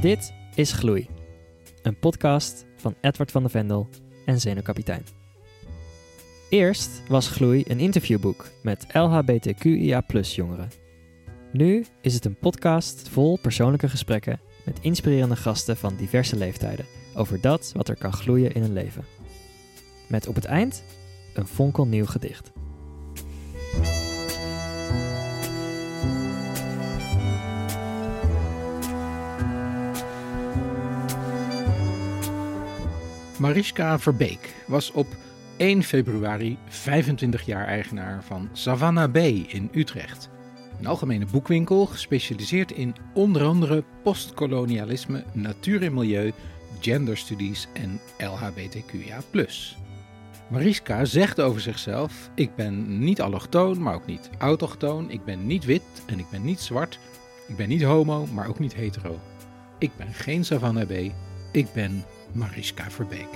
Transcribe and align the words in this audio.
Dit 0.00 0.32
is 0.54 0.72
Gloei, 0.72 1.08
een 1.82 1.98
podcast 1.98 2.66
van 2.76 2.94
Edward 3.00 3.30
van 3.30 3.42
de 3.42 3.48
Vendel 3.48 3.88
en 4.24 4.40
Zenuwkapitein. 4.40 5.04
Eerst 6.48 7.02
was 7.08 7.28
Gloei 7.28 7.64
een 7.66 7.78
interviewboek 7.78 8.50
met 8.62 8.86
LHBTQIA 8.92 10.04
jongeren. 10.22 10.70
Nu 11.52 11.84
is 12.00 12.14
het 12.14 12.24
een 12.24 12.38
podcast 12.38 13.08
vol 13.08 13.38
persoonlijke 13.38 13.88
gesprekken 13.88 14.40
met 14.64 14.78
inspirerende 14.80 15.36
gasten 15.36 15.76
van 15.76 15.96
diverse 15.96 16.36
leeftijden 16.36 16.86
over 17.14 17.40
dat 17.40 17.72
wat 17.76 17.88
er 17.88 17.96
kan 17.98 18.12
gloeien 18.12 18.52
in 18.52 18.62
een 18.62 18.72
leven. 18.72 19.04
Met 20.08 20.26
op 20.26 20.34
het 20.34 20.44
eind 20.44 20.84
een 21.34 21.46
fonkelnieuw 21.46 22.06
gedicht. 22.06 22.52
Mariska 33.38 33.98
Verbeek 33.98 34.54
was 34.66 34.92
op 34.92 35.06
1 35.56 35.82
februari 35.82 36.58
25 36.68 37.46
jaar 37.46 37.66
eigenaar 37.66 38.24
van 38.24 38.48
Savannah 38.52 39.12
Bay 39.12 39.44
in 39.48 39.70
Utrecht. 39.72 40.28
Een 40.78 40.86
algemene 40.86 41.26
boekwinkel 41.26 41.86
gespecialiseerd 41.86 42.72
in 42.72 42.94
onder 43.14 43.42
andere 43.44 43.84
postkolonialisme, 44.02 45.24
natuur 45.32 45.82
en 45.82 45.94
milieu, 45.94 46.32
genderstudies 46.80 47.68
en 47.72 48.00
LHBTQIA+. 48.18 49.20
Mariska 50.48 51.04
zegt 51.04 51.40
over 51.40 51.60
zichzelf: 51.60 52.30
Ik 52.34 52.54
ben 52.54 52.98
niet 52.98 53.20
allochtoon, 53.20 53.82
maar 53.82 53.94
ook 53.94 54.06
niet 54.06 54.30
autochtoon. 54.38 55.10
Ik 55.10 55.24
ben 55.24 55.46
niet 55.46 55.64
wit 55.64 55.82
en 56.06 56.18
ik 56.18 56.26
ben 56.30 56.44
niet 56.44 56.60
zwart. 56.60 56.98
Ik 57.48 57.56
ben 57.56 57.68
niet 57.68 57.82
homo, 57.82 58.26
maar 58.26 58.48
ook 58.48 58.58
niet 58.58 58.74
hetero. 58.74 59.20
Ik 59.78 59.90
ben 59.96 60.12
geen 60.12 60.44
Savannah 60.44 60.86
B. 60.86 61.12
Ik 61.52 61.72
ben 61.72 62.04
Mariska 62.36 62.90
Verbeek. 62.90 63.28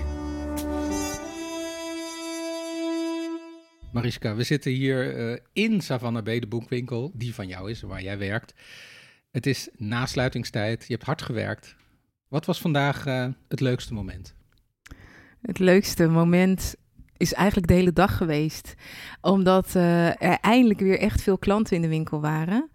Mariska, 3.93 4.35
we 4.35 4.43
zitten 4.43 4.73
hier 4.73 5.31
uh, 5.31 5.37
in 5.53 5.81
Savannah 5.81 6.23
B, 6.23 6.27
de 6.27 6.47
boekwinkel, 6.47 7.11
die 7.15 7.35
van 7.35 7.49
jou 7.49 7.71
is, 7.71 7.81
waar 7.81 8.03
jij 8.03 8.19
werkt. 8.19 8.55
Het 9.31 9.47
is 9.47 9.69
nasluitingstijd, 9.77 10.85
je 10.87 10.93
hebt 10.93 11.07
hard 11.07 11.23
gewerkt. 11.23 11.77
Wat 12.29 12.47
was 12.47 12.61
vandaag 12.61 13.07
uh, 13.07 13.27
het 13.49 13.61
leukste 13.61 13.95
moment? 13.95 14.35
Het 15.41 15.59
leukste 15.59 16.09
moment 16.09 16.75
is 17.17 17.33
eigenlijk 17.33 17.69
de 17.69 17.75
hele 17.75 17.93
dag 17.93 18.17
geweest. 18.17 18.75
Omdat 19.21 19.75
uh, 19.77 20.23
er 20.23 20.39
eindelijk 20.41 20.81
weer 20.81 20.99
echt 20.99 21.23
veel 21.23 21.39
klanten 21.39 21.77
in 21.77 21.83
de 21.83 21.89
winkel 21.89 22.21
waren. 22.21 22.71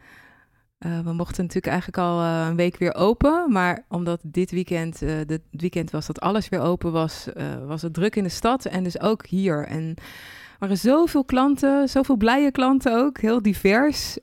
Uh, 0.85 0.99
we 0.99 1.13
mochten 1.13 1.43
natuurlijk 1.43 1.73
eigenlijk 1.73 1.97
al 1.97 2.21
uh, 2.21 2.45
een 2.49 2.55
week 2.55 2.77
weer 2.77 2.95
open. 2.95 3.51
Maar 3.51 3.85
omdat 3.89 4.19
dit 4.23 4.51
weekend, 4.51 5.01
uh, 5.01 5.11
dit 5.25 5.41
weekend 5.51 5.91
was 5.91 6.05
dat 6.05 6.19
alles 6.19 6.49
weer 6.49 6.59
open 6.59 6.91
was, 6.91 7.27
was 7.67 7.81
het 7.81 7.93
druk 7.93 8.15
in 8.15 8.23
de 8.23 8.29
stad 8.29 8.65
en 8.65 8.83
dus 8.83 8.99
ook 8.99 9.25
hier. 9.25 9.67
En 9.67 9.93
er 9.95 10.59
waren 10.59 10.77
zoveel 10.77 11.23
klanten, 11.23 11.89
zoveel 11.89 12.15
blije 12.15 12.51
klanten 12.51 12.97
ook, 12.97 13.17
heel 13.17 13.41
divers. 13.41 14.17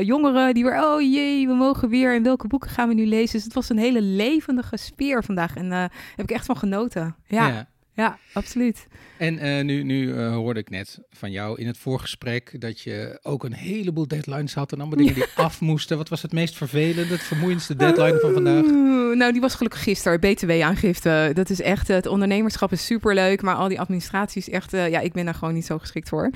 jongeren 0.00 0.54
die 0.54 0.64
weer, 0.64 0.84
oh 0.84 1.00
jee, 1.00 1.46
we 1.46 1.54
mogen 1.54 1.88
weer. 1.88 2.14
En 2.14 2.22
welke 2.22 2.46
boeken 2.46 2.70
gaan 2.70 2.88
we 2.88 2.94
nu 2.94 3.06
lezen? 3.06 3.32
Dus 3.32 3.44
het 3.44 3.54
was 3.54 3.68
een 3.68 3.78
hele 3.78 4.02
levendige 4.02 4.76
sfeer 4.76 5.24
vandaag. 5.24 5.56
En 5.56 5.70
daar 5.70 5.92
heb 6.16 6.30
ik 6.30 6.36
echt 6.36 6.46
van 6.46 6.56
genoten. 6.56 7.16
ja. 7.26 7.66
Ja, 7.96 8.18
absoluut. 8.32 8.86
En 9.18 9.34
uh, 9.34 9.64
nu, 9.64 9.82
nu 9.82 10.06
uh, 10.06 10.34
hoorde 10.34 10.60
ik 10.60 10.70
net 10.70 10.98
van 11.10 11.30
jou 11.30 11.60
in 11.60 11.66
het 11.66 11.78
voorgesprek 11.78 12.60
dat 12.60 12.80
je 12.80 13.18
ook 13.22 13.44
een 13.44 13.52
heleboel 13.52 14.08
deadlines 14.08 14.54
had 14.54 14.72
en 14.72 14.78
allemaal 14.78 14.98
dingen 14.98 15.14
die 15.14 15.24
af 15.34 15.60
moesten. 15.60 15.96
Wat 15.96 16.08
was 16.08 16.22
het 16.22 16.32
meest 16.32 16.56
vervelende, 16.56 17.12
het 17.12 17.22
vermoeiendste 17.22 17.76
deadline 17.76 18.18
van 18.20 18.32
vandaag? 18.32 18.64
nou, 19.14 19.32
die 19.32 19.40
was 19.40 19.54
gelukkig 19.54 19.82
gisteren, 19.82 20.20
BTW-aangifte. 20.20 21.30
Dat 21.34 21.50
is 21.50 21.60
echt, 21.60 21.88
het 21.88 22.06
ondernemerschap 22.06 22.72
is 22.72 22.86
superleuk, 22.86 23.42
maar 23.42 23.54
al 23.54 23.68
die 23.68 23.80
administratie 23.80 24.40
is 24.40 24.50
echt, 24.50 24.74
uh, 24.74 24.88
ja, 24.88 25.00
ik 25.00 25.12
ben 25.12 25.24
daar 25.24 25.34
gewoon 25.34 25.54
niet 25.54 25.66
zo 25.66 25.78
geschikt 25.78 26.08
voor. 26.08 26.30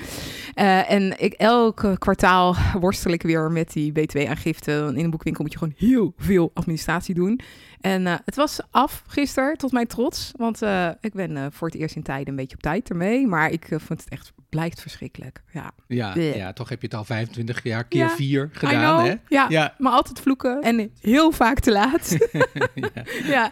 en 0.53 1.19
ik, 1.19 1.33
elk 1.33 1.95
kwartaal 1.97 2.55
worstel 2.79 3.11
ik 3.11 3.21
weer 3.21 3.51
met 3.51 3.73
die 3.73 3.91
BTW-aangifte. 3.91 4.91
In 4.95 5.03
een 5.03 5.09
boekwinkel 5.09 5.43
moet 5.43 5.53
je 5.53 5.59
gewoon 5.59 5.75
heel 5.77 6.13
veel 6.17 6.51
administratie 6.53 7.15
doen. 7.15 7.39
En 7.81 8.01
uh, 8.01 8.15
het 8.25 8.35
was 8.35 8.59
af 8.71 9.03
gisteren, 9.07 9.57
tot 9.57 9.71
mijn 9.71 9.87
trots. 9.87 10.31
Want 10.35 10.61
uh, 10.61 10.89
ik 10.99 11.13
ben 11.13 11.31
uh, 11.31 11.45
voor 11.49 11.67
het 11.67 11.77
eerst 11.77 11.95
in 11.95 12.03
tijden 12.03 12.27
een 12.27 12.35
beetje 12.35 12.55
op 12.55 12.61
tijd 12.61 12.89
ermee. 12.89 13.27
Maar 13.27 13.51
ik 13.51 13.67
vond 13.67 13.99
het 13.99 14.09
echt, 14.09 14.31
blijft 14.49 14.81
verschrikkelijk. 14.81 15.43
Ja. 15.51 15.71
Ja, 15.87 16.15
ja, 16.15 16.53
toch 16.53 16.69
heb 16.69 16.81
je 16.81 16.87
het 16.87 16.95
al 16.95 17.03
25 17.03 17.63
jaar 17.63 17.83
keer 17.83 17.99
ja, 17.99 18.09
vier 18.09 18.49
gedaan, 18.51 19.05
hè? 19.05 19.15
Ja, 19.27 19.45
ja, 19.49 19.75
maar 19.77 19.91
altijd 19.91 20.19
vloeken. 20.19 20.61
En 20.61 20.91
heel 20.99 21.31
vaak 21.31 21.59
te 21.59 21.71
laat. 21.71 22.17
ja. 22.93 23.03
ja. 23.23 23.51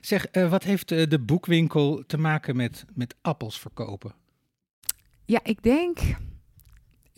Zeg, 0.00 0.26
wat 0.32 0.62
heeft 0.62 0.88
de 0.88 1.20
boekwinkel 1.26 2.02
te 2.06 2.18
maken 2.18 2.56
met, 2.56 2.84
met 2.94 3.14
appels 3.20 3.58
verkopen? 3.58 4.14
Ja, 5.24 5.40
ik 5.42 5.62
denk 5.62 5.98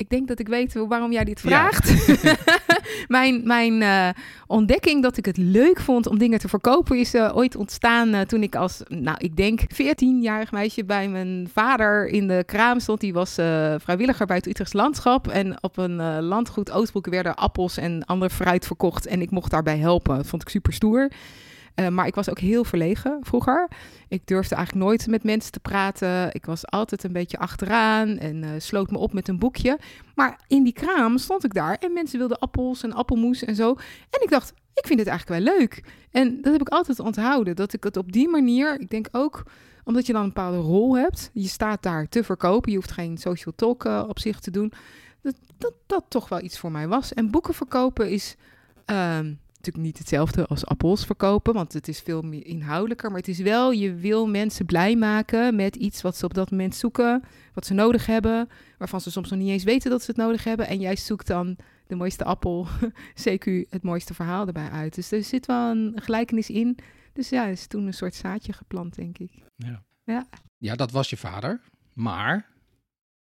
ik 0.03 0.09
denk 0.11 0.28
dat 0.28 0.39
ik 0.39 0.49
weet 0.49 0.72
waarom 0.72 1.12
jij 1.12 1.25
dit 1.25 1.41
vraagt. 1.41 1.89
mijn 3.08 3.41
mijn 3.44 3.80
uh, 3.80 4.08
ontdekking 4.47 5.03
dat 5.03 5.16
ik 5.16 5.25
het 5.25 5.36
leuk 5.36 5.80
vond 5.80 6.06
om 6.06 6.19
dingen 6.19 6.38
te 6.38 6.48
verkopen 6.48 6.98
is 6.98 7.14
uh, 7.14 7.36
ooit 7.36 7.56
ontstaan 7.56 8.14
uh, 8.14 8.20
toen 8.20 8.42
ik 8.42 8.56
als, 8.56 8.82
nou 8.88 9.16
ik 9.19 9.36
denk 9.36 9.60
14-jarig 9.62 10.53
meisje 10.53 10.84
bij 10.84 11.08
mijn 11.08 11.48
vader 11.53 12.06
in 12.06 12.28
de 12.28 12.42
kraam 12.47 12.80
stond. 12.80 13.00
Die 13.00 13.12
was 13.12 13.34
vrijwilliger 13.78 14.26
bij 14.26 14.36
het 14.36 14.47
Utrechts 14.47 14.72
Landschap. 14.72 15.28
En 15.28 15.62
op 15.62 15.76
een 15.76 16.22
landgoed 16.22 16.70
Oostbroek 16.70 17.06
werden 17.06 17.34
appels 17.34 17.76
en 17.76 18.04
ander 18.04 18.30
fruit 18.30 18.66
verkocht. 18.66 19.06
En 19.06 19.20
ik 19.20 19.30
mocht 19.30 19.50
daarbij 19.50 19.78
helpen. 19.78 20.16
Dat 20.16 20.26
vond 20.26 20.42
ik 20.42 20.48
super 20.48 20.72
stoer. 20.72 21.10
Uh, 21.77 21.88
maar 21.88 22.06
ik 22.06 22.15
was 22.15 22.31
ook 22.31 22.38
heel 22.38 22.65
verlegen 22.65 23.19
vroeger. 23.21 23.71
Ik 24.09 24.27
durfde 24.27 24.55
eigenlijk 24.55 24.87
nooit 24.87 25.06
met 25.06 25.25
mensen 25.25 25.53
te 25.53 25.60
praten. 25.60 26.34
Ik 26.34 26.47
was 26.47 26.66
altijd 26.66 27.05
een 27.05 27.12
beetje 27.12 27.38
achteraan 27.38 28.19
en 28.19 28.43
uh, 28.43 28.50
sloot 28.59 28.91
me 28.91 28.99
op 28.99 29.12
met 29.12 29.28
een 29.28 29.38
boekje. 29.38 29.78
Maar 30.15 30.41
in 30.47 30.62
die 30.62 30.72
kraam 30.72 31.19
stond 31.19 31.44
ik 31.44 31.55
daar 31.55 31.75
en 31.75 31.93
mensen 31.93 32.19
wilden 32.19 32.38
appels 32.38 32.83
en 32.83 32.93
appelmoes 32.93 33.44
en 33.44 33.55
zo. 33.55 33.71
En 34.10 34.22
ik 34.22 34.31
dacht, 34.31 34.53
ik 34.75 34.87
vind 34.87 34.99
het 34.99 35.09
eigenlijk 35.09 35.44
wel 35.44 35.56
leuk. 35.56 35.84
En 36.10 36.43
dat 36.43 36.53
heb 36.53 36.60
ik 36.60 36.69
altijd 36.69 37.00
onthouden. 37.00 37.56
Dat 37.56 37.72
ik 37.72 37.84
het 37.84 37.97
op 37.97 38.12
die 38.12 38.28
manier, 38.28 38.81
ik 38.81 38.91
denk 38.91 39.09
ook 39.12 39.43
omdat 39.84 40.06
je 40.06 40.12
dan 40.12 40.22
een 40.22 40.28
bepaalde 40.28 40.59
rol 40.59 40.97
hebt. 40.97 41.31
Je 41.33 41.49
staat 41.49 41.83
daar 41.83 42.09
te 42.09 42.25
verkopen. 42.25 42.71
Je 42.71 42.77
hoeft 42.77 42.93
geen 42.93 43.19
social 43.19 43.54
talk 43.56 43.84
uh, 43.84 44.04
op 44.09 44.19
zich 44.19 44.41
te 44.41 44.50
doen. 44.50 44.72
Dat, 45.22 45.34
dat 45.59 45.72
dat 45.87 46.04
toch 46.09 46.28
wel 46.28 46.41
iets 46.41 46.59
voor 46.59 46.71
mij 46.71 46.89
was. 46.89 47.15
En 47.15 47.31
boeken 47.31 47.54
verkopen 47.54 48.10
is. 48.10 48.37
Uh, 48.91 49.19
natuurlijk 49.65 49.84
niet 49.84 49.99
hetzelfde 49.99 50.47
als 50.47 50.67
appels 50.67 51.05
verkopen, 51.05 51.55
want 51.55 51.73
het 51.73 51.89
is 51.89 52.00
veel 52.00 52.23
meer 52.23 52.47
inhoudelijker. 52.47 53.11
Maar 53.11 53.19
het 53.19 53.28
is 53.28 53.39
wel, 53.39 53.71
je 53.71 53.95
wil 53.95 54.28
mensen 54.28 54.67
blij 54.67 54.97
maken 54.97 55.56
met 55.56 55.77
iets 55.77 56.03
wat 56.03 56.17
ze 56.17 56.25
op 56.25 56.34
dat 56.34 56.50
moment 56.50 56.75
zoeken, 56.75 57.23
wat 57.55 57.67
ze 57.67 57.75
nodig 57.75 58.06
hebben, 58.06 58.49
waarvan 58.78 59.01
ze 59.01 59.11
soms 59.11 59.31
nog 59.31 59.39
niet 59.39 59.49
eens 59.49 59.65
weten 59.65 59.91
dat 59.91 60.03
ze 60.03 60.11
het 60.11 60.21
nodig 60.21 60.45
hebben. 60.45 60.67
En 60.67 60.81
jij 60.81 60.97
zoekt 60.97 61.27
dan 61.27 61.56
de 61.87 61.95
mooiste 61.95 62.25
appel, 62.25 62.67
CQ, 63.28 63.69
het 63.69 63.83
mooiste 63.83 64.15
verhaal 64.15 64.47
erbij 64.47 64.71
uit. 64.71 64.95
Dus 64.95 65.11
er 65.11 65.25
zit 65.25 65.47
wel 65.47 65.71
een 65.71 65.93
gelijkenis 65.95 66.51
in. 66.51 66.78
Dus 67.12 67.28
ja, 67.28 67.47
is 67.47 67.67
toen 67.67 67.87
een 67.87 67.95
soort 67.95 68.15
zaadje 68.15 68.53
geplant, 68.53 68.95
denk 68.95 69.19
ik. 69.19 69.31
Ja, 69.56 69.83
ja. 70.05 70.27
ja 70.59 70.75
dat 70.75 70.91
was 70.91 71.11
je 71.11 71.17
vader. 71.17 71.61
Maar 71.93 72.47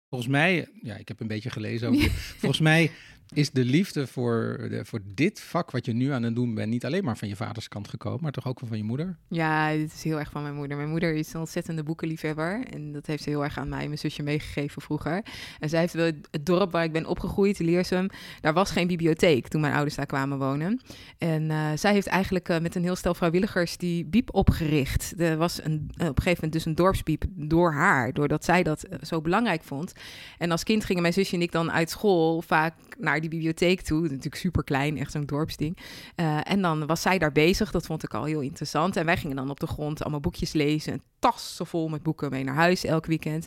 volgens 0.09 0.31
mij, 0.31 0.69
ja, 0.82 0.97
ik 0.97 1.09
heb 1.09 1.21
een 1.21 1.27
beetje 1.27 1.50
gelezen 1.50 1.88
over. 1.88 2.10
volgens 2.41 2.60
mij 2.60 2.91
is 3.34 3.50
de 3.50 3.65
liefde 3.65 4.06
voor, 4.06 4.66
de, 4.71 4.84
voor 4.84 5.00
dit 5.05 5.41
vak 5.41 5.71
wat 5.71 5.87
je 5.87 5.93
nu 5.93 6.12
aan 6.12 6.22
het 6.22 6.34
doen 6.34 6.55
bent 6.55 6.71
niet 6.71 6.84
alleen 6.84 7.05
maar 7.05 7.16
van 7.16 7.28
je 7.28 7.37
vaders 7.37 7.69
kant 7.69 7.89
gekomen, 7.89 8.22
maar 8.22 8.33
toch 8.33 8.47
ook 8.47 8.61
van 8.65 8.77
je 8.77 8.84
moeder? 8.84 9.16
Ja, 9.28 9.72
dit 9.72 9.93
is 9.93 10.03
heel 10.03 10.19
erg 10.19 10.31
van 10.31 10.43
mijn 10.43 10.55
moeder. 10.55 10.77
Mijn 10.77 10.89
moeder 10.89 11.15
is 11.15 11.33
een 11.33 11.41
ontzettende 11.41 11.83
boekenliefhebber 11.83 12.65
en 12.71 12.93
dat 12.93 13.06
heeft 13.06 13.22
ze 13.22 13.28
heel 13.28 13.44
erg 13.44 13.59
aan 13.59 13.69
mij 13.69 13.80
en 13.80 13.86
mijn 13.86 13.98
zusje 13.98 14.22
meegegeven 14.22 14.83
vroeger. 14.83 15.25
En 15.59 15.69
zij 15.69 15.80
heeft 15.80 15.92
het 15.92 16.47
dorp 16.47 16.72
waar 16.72 16.84
ik 16.84 16.92
ben 16.92 17.07
opgegroeid, 17.07 17.59
Leersum, 17.59 18.09
daar 18.41 18.53
was 18.53 18.71
geen 18.71 18.86
bibliotheek 18.86 19.48
toen 19.48 19.60
mijn 19.60 19.74
ouders 19.74 19.95
daar 19.95 20.07
kwamen 20.07 20.39
wonen. 20.39 20.81
En 21.19 21.42
uh, 21.42 21.71
zij 21.74 21.92
heeft 21.92 22.07
eigenlijk 22.07 22.48
uh, 22.48 22.59
met 22.59 22.74
een 22.74 22.83
heel 22.83 22.97
stel 22.97 23.15
vrijwilligers 23.15 23.77
die 23.77 24.04
biep 24.04 24.34
opgericht. 24.34 25.15
Er 25.21 25.36
was 25.36 25.65
een, 25.65 25.91
op 25.92 25.98
een 25.98 26.07
gegeven 26.07 26.34
moment 26.34 26.53
dus 26.53 26.65
een 26.65 26.74
dorpsbiep 26.74 27.24
door 27.34 27.72
haar, 27.72 28.13
doordat 28.13 28.45
zij 28.45 28.63
dat 28.63 28.84
zo 29.03 29.21
belangrijk 29.21 29.63
vond. 29.63 29.92
En 30.39 30.51
als 30.51 30.65
kind 30.65 30.84
gingen 30.84 31.03
mijn 31.03 31.15
zusje 31.15 31.34
en 31.34 31.42
ik 31.42 31.53
dan 31.53 31.72
uit 31.72 31.91
school 31.91 32.42
vaak 32.42 32.74
naar 32.98 33.17
die 33.20 33.30
bibliotheek 33.30 33.80
toe. 33.80 34.00
Natuurlijk 34.00 34.34
super 34.34 34.65
klein, 34.65 34.98
echt 34.98 35.12
zo'n 35.12 35.26
dorpsding. 35.26 35.78
Uh, 36.16 36.41
en 36.42 36.62
dan 36.62 36.86
was 36.86 37.03
zij 37.03 37.18
daar 37.18 37.32
bezig. 37.32 37.70
Dat 37.70 37.86
vond 37.86 38.03
ik 38.03 38.15
al 38.15 38.24
heel 38.24 38.41
interessant. 38.41 38.97
En 38.97 39.04
wij 39.04 39.16
gingen 39.16 39.36
dan 39.36 39.50
op 39.50 39.60
de 39.60 39.66
grond 39.66 40.03
allemaal 40.03 40.20
boekjes 40.20 40.53
lezen. 40.53 40.92
Een 40.92 41.03
tas 41.18 41.60
vol 41.65 41.88
met 41.88 42.03
boeken 42.03 42.30
mee 42.30 42.44
naar 42.44 42.54
huis 42.54 42.84
elk 42.84 43.06
weekend. 43.06 43.47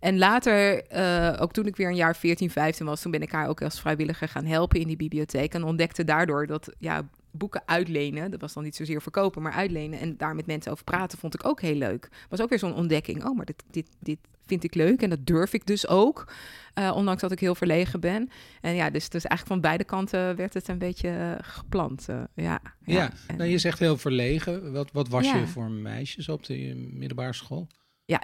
En 0.00 0.18
later, 0.18 0.84
uh, 0.92 1.42
ook 1.42 1.52
toen 1.52 1.66
ik 1.66 1.76
weer 1.76 1.88
een 1.88 1.96
jaar 1.96 2.16
14, 2.16 2.50
15 2.50 2.86
was, 2.86 3.00
toen 3.00 3.10
ben 3.10 3.22
ik 3.22 3.32
haar 3.32 3.48
ook 3.48 3.62
als 3.62 3.80
vrijwilliger 3.80 4.28
gaan 4.28 4.44
helpen 4.44 4.80
in 4.80 4.86
die 4.86 4.96
bibliotheek. 4.96 5.54
En 5.54 5.64
ontdekte 5.64 6.04
daardoor 6.04 6.46
dat 6.46 6.74
ja, 6.78 7.08
boeken 7.30 7.62
uitlenen. 7.66 8.30
Dat 8.30 8.40
was 8.40 8.52
dan 8.52 8.62
niet 8.62 8.76
zozeer 8.76 9.02
verkopen, 9.02 9.42
maar 9.42 9.52
uitlenen. 9.52 10.00
En 10.00 10.16
daar 10.16 10.34
met 10.34 10.46
mensen 10.46 10.72
over 10.72 10.84
praten 10.84 11.18
vond 11.18 11.34
ik 11.34 11.46
ook 11.46 11.60
heel 11.60 11.74
leuk. 11.74 12.08
Was 12.28 12.40
ook 12.40 12.48
weer 12.48 12.58
zo'n 12.58 12.74
ontdekking. 12.74 13.24
Oh, 13.24 13.36
maar 13.36 13.46
dit, 13.46 13.62
dit, 13.70 13.88
dit 13.98 14.18
vind 14.46 14.64
ik 14.64 14.74
leuk 14.74 15.02
en 15.02 15.10
dat 15.10 15.26
durf 15.26 15.52
ik 15.52 15.66
dus 15.66 15.88
ook. 15.88 16.32
Uh, 16.74 16.92
ondanks 16.94 17.20
dat 17.20 17.32
ik 17.32 17.40
heel 17.40 17.54
verlegen 17.54 18.00
ben. 18.00 18.30
En 18.60 18.74
ja, 18.74 18.90
dus, 18.90 19.08
dus 19.08 19.24
eigenlijk 19.24 19.46
van 19.46 19.70
beide 19.70 19.84
kanten 19.84 20.36
werd 20.36 20.54
het 20.54 20.68
een 20.68 20.78
beetje 20.78 21.08
uh, 21.08 21.32
geplant. 21.40 22.06
Uh, 22.10 22.22
ja, 22.34 22.60
ja, 22.84 22.94
ja. 22.94 23.34
Nou, 23.36 23.50
je 23.50 23.58
zegt 23.58 23.78
heel 23.78 23.96
verlegen. 23.96 24.72
Wat, 24.72 24.90
wat 24.92 25.08
was 25.08 25.30
je 25.30 25.46
voor 25.46 25.70
meisjes 25.70 26.28
op 26.28 26.44
de 26.46 26.88
middelbare 26.92 27.32
school? 27.32 27.66
Ja, 28.04 28.22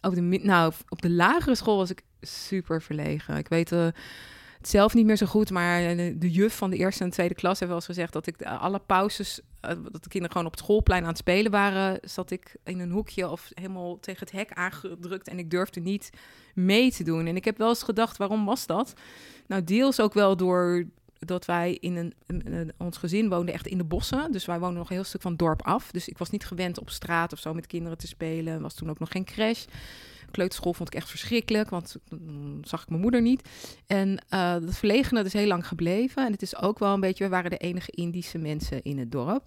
op 0.00 0.14
de, 0.14 0.20
nou, 0.20 0.72
op 0.88 1.02
de 1.02 1.10
lagere 1.10 1.54
school 1.54 1.76
was 1.76 1.90
ik 1.90 2.02
super 2.20 2.82
verlegen. 2.82 3.36
Ik 3.36 3.48
weet 3.48 3.70
zelf 4.68 4.94
niet 4.94 5.06
meer 5.06 5.16
zo 5.16 5.26
goed, 5.26 5.50
maar 5.50 5.96
de, 5.96 6.30
juf 6.30 6.56
van 6.56 6.70
de 6.70 6.76
eerste 6.76 7.04
en 7.04 7.10
tweede 7.10 7.34
klas 7.34 7.58
heeft 7.58 7.70
wel 7.70 7.80
eens 7.80 7.86
gezegd 7.86 8.12
dat 8.12 8.26
ik 8.26 8.42
alle 8.42 8.78
pauzes, 8.78 9.40
uh, 9.40 9.70
dat 9.70 10.02
de 10.02 10.08
kinderen 10.08 10.30
gewoon 10.30 10.46
op 10.46 10.52
het 10.52 10.60
schoolplein 10.60 11.02
aan 11.02 11.08
het 11.08 11.18
spelen 11.18 11.50
waren, 11.50 11.98
zat 12.02 12.30
ik 12.30 12.56
in 12.64 12.80
een 12.80 12.90
hoekje 12.90 13.30
of 13.30 13.50
helemaal 13.54 14.00
tegen 14.00 14.20
het 14.20 14.32
hek 14.32 14.52
aangedrukt 14.52 15.28
en 15.28 15.38
ik 15.38 15.50
durfde 15.50 15.80
niet 15.80 16.10
mee 16.54 16.92
te 16.92 17.04
doen. 17.04 17.26
En 17.26 17.36
ik 17.36 17.44
heb 17.44 17.58
wel 17.58 17.68
eens 17.68 17.82
gedacht, 17.82 18.16
waarom 18.16 18.44
was 18.44 18.66
dat? 18.66 18.92
Nou, 19.46 19.64
deels 19.64 20.00
ook 20.00 20.14
wel 20.14 20.36
door 20.36 20.84
dat 21.18 21.44
wij 21.44 21.76
in 21.80 22.12
een, 22.26 22.72
ons 22.76 22.96
gezin 22.96 23.28
woonden 23.28 23.54
echt 23.54 23.66
in 23.66 23.78
de 23.78 23.84
bossen. 23.84 24.32
Dus 24.32 24.44
wij 24.44 24.58
woonden 24.58 24.78
nog 24.78 24.88
een 24.88 24.94
heel 24.94 25.04
stuk 25.04 25.22
van 25.22 25.36
dorp 25.36 25.62
af. 25.62 25.90
Dus 25.90 26.08
ik 26.08 26.18
was 26.18 26.30
niet 26.30 26.46
gewend 26.46 26.78
op 26.78 26.90
straat 26.90 27.32
of 27.32 27.38
zo 27.38 27.54
met 27.54 27.66
kinderen 27.66 27.98
te 27.98 28.06
spelen. 28.06 28.60
Was 28.60 28.74
toen 28.74 28.90
ook 28.90 28.98
nog 28.98 29.10
geen 29.10 29.24
crash 29.24 29.64
kleuterschool 30.30 30.72
vond 30.72 30.88
ik 30.88 30.94
echt 30.94 31.10
verschrikkelijk, 31.10 31.70
want 31.70 31.96
dan 32.08 32.58
zag 32.62 32.82
ik 32.82 32.88
mijn 32.88 33.00
moeder 33.00 33.22
niet. 33.22 33.48
En 33.86 34.08
uh, 34.34 34.52
dat 34.52 34.76
verlegene 34.76 35.24
is 35.24 35.32
heel 35.32 35.46
lang 35.46 35.66
gebleven. 35.66 36.26
En 36.26 36.32
het 36.32 36.42
is 36.42 36.56
ook 36.56 36.78
wel 36.78 36.94
een 36.94 37.00
beetje, 37.00 37.24
we 37.24 37.30
waren 37.30 37.50
de 37.50 37.56
enige 37.56 37.90
Indische 37.90 38.38
mensen 38.38 38.82
in 38.82 38.98
het 38.98 39.12
dorp. 39.12 39.44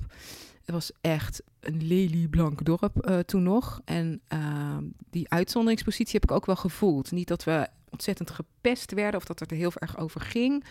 Het 0.66 0.78
was 0.78 0.92
echt 1.02 1.44
een 1.60 1.88
lelieblank 1.88 2.66
dorp 2.66 3.10
uh, 3.10 3.20
toen 3.20 3.44
nog. 3.44 3.82
En 3.86 4.22
uh, 4.34 4.78
die 5.10 5.30
uitzonderingspositie 5.30 6.20
heb 6.20 6.30
ik 6.30 6.36
ook 6.36 6.46
wel 6.46 6.56
gevoeld. 6.56 7.12
Niet 7.12 7.28
dat 7.28 7.44
we 7.44 7.68
ontzettend 7.90 8.32
gepest 8.32 8.94
werden 8.94 9.20
of 9.20 9.26
dat 9.26 9.40
het 9.40 9.52
er 9.52 9.58
heel 9.58 9.72
erg 9.76 9.98
over 9.98 10.22
ging. 10.22 10.64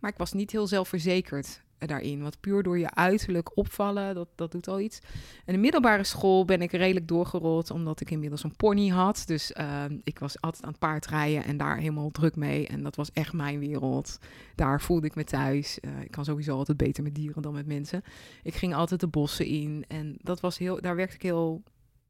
Maar 0.00 0.10
ik 0.10 0.18
was 0.18 0.32
niet 0.32 0.50
heel 0.50 0.66
zelfverzekerd 0.66 1.60
daarin. 1.86 2.22
Want 2.22 2.40
puur 2.40 2.62
door 2.62 2.78
je 2.78 2.94
uiterlijk 2.94 3.56
opvallen, 3.56 4.14
dat, 4.14 4.28
dat 4.34 4.52
doet 4.52 4.68
al 4.68 4.80
iets. 4.80 5.00
En 5.44 5.54
de 5.54 5.60
middelbare 5.60 6.04
school 6.04 6.44
ben 6.44 6.62
ik 6.62 6.72
redelijk 6.72 7.08
doorgerold, 7.08 7.70
omdat 7.70 8.00
ik 8.00 8.10
inmiddels 8.10 8.44
een 8.44 8.56
pony 8.56 8.88
had. 8.88 9.22
Dus 9.26 9.52
uh, 9.60 9.84
ik 10.04 10.18
was 10.18 10.40
altijd 10.40 10.62
aan 10.62 10.70
het 10.70 10.78
paardrijden 10.78 11.44
en 11.44 11.56
daar 11.56 11.76
helemaal 11.76 12.10
druk 12.10 12.36
mee. 12.36 12.66
En 12.66 12.82
dat 12.82 12.96
was 12.96 13.12
echt 13.12 13.32
mijn 13.32 13.58
wereld. 13.58 14.18
Daar 14.54 14.80
voelde 14.80 15.06
ik 15.06 15.14
me 15.14 15.24
thuis. 15.24 15.78
Uh, 15.80 16.00
ik 16.02 16.10
kan 16.10 16.24
sowieso 16.24 16.56
altijd 16.56 16.76
beter 16.76 17.02
met 17.02 17.14
dieren 17.14 17.42
dan 17.42 17.52
met 17.52 17.66
mensen. 17.66 18.02
Ik 18.42 18.54
ging 18.54 18.74
altijd 18.74 19.00
de 19.00 19.06
bossen 19.06 19.46
in 19.46 19.84
en 19.88 20.16
dat 20.20 20.40
was 20.40 20.58
heel, 20.58 20.80
daar 20.80 20.96
werkte 20.96 21.16
ik 21.16 21.22
heel, 21.22 21.62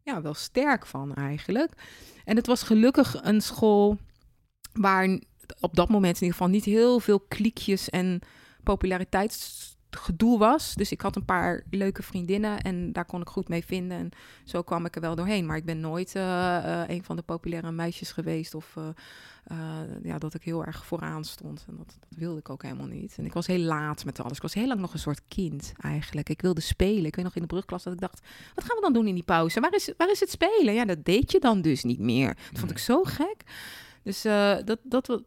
ja, 0.02 0.22
wel 0.22 0.34
sterk 0.34 0.86
van 0.86 1.14
eigenlijk. 1.14 1.72
En 2.24 2.36
het 2.36 2.46
was 2.46 2.62
gelukkig 2.62 3.16
een 3.22 3.40
school 3.40 3.98
waar 4.72 5.20
op 5.60 5.74
dat 5.74 5.88
moment 5.88 6.14
in 6.14 6.22
ieder 6.22 6.36
geval 6.36 6.52
niet 6.52 6.64
heel 6.64 7.00
veel 7.00 7.20
kliekjes 7.20 7.90
en 7.90 8.20
populariteitsgedoe 8.62 10.38
was. 10.38 10.74
Dus 10.74 10.92
ik 10.92 11.00
had 11.00 11.16
een 11.16 11.24
paar 11.24 11.62
leuke 11.70 12.02
vriendinnen 12.02 12.60
en 12.60 12.92
daar 12.92 13.04
kon 13.04 13.20
ik 13.20 13.28
goed 13.28 13.48
mee 13.48 13.64
vinden. 13.64 13.98
En 13.98 14.10
zo 14.44 14.62
kwam 14.62 14.84
ik 14.84 14.94
er 14.94 15.00
wel 15.00 15.14
doorheen. 15.14 15.46
Maar 15.46 15.56
ik 15.56 15.64
ben 15.64 15.80
nooit 15.80 16.14
uh, 16.14 16.22
uh, 16.22 16.82
een 16.86 17.04
van 17.04 17.16
de 17.16 17.22
populaire 17.22 17.72
meisjes 17.72 18.12
geweest 18.12 18.54
of 18.54 18.76
uh, 19.50 19.56
ja, 20.02 20.18
dat 20.18 20.34
ik 20.34 20.42
heel 20.42 20.64
erg 20.64 20.86
vooraan 20.86 21.24
stond. 21.24 21.64
En 21.68 21.76
dat, 21.76 21.96
dat, 22.00 22.18
wilde 22.18 22.38
ik 22.38 22.50
ook 22.50 22.62
helemaal 22.62 22.86
niet. 22.86 23.14
En 23.18 23.24
ik 23.24 23.32
was 23.32 23.46
heel 23.46 23.58
laat 23.58 24.04
met 24.04 24.20
alles. 24.20 24.36
Ik 24.36 24.42
was 24.42 24.54
heel 24.54 24.66
lang 24.66 24.80
nog 24.80 24.92
een 24.92 24.98
soort 24.98 25.20
kind 25.28 25.72
eigenlijk. 25.80 26.28
Ik 26.28 26.42
wilde 26.42 26.60
spelen. 26.60 27.04
Ik 27.04 27.16
weet 27.16 27.24
nog 27.24 27.34
in 27.34 27.42
de 27.42 27.48
brugklas 27.48 27.82
dat 27.82 27.92
ik 27.92 28.00
dacht, 28.00 28.20
wat 28.54 28.64
gaan 28.64 28.76
we 28.76 28.82
dan 28.82 28.92
doen 28.92 29.06
in 29.06 29.14
die 29.14 29.22
pauze? 29.22 29.60
Waar 29.60 29.74
is, 29.74 29.92
waar 29.96 30.10
is 30.10 30.20
het 30.20 30.30
spelen? 30.30 30.74
Ja, 30.74 30.84
dat 30.84 31.04
deed 31.04 31.32
je 31.32 31.38
dan 31.38 31.62
dus 31.62 31.84
niet 31.84 31.98
meer. 31.98 32.36
Dat 32.50 32.58
vond 32.58 32.70
ik 32.70 32.78
zo 32.78 33.02
gek. 33.02 33.42
Dus 34.02 34.26
uh, 34.26 34.56
dat, 34.64 34.78
dat, 34.82 35.22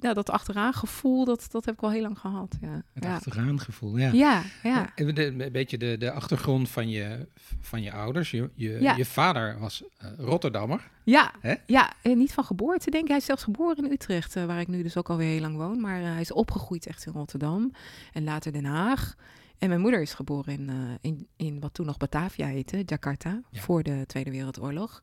ja, 0.00 0.14
dat 0.14 0.30
achteraan 0.30 0.72
gevoel, 0.72 1.24
dat, 1.24 1.46
dat 1.50 1.64
heb 1.64 1.74
ik 1.74 1.82
al 1.82 1.90
heel 1.90 2.02
lang 2.02 2.18
gehad. 2.18 2.56
Ja. 2.60 2.82
Het 2.94 3.04
ja. 3.04 3.14
achteraan 3.14 3.60
gevoel, 3.60 3.96
ja. 3.96 4.12
Ja, 4.12 4.42
ja. 4.62 4.92
een 4.94 5.52
beetje 5.52 5.78
de, 5.78 5.96
de 5.98 6.10
achtergrond 6.10 6.68
van 6.68 6.88
je, 6.88 7.26
van 7.60 7.82
je 7.82 7.92
ouders. 7.92 8.30
Je, 8.30 8.50
je, 8.54 8.80
ja. 8.80 8.96
je 8.96 9.04
vader 9.04 9.58
was 9.58 9.82
uh, 10.02 10.08
Rotterdammer. 10.18 10.90
Ja, 11.04 11.32
Hè? 11.40 11.54
ja 11.66 11.92
niet 12.02 12.32
van 12.32 12.44
geboorte 12.44 12.90
denk 12.90 13.02
ik. 13.02 13.08
Hij 13.08 13.18
is 13.18 13.24
zelfs 13.24 13.42
geboren 13.42 13.84
in 13.84 13.92
Utrecht, 13.92 14.36
uh, 14.36 14.44
waar 14.44 14.60
ik 14.60 14.68
nu 14.68 14.82
dus 14.82 14.96
ook 14.96 15.10
alweer 15.10 15.30
heel 15.30 15.40
lang 15.40 15.56
woon. 15.56 15.80
Maar 15.80 16.00
hij 16.00 16.20
is 16.20 16.32
opgegroeid 16.32 16.86
echt 16.86 17.06
in 17.06 17.12
Rotterdam 17.12 17.72
en 18.12 18.24
later 18.24 18.52
Den 18.52 18.64
Haag. 18.64 19.14
En 19.58 19.68
mijn 19.68 19.80
moeder 19.80 20.00
is 20.00 20.14
geboren 20.14 20.52
in, 20.52 20.98
in, 21.00 21.26
in 21.36 21.60
wat 21.60 21.74
toen 21.74 21.86
nog 21.86 21.96
Batavia 21.96 22.46
heette, 22.46 22.82
Jakarta, 22.86 23.40
voor 23.52 23.82
de 23.82 24.04
Tweede 24.06 24.30
Wereldoorlog. 24.30 25.02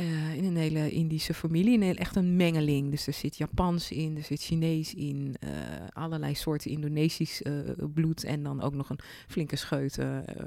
Uh, 0.00 0.34
in 0.34 0.44
een 0.44 0.56
hele 0.56 0.90
Indische 0.90 1.34
familie. 1.34 1.80
Een, 1.80 1.96
echt 1.96 2.16
een 2.16 2.36
mengeling. 2.36 2.90
Dus 2.90 3.06
er 3.06 3.12
zit 3.12 3.36
Japans 3.36 3.90
in, 3.90 4.16
er 4.16 4.22
zit 4.22 4.42
Chinees 4.42 4.94
in, 4.94 5.36
uh, 5.44 5.50
allerlei 5.92 6.34
soorten 6.34 6.70
Indonesisch 6.70 7.42
uh, 7.42 7.52
bloed 7.94 8.24
en 8.24 8.42
dan 8.42 8.62
ook 8.62 8.74
nog 8.74 8.90
een 8.90 8.98
flinke 9.26 9.56
scheut 9.56 9.98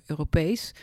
Europees 0.06 0.74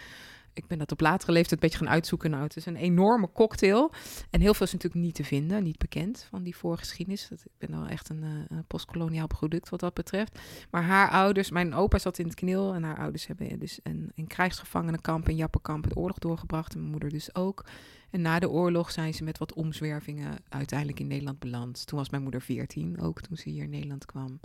ik 0.52 0.66
ben 0.66 0.78
dat 0.78 0.92
op 0.92 1.00
latere 1.00 1.32
leeftijd 1.32 1.52
een 1.52 1.68
beetje 1.68 1.84
gaan 1.84 1.94
uitzoeken. 1.94 2.30
Nou, 2.30 2.42
het 2.42 2.56
is 2.56 2.66
een 2.66 2.76
enorme 2.76 3.28
cocktail. 3.32 3.92
En 4.30 4.40
heel 4.40 4.54
veel 4.54 4.66
is 4.66 4.72
natuurlijk 4.72 5.02
niet 5.02 5.14
te 5.14 5.24
vinden, 5.24 5.62
niet 5.62 5.78
bekend 5.78 6.26
van 6.30 6.42
die 6.42 6.56
voorgeschiedenis. 6.56 7.28
Dat, 7.28 7.40
ik 7.44 7.68
ben 7.68 7.70
wel 7.70 7.86
echt 7.86 8.08
een, 8.08 8.22
uh, 8.22 8.58
postkoloniaal 8.66 9.26
product 9.26 9.68
wat 9.68 9.80
dat 9.80 9.94
betreft. 9.94 10.38
Maar 10.70 10.82
haar 10.82 11.10
ouders, 11.10 11.50
mijn 11.50 11.74
opa 11.74 11.98
zat 11.98 12.18
in 12.18 12.26
het 12.26 12.34
knil 12.34 12.74
en 12.74 12.82
haar 12.82 12.98
ouders 12.98 13.26
hebben 13.26 13.58
dus 13.58 13.78
een, 13.82 14.12
een 14.14 14.26
krijgsgevangenenkamp 14.26 15.28
in 15.28 15.36
Jappenkamp 15.36 15.88
de 15.88 15.96
oorlog 15.96 16.18
doorgebracht. 16.18 16.72
En 16.72 16.78
mijn 16.78 16.90
moeder 16.90 17.10
dus 17.10 17.34
ook. 17.34 17.64
En 18.10 18.22
na 18.22 18.38
de 18.38 18.50
oorlog 18.50 18.90
zijn 18.90 19.14
ze 19.14 19.24
met 19.24 19.38
wat 19.38 19.52
omzwervingen 19.52 20.36
uiteindelijk 20.48 21.00
in 21.00 21.06
Nederland 21.06 21.38
beland. 21.38 21.86
Toen 21.86 21.98
was 21.98 22.10
mijn 22.10 22.22
moeder 22.22 22.42
14, 22.42 23.00
ook 23.00 23.20
toen 23.20 23.36
ze 23.36 23.48
hier 23.48 23.62
in 23.62 23.70
Nederland 23.70 24.06
kwam. 24.06 24.40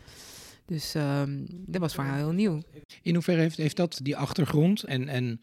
Dus 0.65 0.93
um, 0.95 1.45
dat 1.49 1.81
was 1.81 1.95
voor 1.95 2.03
haar 2.03 2.17
heel 2.17 2.31
nieuw. 2.31 2.61
In 3.01 3.13
hoeverre 3.13 3.41
heeft, 3.41 3.57
heeft 3.57 3.75
dat 3.75 3.99
die 4.03 4.17
achtergrond 4.17 4.83
en, 4.83 5.07
en 5.07 5.41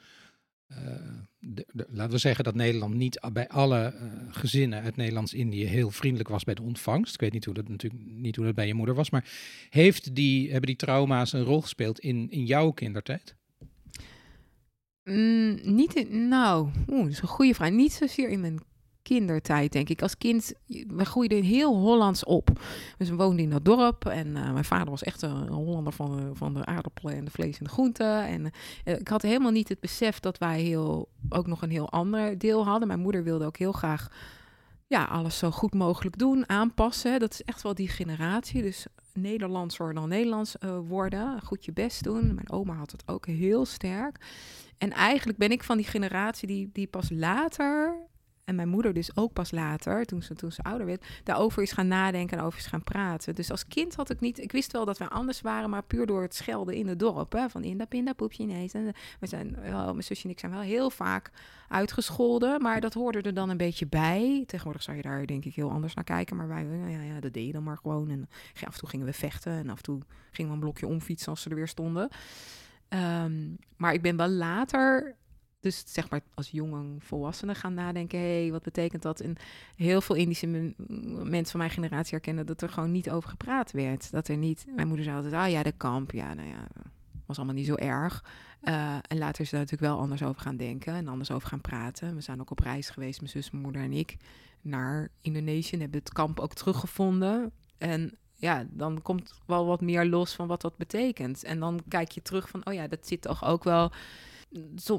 de, 1.39 1.67
laten 1.89 2.13
we 2.13 2.19
zeggen 2.19 2.45
dat 2.45 2.55
Nederland 2.55 2.95
niet 2.95 3.21
bij 3.33 3.49
alle 3.49 3.95
uh, 3.95 4.11
gezinnen 4.31 4.83
uit 4.83 4.97
Nederlands-Indië 4.97 5.65
heel 5.65 5.91
vriendelijk 5.91 6.29
was 6.29 6.45
bij 6.45 6.55
de 6.55 6.63
ontvangst. 6.63 7.15
Ik 7.15 7.21
weet 7.21 7.33
niet 7.33 7.45
hoe 7.45 7.55
dat 7.55 7.69
natuurlijk 7.69 8.05
niet 8.07 8.37
hoe 8.37 8.45
dat 8.45 8.55
bij 8.55 8.67
je 8.67 8.75
moeder 8.75 8.95
was, 8.95 9.11
maar 9.11 9.25
heeft 9.71 10.15
die, 10.15 10.51
hebben 10.51 10.67
die 10.67 10.77
trauma's 10.77 11.33
een 11.33 11.45
rol 11.45 11.61
gespeeld 11.61 11.99
in, 11.99 12.31
in 12.31 12.45
jouw 12.45 12.71
kindertijd? 12.71 13.37
Mm, 15.05 15.59
niet 15.63 15.95
in, 15.95 16.29
nou, 16.29 16.69
dat 16.87 17.09
is 17.09 17.23
een 17.23 17.29
goede 17.29 17.55
vraag. 17.55 17.71
Niet 17.71 17.93
zozeer 17.93 18.29
in 18.29 18.41
mijn 18.41 18.61
kindertijd, 19.03 19.73
denk 19.73 19.89
ik. 19.89 20.03
Als 20.03 20.19
kind, 20.19 20.53
we 20.67 21.05
groeiden 21.05 21.43
heel 21.43 21.77
Hollands 21.77 22.25
op. 22.25 22.49
Dus 22.99 23.09
we 23.09 23.17
woonden 23.17 23.45
in 23.45 23.51
dat 23.51 23.65
dorp 23.65 24.07
en 24.07 24.27
uh, 24.27 24.53
mijn 24.53 24.65
vader 24.65 24.91
was 24.91 25.03
echt 25.03 25.23
een 25.23 25.49
Hollander 25.49 25.93
van 25.93 26.17
de, 26.17 26.31
van 26.35 26.55
de 26.55 26.65
aardappelen 26.65 27.15
en 27.15 27.25
de 27.25 27.31
vlees 27.31 27.59
en 27.59 27.65
de 27.65 27.71
groenten. 27.71 28.27
En 28.27 28.51
uh, 28.85 28.99
ik 28.99 29.09
had 29.09 29.23
helemaal 29.23 29.51
niet 29.51 29.69
het 29.69 29.81
besef 29.81 30.21
dat 30.21 30.39
wij 30.39 30.61
heel, 30.61 31.09
ook 31.29 31.47
nog 31.47 31.63
een 31.63 31.71
heel 31.71 31.91
ander 31.91 32.39
deel 32.39 32.65
hadden. 32.65 32.89
Mijn 32.89 33.01
moeder 33.01 33.25
wilde 33.25 33.45
ook 33.45 33.57
heel 33.57 33.73
graag 33.73 34.09
ja, 34.87 35.05
alles 35.05 35.39
zo 35.39 35.51
goed 35.51 35.75
mogelijk 35.75 36.19
doen, 36.19 36.49
aanpassen. 36.49 37.21
Dat 37.21 37.33
is 37.33 37.43
echt 37.43 37.63
wel 37.63 37.75
die 37.75 37.89
generatie. 37.89 38.63
Dus 38.63 38.87
Nederlandser 39.13 39.95
dan 39.95 40.09
Nederlands 40.09 40.57
uh, 40.61 40.79
worden, 40.89 41.41
goed 41.43 41.65
je 41.65 41.73
best 41.73 42.05
doen. 42.05 42.35
Mijn 42.35 42.51
oma 42.51 42.75
had 42.75 42.91
het 42.91 43.03
ook 43.07 43.27
heel 43.27 43.65
sterk. 43.65 44.25
En 44.79 44.91
eigenlijk 44.91 45.39
ben 45.39 45.51
ik 45.51 45.65
van 45.65 45.77
die 45.77 45.87
generatie 45.87 46.49
die, 46.49 46.71
die 46.73 46.87
pas 46.87 47.11
later 47.11 47.97
en 48.45 48.55
mijn 48.55 48.69
moeder 48.69 48.93
dus 48.93 49.17
ook 49.17 49.33
pas 49.33 49.51
later, 49.51 50.05
toen 50.05 50.23
ze, 50.23 50.35
toen 50.35 50.53
ze 50.53 50.63
ouder 50.63 50.87
werd, 50.87 51.07
daarover 51.25 51.63
is 51.63 51.73
gaan 51.73 51.89
nadenken 51.89 52.39
en 52.39 52.45
over 52.45 52.59
is 52.59 52.67
gaan 52.67 52.85
praten. 52.85 53.35
Dus 53.35 53.51
als 53.51 53.67
kind 53.67 53.95
had 53.95 54.11
ik 54.11 54.21
niet, 54.21 54.39
ik 54.39 54.53
wist 54.53 54.73
wel 54.73 54.85
dat 54.85 54.99
we 54.99 55.09
anders 55.09 55.41
waren, 55.41 55.71
maar 55.71 55.83
puur 55.83 56.07
door 56.07 56.23
het 56.23 56.35
schelden 56.35 56.75
in 56.75 56.89
het 56.89 56.99
dorp. 56.99 57.33
Hè, 57.33 57.49
van 57.49 57.65
in 57.65 57.79
dat 57.79 57.89
pinda, 57.89 58.13
poepje, 58.13 58.45
nee. 58.45 58.71
En 58.73 58.93
we 59.21 59.27
zijn, 59.27 59.57
mijn 59.71 60.03
zusje 60.03 60.25
en 60.25 60.31
ik 60.31 60.39
zijn 60.39 60.53
wel 60.53 60.61
heel 60.61 60.91
vaak 60.91 61.31
uitgescholden, 61.69 62.63
maar 62.63 62.81
dat 62.81 62.95
hoorde 62.95 63.21
er 63.21 63.35
dan 63.35 63.51
een 63.51 63.57
beetje 63.57 63.87
bij. 63.87 64.45
Tegenwoordig 64.47 64.83
zou 64.83 64.97
je 64.97 65.03
daar 65.03 65.27
denk 65.27 65.45
ik 65.45 65.55
heel 65.55 65.71
anders 65.71 65.95
naar 65.95 66.05
kijken, 66.05 66.37
maar 66.37 66.49
wij, 66.49 66.65
ja, 66.65 67.01
ja 67.01 67.21
dat 67.21 67.33
deden 67.33 67.53
dan 67.53 67.63
maar 67.63 67.77
gewoon. 67.77 68.11
En 68.11 68.29
af 68.55 68.73
en 68.73 68.79
toe 68.79 68.89
gingen 68.89 69.07
we 69.07 69.13
vechten 69.13 69.53
en 69.53 69.71
af 69.71 69.77
en 69.77 69.83
toe 69.83 70.01
gingen 70.31 70.51
we 70.51 70.57
een 70.57 70.63
blokje 70.63 70.87
omfietsen 70.87 71.31
als 71.31 71.43
ze 71.43 71.51
er 71.51 71.57
weer 71.57 71.69
stonden. 71.69 72.09
Um, 72.89 73.57
maar 73.77 73.93
ik 73.93 74.03
ben 74.03 74.17
wel 74.17 74.29
later 74.29 75.17
dus 75.63 75.83
zeg 75.87 76.11
maar 76.11 76.21
als 76.35 76.51
jonge 76.51 76.85
volwassenen 76.99 77.57
gaan 77.57 77.75
nadenken, 77.75 78.19
hé, 78.19 78.41
hey, 78.41 78.51
wat 78.51 78.63
betekent 78.63 79.03
dat? 79.03 79.21
En 79.21 79.37
heel 79.77 80.01
veel 80.01 80.17
Indische 80.17 80.47
mensen 81.07 81.51
van 81.51 81.61
mijn 81.61 81.71
generatie 81.71 82.11
herkennen 82.11 82.47
dat 82.47 82.63
er 82.63 82.69
gewoon 82.69 82.91
niet 82.91 83.11
over 83.11 83.29
gepraat 83.29 83.73
werd. 83.73 84.11
Dat 84.11 84.29
er 84.29 84.37
niet, 84.37 84.67
mijn 84.75 84.87
moeder 84.87 85.05
zei 85.05 85.17
altijd, 85.17 85.35
ah 85.35 85.51
ja, 85.51 85.63
de 85.63 85.73
kamp, 85.73 86.11
ja, 86.11 86.35
nou 86.35 86.49
ja, 86.49 86.67
was 87.27 87.37
allemaal 87.37 87.55
niet 87.55 87.67
zo 87.67 87.75
erg. 87.75 88.25
Uh, 88.63 88.97
en 89.09 89.19
later 89.19 89.41
is 89.41 89.53
er 89.53 89.59
natuurlijk 89.59 89.93
wel 89.93 90.01
anders 90.01 90.23
over 90.23 90.41
gaan 90.41 90.57
denken 90.57 90.95
en 90.95 91.09
anders 91.09 91.31
over 91.31 91.49
gaan 91.49 91.61
praten. 91.61 92.15
We 92.15 92.21
zijn 92.21 92.41
ook 92.41 92.51
op 92.51 92.59
reis 92.59 92.91
geweest, 92.91 93.21
mijn 93.21 93.33
zus, 93.33 93.51
mijn 93.51 93.63
moeder 93.63 93.83
en 93.83 93.93
ik, 93.93 94.17
naar 94.61 95.09
Indonesië 95.21 95.75
en 95.75 95.81
hebben 95.81 95.99
het 95.99 96.13
kamp 96.13 96.41
ook 96.41 96.55
teruggevonden. 96.55 97.53
En 97.79 98.17
ja, 98.35 98.67
dan 98.71 99.03
komt 99.03 99.41
wel 99.47 99.67
wat 99.67 99.81
meer 99.81 100.07
los 100.07 100.35
van 100.35 100.47
wat 100.47 100.61
dat 100.61 100.77
betekent. 100.77 101.45
En 101.45 101.61
dan 101.61 101.81
kijk 101.89 102.11
je 102.11 102.23
terug 102.23 102.49
van, 102.49 102.67
oh 102.67 102.75
ja, 102.75 102.89
dat 102.89 103.07
zit 103.07 103.23
toch 103.23 103.45
ook 103.45 103.65
wel 103.65 103.93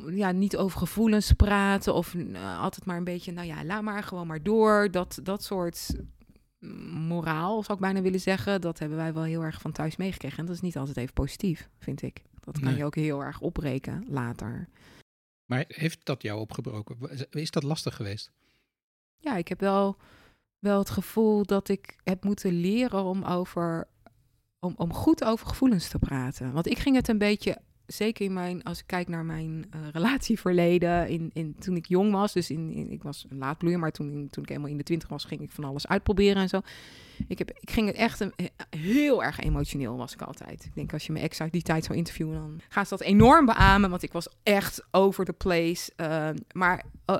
ja, 0.09 0.31
niet 0.31 0.57
over 0.57 0.77
gevoelens 0.77 1.31
praten 1.31 1.93
of 1.93 2.13
uh, 2.13 2.59
altijd 2.59 2.85
maar 2.85 2.97
een 2.97 3.03
beetje, 3.03 3.31
nou 3.31 3.47
ja, 3.47 3.65
laat 3.65 3.81
maar 3.81 4.03
gewoon 4.03 4.27
maar 4.27 4.43
door. 4.43 4.91
Dat, 4.91 5.19
dat 5.23 5.43
soort 5.43 5.93
moraal, 6.91 7.63
zou 7.63 7.73
ik 7.73 7.83
bijna 7.83 8.01
willen 8.01 8.19
zeggen, 8.19 8.61
dat 8.61 8.79
hebben 8.79 8.97
wij 8.97 9.13
wel 9.13 9.23
heel 9.23 9.41
erg 9.41 9.61
van 9.61 9.71
thuis 9.71 9.95
meegekregen. 9.95 10.37
En 10.37 10.45
dat 10.45 10.55
is 10.55 10.61
niet 10.61 10.77
altijd 10.77 10.97
even 10.97 11.13
positief, 11.13 11.69
vind 11.77 12.01
ik. 12.01 12.23
Dat 12.39 12.59
kan 12.59 12.75
je 12.75 12.85
ook 12.85 12.95
heel 12.95 13.23
erg 13.23 13.39
opbreken 13.39 14.05
later. 14.07 14.67
Maar 15.45 15.65
heeft 15.67 16.05
dat 16.05 16.21
jou 16.21 16.39
opgebroken? 16.39 16.97
Is 17.29 17.51
dat 17.51 17.63
lastig 17.63 17.95
geweest? 17.95 18.31
Ja, 19.17 19.35
ik 19.35 19.47
heb 19.47 19.59
wel, 19.59 19.97
wel 20.59 20.79
het 20.79 20.89
gevoel 20.89 21.45
dat 21.45 21.69
ik 21.69 21.95
heb 22.03 22.23
moeten 22.23 22.51
leren 22.51 23.03
om 23.03 23.23
over 23.23 23.87
om, 24.59 24.73
om 24.77 24.93
goed 24.93 25.23
over 25.23 25.47
gevoelens 25.47 25.87
te 25.87 25.99
praten. 25.99 26.51
Want 26.51 26.67
ik 26.67 26.79
ging 26.79 26.95
het 26.95 27.07
een 27.07 27.17
beetje 27.17 27.57
zeker 27.85 28.25
in 28.25 28.33
mijn, 28.33 28.63
als 28.63 28.79
ik 28.79 28.87
kijk 28.87 29.07
naar 29.07 29.25
mijn 29.25 29.65
uh, 29.75 29.81
relatieverleden, 29.91 31.07
in, 31.07 31.29
in, 31.33 31.55
toen 31.59 31.75
ik 31.75 31.85
jong 31.85 32.11
was, 32.11 32.33
dus 32.33 32.49
in, 32.49 32.71
in 32.71 32.91
ik 32.91 33.03
was 33.03 33.25
een 33.29 33.37
laadbloeier, 33.37 33.79
maar 33.79 33.91
toen, 33.91 34.27
toen 34.29 34.43
ik 34.43 34.49
helemaal 34.49 34.69
in 34.69 34.77
de 34.77 34.83
twintig 34.83 35.09
was, 35.09 35.25
ging 35.25 35.41
ik 35.41 35.51
van 35.51 35.63
alles 35.63 35.87
uitproberen 35.87 36.41
en 36.41 36.49
zo. 36.49 36.61
Ik, 37.27 37.37
heb, 37.37 37.51
ik 37.51 37.71
ging 37.71 37.87
het 37.87 37.95
echt 37.95 38.19
een, 38.19 38.33
heel 38.69 39.23
erg 39.23 39.39
emotioneel 39.39 39.97
was 39.97 40.13
ik 40.13 40.21
altijd. 40.21 40.65
Ik 40.65 40.75
denk 40.75 40.93
als 40.93 41.05
je 41.05 41.11
mijn 41.11 41.25
ex 41.25 41.41
uit 41.41 41.51
die 41.51 41.61
tijd 41.61 41.85
zou 41.85 41.97
interviewen, 41.97 42.35
dan 42.35 42.61
gaat 42.69 42.89
dat 42.89 43.01
enorm 43.01 43.45
beamen, 43.45 43.89
want 43.89 44.03
ik 44.03 44.11
was 44.11 44.27
echt 44.43 44.85
over 44.91 45.25
the 45.25 45.33
place. 45.33 45.91
Uh, 45.97 46.29
maar 46.51 46.83
uh, 47.09 47.17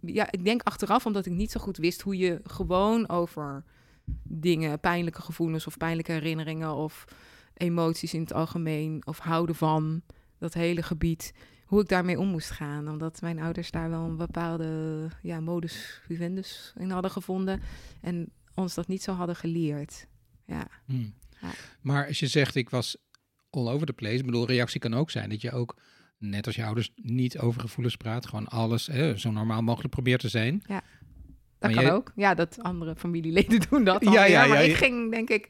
ja, 0.00 0.30
ik 0.30 0.44
denk 0.44 0.62
achteraf, 0.62 1.06
omdat 1.06 1.26
ik 1.26 1.32
niet 1.32 1.50
zo 1.50 1.60
goed 1.60 1.76
wist 1.76 2.00
hoe 2.00 2.16
je 2.16 2.40
gewoon 2.42 3.08
over 3.08 3.64
dingen, 4.22 4.80
pijnlijke 4.80 5.22
gevoelens 5.22 5.66
of 5.66 5.76
pijnlijke 5.76 6.12
herinneringen 6.12 6.74
of 6.74 7.04
emoties 7.58 8.14
in 8.14 8.20
het 8.20 8.32
algemeen 8.32 9.06
of 9.06 9.18
houden 9.18 9.54
van 9.54 10.02
dat 10.38 10.54
hele 10.54 10.82
gebied, 10.82 11.32
hoe 11.64 11.80
ik 11.80 11.88
daarmee 11.88 12.18
om 12.18 12.28
moest 12.28 12.50
gaan. 12.50 12.88
Omdat 12.88 13.20
mijn 13.20 13.38
ouders 13.38 13.70
daar 13.70 13.90
wel 13.90 14.04
een 14.04 14.16
bepaalde 14.16 15.08
ja, 15.22 15.40
modus 15.40 16.00
vivendus 16.06 16.72
in 16.76 16.90
hadden 16.90 17.10
gevonden 17.10 17.62
en 18.00 18.32
ons 18.54 18.74
dat 18.74 18.88
niet 18.88 19.02
zo 19.02 19.12
hadden 19.12 19.36
geleerd. 19.36 20.06
Ja. 20.46 20.68
Hmm. 20.84 21.14
ja. 21.40 21.50
Maar 21.80 22.06
als 22.06 22.18
je 22.18 22.26
zegt, 22.26 22.54
ik 22.54 22.70
was 22.70 22.96
all 23.50 23.68
over 23.68 23.86
the 23.86 23.92
place, 23.92 24.16
ik 24.16 24.24
bedoel, 24.24 24.46
reactie 24.46 24.80
kan 24.80 24.94
ook 24.94 25.10
zijn 25.10 25.28
dat 25.28 25.40
je 25.40 25.52
ook, 25.52 25.76
net 26.18 26.46
als 26.46 26.56
je 26.56 26.64
ouders, 26.64 26.92
niet 26.96 27.38
over 27.38 27.60
gevoelens 27.60 27.96
praat, 27.96 28.26
gewoon 28.26 28.48
alles 28.48 28.86
hè, 28.86 29.16
zo 29.16 29.30
normaal 29.30 29.62
mogelijk 29.62 29.92
probeert 29.92 30.20
te 30.20 30.28
zijn. 30.28 30.62
Ja. 30.66 30.82
Dat 31.58 31.72
kan 31.72 31.86
ook. 31.86 32.12
Ja, 32.14 32.34
dat 32.34 32.62
andere 32.62 32.96
familieleden 32.96 33.60
doen 33.70 33.84
dat. 33.84 34.04
Ja, 34.04 34.12
ja, 34.12 34.24
ja, 34.24 34.46
maar 34.46 34.64
ik 34.64 34.74
ging, 34.74 35.10
denk 35.10 35.28
ik... 35.28 35.46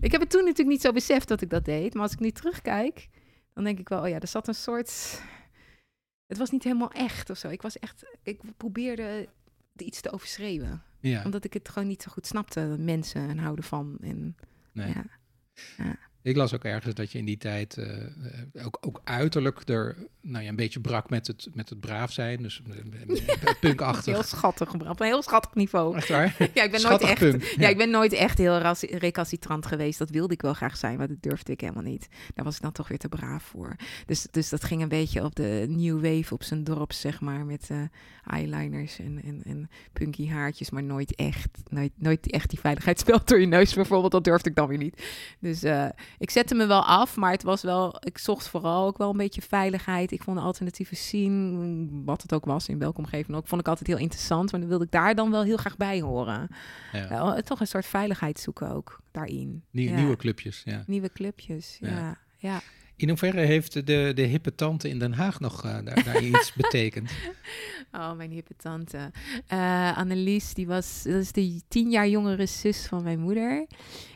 Ik 0.00 0.12
heb 0.12 0.20
het 0.20 0.30
toen 0.30 0.40
natuurlijk 0.40 0.68
niet 0.68 0.80
zo 0.80 0.92
beseft 0.92 1.28
dat 1.28 1.40
ik 1.40 1.50
dat 1.50 1.64
deed. 1.64 1.94
Maar 1.94 2.02
als 2.02 2.12
ik 2.12 2.20
nu 2.20 2.30
terugkijk, 2.30 3.08
dan 3.54 3.64
denk 3.64 3.78
ik 3.78 3.88
wel... 3.88 4.02
Oh 4.02 4.08
ja, 4.08 4.20
er 4.20 4.28
zat 4.28 4.48
een 4.48 4.54
soort... 4.54 5.22
Het 6.26 6.38
was 6.38 6.50
niet 6.50 6.64
helemaal 6.64 6.90
echt 6.90 7.30
of 7.30 7.36
zo. 7.36 7.48
Ik 7.48 7.62
was 7.62 7.78
echt... 7.78 8.04
Ik 8.22 8.40
probeerde 8.56 9.28
iets 9.76 10.00
te 10.00 10.12
overschreeuwen. 10.12 10.82
Omdat 11.24 11.44
ik 11.44 11.52
het 11.52 11.68
gewoon 11.68 11.88
niet 11.88 12.02
zo 12.02 12.10
goed 12.12 12.26
snapte. 12.26 12.76
Mensen 12.78 13.28
en 13.28 13.38
houden 13.38 13.64
van. 13.64 13.96
En, 14.00 14.36
nee. 14.72 14.92
ja. 15.76 15.96
Ik 16.26 16.36
las 16.36 16.54
ook 16.54 16.64
ergens 16.64 16.94
dat 16.94 17.12
je 17.12 17.18
in 17.18 17.24
die 17.24 17.36
tijd 17.36 17.76
uh, 17.76 18.64
ook, 18.64 18.78
ook 18.80 19.00
uiterlijk 19.04 19.68
er 19.68 19.96
nou 20.20 20.44
ja, 20.44 20.50
een 20.50 20.56
beetje 20.56 20.80
brak 20.80 21.10
met 21.10 21.26
het, 21.26 21.48
met 21.52 21.68
het 21.68 21.80
braaf 21.80 22.12
zijn. 22.12 22.42
Dus 22.42 22.62
uh, 22.66 23.14
punkachtig. 23.60 24.14
Heel 24.14 24.22
schattig 24.22 24.74
op 24.74 25.00
een 25.00 25.06
heel 25.06 25.22
schattig 25.22 25.54
niveau. 25.54 25.96
Echt 25.96 26.08
waar? 26.08 26.36
ja, 26.54 26.62
ik 26.62 26.70
ben 26.70 26.82
nooit 26.82 27.02
echt, 27.02 27.56
ja. 27.56 27.68
ik 27.68 27.76
ben 27.76 27.90
nooit 27.90 28.12
echt 28.12 28.38
heel 28.38 28.58
recalcitrant 28.80 29.66
geweest. 29.66 29.98
Dat 29.98 30.10
wilde 30.10 30.34
ik 30.34 30.42
wel 30.42 30.54
graag 30.54 30.76
zijn, 30.76 30.98
maar 30.98 31.08
dat 31.08 31.22
durfde 31.22 31.52
ik 31.52 31.60
helemaal 31.60 31.82
niet. 31.82 32.08
Daar 32.34 32.44
was 32.44 32.56
ik 32.56 32.62
dan 32.62 32.72
toch 32.72 32.88
weer 32.88 32.98
te 32.98 33.08
braaf 33.08 33.42
voor. 33.42 33.76
Dus, 34.06 34.26
dus 34.30 34.48
dat 34.48 34.64
ging 34.64 34.82
een 34.82 34.88
beetje 34.88 35.24
op 35.24 35.34
de 35.34 35.64
new 35.68 36.00
wave 36.00 36.34
op 36.34 36.42
zijn 36.42 36.64
dorp, 36.64 36.92
zeg 36.92 37.20
maar. 37.20 37.44
Met 37.44 37.70
eyeliners 38.26 38.98
en, 38.98 39.20
en, 39.24 39.42
en 39.44 39.70
punky 39.92 40.28
haartjes, 40.28 40.70
maar 40.70 40.82
nooit 40.82 41.14
echt, 41.14 41.48
nooit, 41.68 41.92
nooit 41.96 42.30
echt 42.30 42.50
die 42.50 42.60
veiligheidsspel 42.60 43.20
door 43.24 43.40
je 43.40 43.46
neus 43.46 43.74
bijvoorbeeld. 43.74 44.12
Dat 44.12 44.24
durfde 44.24 44.50
ik 44.50 44.56
dan 44.56 44.68
weer 44.68 44.78
niet. 44.78 45.02
Dus 45.38 45.62
ik 46.18 46.30
zette 46.30 46.54
me 46.54 46.66
wel 46.66 46.84
af, 46.84 47.16
maar 47.16 47.30
het 47.30 47.42
was 47.42 47.62
wel, 47.62 47.96
ik 48.00 48.18
zocht 48.18 48.48
vooral 48.48 48.86
ook 48.86 48.98
wel 48.98 49.10
een 49.10 49.16
beetje 49.16 49.42
veiligheid. 49.42 50.12
Ik 50.12 50.22
vond 50.22 50.36
de 50.36 50.42
alternatieve 50.42 50.96
zien, 50.96 52.04
wat 52.04 52.22
het 52.22 52.32
ook 52.32 52.44
was, 52.44 52.68
in 52.68 52.78
welke 52.78 52.98
omgeving 52.98 53.36
ook, 53.36 53.46
vond 53.46 53.60
ik 53.60 53.68
altijd 53.68 53.86
heel 53.86 53.98
interessant. 53.98 54.50
Maar 54.50 54.60
dan 54.60 54.68
wilde 54.68 54.84
ik 54.84 54.90
daar 54.90 55.14
dan 55.14 55.30
wel 55.30 55.42
heel 55.42 55.56
graag 55.56 55.76
bij 55.76 56.00
horen. 56.00 56.48
Ja. 56.92 57.40
toch 57.40 57.60
een 57.60 57.66
soort 57.66 57.86
veiligheid 57.86 58.40
zoeken 58.40 58.70
ook 58.70 59.00
daarin. 59.10 59.64
Nieuwe 59.70 60.16
clubjes, 60.16 60.62
ja. 60.64 60.84
Nieuwe 60.86 61.12
clubjes, 61.12 61.78
ja. 61.80 62.18
ja. 62.36 62.60
In 62.96 63.08
hoeverre 63.08 63.40
heeft 63.40 63.72
de, 63.72 64.12
de 64.14 64.22
hippe 64.22 64.54
tante 64.54 64.88
in 64.88 64.98
Den 64.98 65.12
Haag 65.12 65.40
nog 65.40 65.64
uh, 65.64 65.78
daar, 65.84 66.04
daar 66.04 66.22
iets 66.22 66.52
betekend? 66.62 67.10
Oh, 67.92 68.12
mijn 68.12 68.30
hippe 68.30 68.56
tante. 68.56 69.10
Uh, 69.52 69.96
Annelies, 69.96 70.54
die 70.54 70.66
was, 70.66 71.02
dat 71.02 71.14
is 71.14 71.32
de 71.32 71.60
tien 71.68 71.90
jaar 71.90 72.08
jongere 72.08 72.46
zus 72.46 72.86
van 72.86 73.02
mijn 73.02 73.18
moeder. 73.18 73.66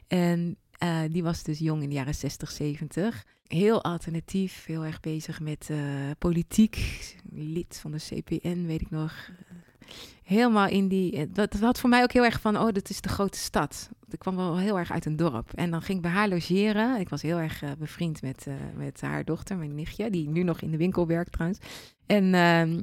En 0.09 0.57
uh, 0.85 1.01
die 1.11 1.23
was 1.23 1.43
dus 1.43 1.59
jong 1.59 1.83
in 1.83 1.89
de 1.89 1.95
jaren 1.95 2.15
60, 2.15 2.51
70. 2.51 3.25
Heel 3.47 3.85
alternatief, 3.85 4.65
heel 4.65 4.85
erg 4.85 5.01
bezig 5.01 5.41
met 5.41 5.69
uh, 5.71 5.79
politiek. 6.19 6.79
Lid 7.33 7.79
van 7.81 7.91
de 7.91 7.99
CPN, 7.99 8.67
weet 8.67 8.81
ik 8.81 8.91
nog. 8.91 9.31
Helemaal 10.23 10.69
in 10.69 10.89
die. 10.89 11.17
Eh, 11.17 11.27
dat, 11.33 11.55
had 11.55 11.81
voor 11.81 11.91
mij 11.91 12.03
ook 12.03 12.13
heel 12.13 12.25
erg 12.25 12.41
van: 12.41 12.59
oh, 12.59 12.73
dat 12.73 12.91
is 12.91 13.01
de 13.01 13.09
grote 13.09 13.39
stad. 13.39 13.91
Ik 14.11 14.19
kwam 14.19 14.37
wel 14.37 14.59
heel 14.59 14.79
erg 14.79 14.93
uit 14.93 15.05
een 15.05 15.17
dorp. 15.17 15.53
En 15.55 15.71
dan 15.71 15.83
ging 15.83 15.97
ik 15.97 16.03
bij 16.03 16.13
haar 16.13 16.29
logeren. 16.29 17.01
Ik 17.01 17.09
was 17.09 17.23
heel 17.23 17.39
erg 17.39 17.63
bevriend 17.79 18.23
met, 18.23 18.47
met 18.75 19.01
haar 19.01 19.25
dochter, 19.25 19.57
mijn 19.57 19.75
nichtje, 19.75 20.11
die 20.11 20.29
nu 20.29 20.43
nog 20.43 20.61
in 20.61 20.71
de 20.71 20.77
winkel 20.77 21.07
werkt 21.07 21.33
trouwens. 21.33 21.61
En 22.07 22.25
uh, 22.35 22.81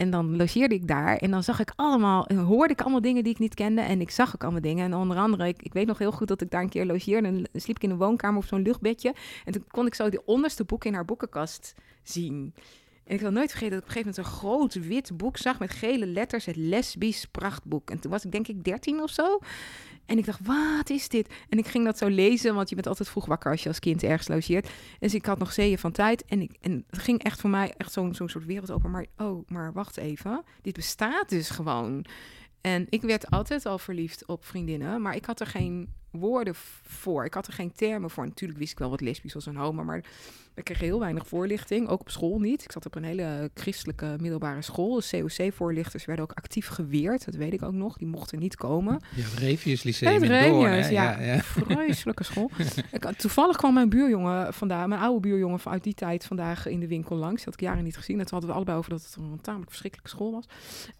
en 0.00 0.10
dan 0.10 0.36
logeerde 0.36 0.74
ik 0.74 0.88
daar 0.88 1.16
en 1.16 1.30
dan 1.30 1.42
zag 1.42 1.60
ik 1.60 1.72
allemaal, 1.76 2.26
hoorde 2.34 2.72
ik 2.72 2.80
allemaal 2.80 3.00
dingen 3.00 3.24
die 3.24 3.32
ik 3.32 3.38
niet 3.38 3.54
kende 3.54 3.80
en 3.80 4.00
ik 4.00 4.10
zag 4.10 4.34
ook 4.34 4.42
allemaal 4.42 4.60
dingen. 4.60 4.84
En 4.84 4.94
onder 4.94 5.16
andere, 5.16 5.48
ik, 5.48 5.62
ik 5.62 5.72
weet 5.72 5.86
nog 5.86 5.98
heel 5.98 6.12
goed 6.12 6.28
dat 6.28 6.40
ik 6.40 6.50
daar 6.50 6.62
een 6.62 6.68
keer 6.68 6.86
logeerde 6.86 7.28
en 7.28 7.48
sliep 7.52 7.76
ik 7.76 7.82
in 7.82 7.90
een 7.90 7.96
woonkamer 7.96 8.38
op 8.38 8.46
zo'n 8.46 8.62
luchtbedje. 8.62 9.14
En 9.44 9.52
toen 9.52 9.64
kon 9.68 9.86
ik 9.86 9.94
zo 9.94 10.08
de 10.08 10.24
onderste 10.24 10.64
boek 10.64 10.84
in 10.84 10.94
haar 10.94 11.04
boekenkast 11.04 11.74
zien. 12.02 12.54
En 13.04 13.14
ik 13.14 13.20
zal 13.20 13.30
nooit 13.30 13.50
vergeten 13.50 13.74
dat 13.74 13.88
ik 13.88 13.90
op 13.90 13.96
een 13.96 14.02
gegeven 14.02 14.22
moment 14.22 14.42
een 14.42 14.48
groot 14.48 14.88
wit 14.88 15.16
boek 15.16 15.36
zag 15.36 15.58
met 15.58 15.70
gele 15.70 16.06
letters, 16.06 16.44
het 16.44 16.56
lesbisch 16.56 17.26
prachtboek. 17.26 17.90
En 17.90 18.00
toen 18.00 18.10
was 18.10 18.24
ik 18.24 18.32
denk 18.32 18.48
ik 18.48 18.64
dertien 18.64 19.02
of 19.02 19.10
zo. 19.10 19.38
En 20.10 20.18
ik 20.18 20.26
dacht, 20.26 20.46
wat 20.46 20.90
is 20.90 21.08
dit? 21.08 21.28
En 21.48 21.58
ik 21.58 21.66
ging 21.66 21.84
dat 21.84 21.98
zo 21.98 22.08
lezen, 22.08 22.54
want 22.54 22.68
je 22.68 22.74
bent 22.74 22.86
altijd 22.86 23.08
vroeg 23.08 23.26
wakker 23.26 23.50
als 23.50 23.62
je 23.62 23.68
als 23.68 23.78
kind 23.78 24.02
ergens 24.02 24.28
logeert. 24.28 24.70
Dus 24.98 25.14
ik 25.14 25.26
had 25.26 25.38
nog 25.38 25.52
zeeën 25.52 25.78
van 25.78 25.92
tijd. 25.92 26.24
En, 26.24 26.40
ik, 26.40 26.56
en 26.60 26.84
het 26.90 27.00
ging 27.00 27.22
echt 27.22 27.40
voor 27.40 27.50
mij 27.50 27.74
echt 27.76 27.92
zo'n 27.92 28.14
zo'n 28.14 28.28
soort 28.28 28.44
wereld 28.44 28.70
open. 28.70 28.90
Maar, 28.90 29.06
oh, 29.16 29.48
maar 29.48 29.72
wacht 29.72 29.96
even. 29.96 30.44
Dit 30.62 30.74
bestaat 30.74 31.28
dus 31.28 31.50
gewoon. 31.50 32.04
En 32.60 32.86
ik 32.88 33.02
werd 33.02 33.30
altijd 33.30 33.66
al 33.66 33.78
verliefd 33.78 34.26
op 34.26 34.44
vriendinnen, 34.44 35.02
maar 35.02 35.16
ik 35.16 35.24
had 35.24 35.40
er 35.40 35.46
geen 35.46 35.94
woorden 36.10 36.54
voor. 36.82 37.24
Ik 37.24 37.34
had 37.34 37.46
er 37.46 37.52
geen 37.52 37.72
termen 37.72 38.10
voor. 38.10 38.26
Natuurlijk 38.26 38.58
wist 38.58 38.72
ik 38.72 38.78
wel 38.78 38.90
wat 38.90 39.00
lesbisch 39.00 39.34
was 39.34 39.46
en 39.46 39.56
homo, 39.56 39.84
maar 39.84 40.04
ik 40.54 40.64
kreeg 40.64 40.78
heel 40.78 40.98
weinig 40.98 41.26
voorlichting, 41.26 41.88
ook 41.88 42.00
op 42.00 42.10
school 42.10 42.38
niet. 42.38 42.64
Ik 42.64 42.72
zat 42.72 42.86
op 42.86 42.94
een 42.94 43.04
hele 43.04 43.50
christelijke 43.54 44.16
middelbare 44.20 44.62
school. 44.62 45.00
De 45.00 45.22
COC-voorlichters 45.36 46.04
werden 46.04 46.24
ook 46.24 46.32
actief 46.32 46.68
geweerd, 46.68 47.24
dat 47.24 47.34
weet 47.34 47.52
ik 47.52 47.62
ook 47.62 47.72
nog. 47.72 47.96
Die 47.96 48.06
mochten 48.06 48.38
niet 48.38 48.56
komen. 48.56 49.00
Ja, 49.14 49.22
het 49.22 49.38
Revius 49.38 49.82
Lyceum 49.82 50.24
ja, 50.24 50.88
ja, 50.88 51.20
ja. 51.20 51.42
Vreselijke 51.42 52.24
school. 52.24 52.50
ik, 52.92 53.04
toevallig 53.16 53.56
kwam 53.56 53.74
mijn 53.74 53.88
buurjongen 53.88 54.54
vandaag, 54.54 54.86
mijn 54.86 55.00
oude 55.00 55.20
buurjongen 55.20 55.60
uit 55.64 55.82
die 55.82 55.94
tijd 55.94 56.24
vandaag 56.24 56.66
in 56.66 56.80
de 56.80 56.88
winkel 56.88 57.16
langs. 57.16 57.36
Dat 57.36 57.44
had 57.44 57.54
ik 57.54 57.60
jaren 57.60 57.84
niet 57.84 57.96
gezien. 57.96 58.18
Dat 58.18 58.30
hadden 58.30 58.48
we 58.48 58.54
allebei 58.54 58.78
over 58.78 58.90
dat 58.90 59.02
het 59.02 59.16
een 59.16 59.40
tamelijk 59.40 59.70
verschrikkelijke 59.70 60.16
school 60.16 60.32
was. 60.32 60.44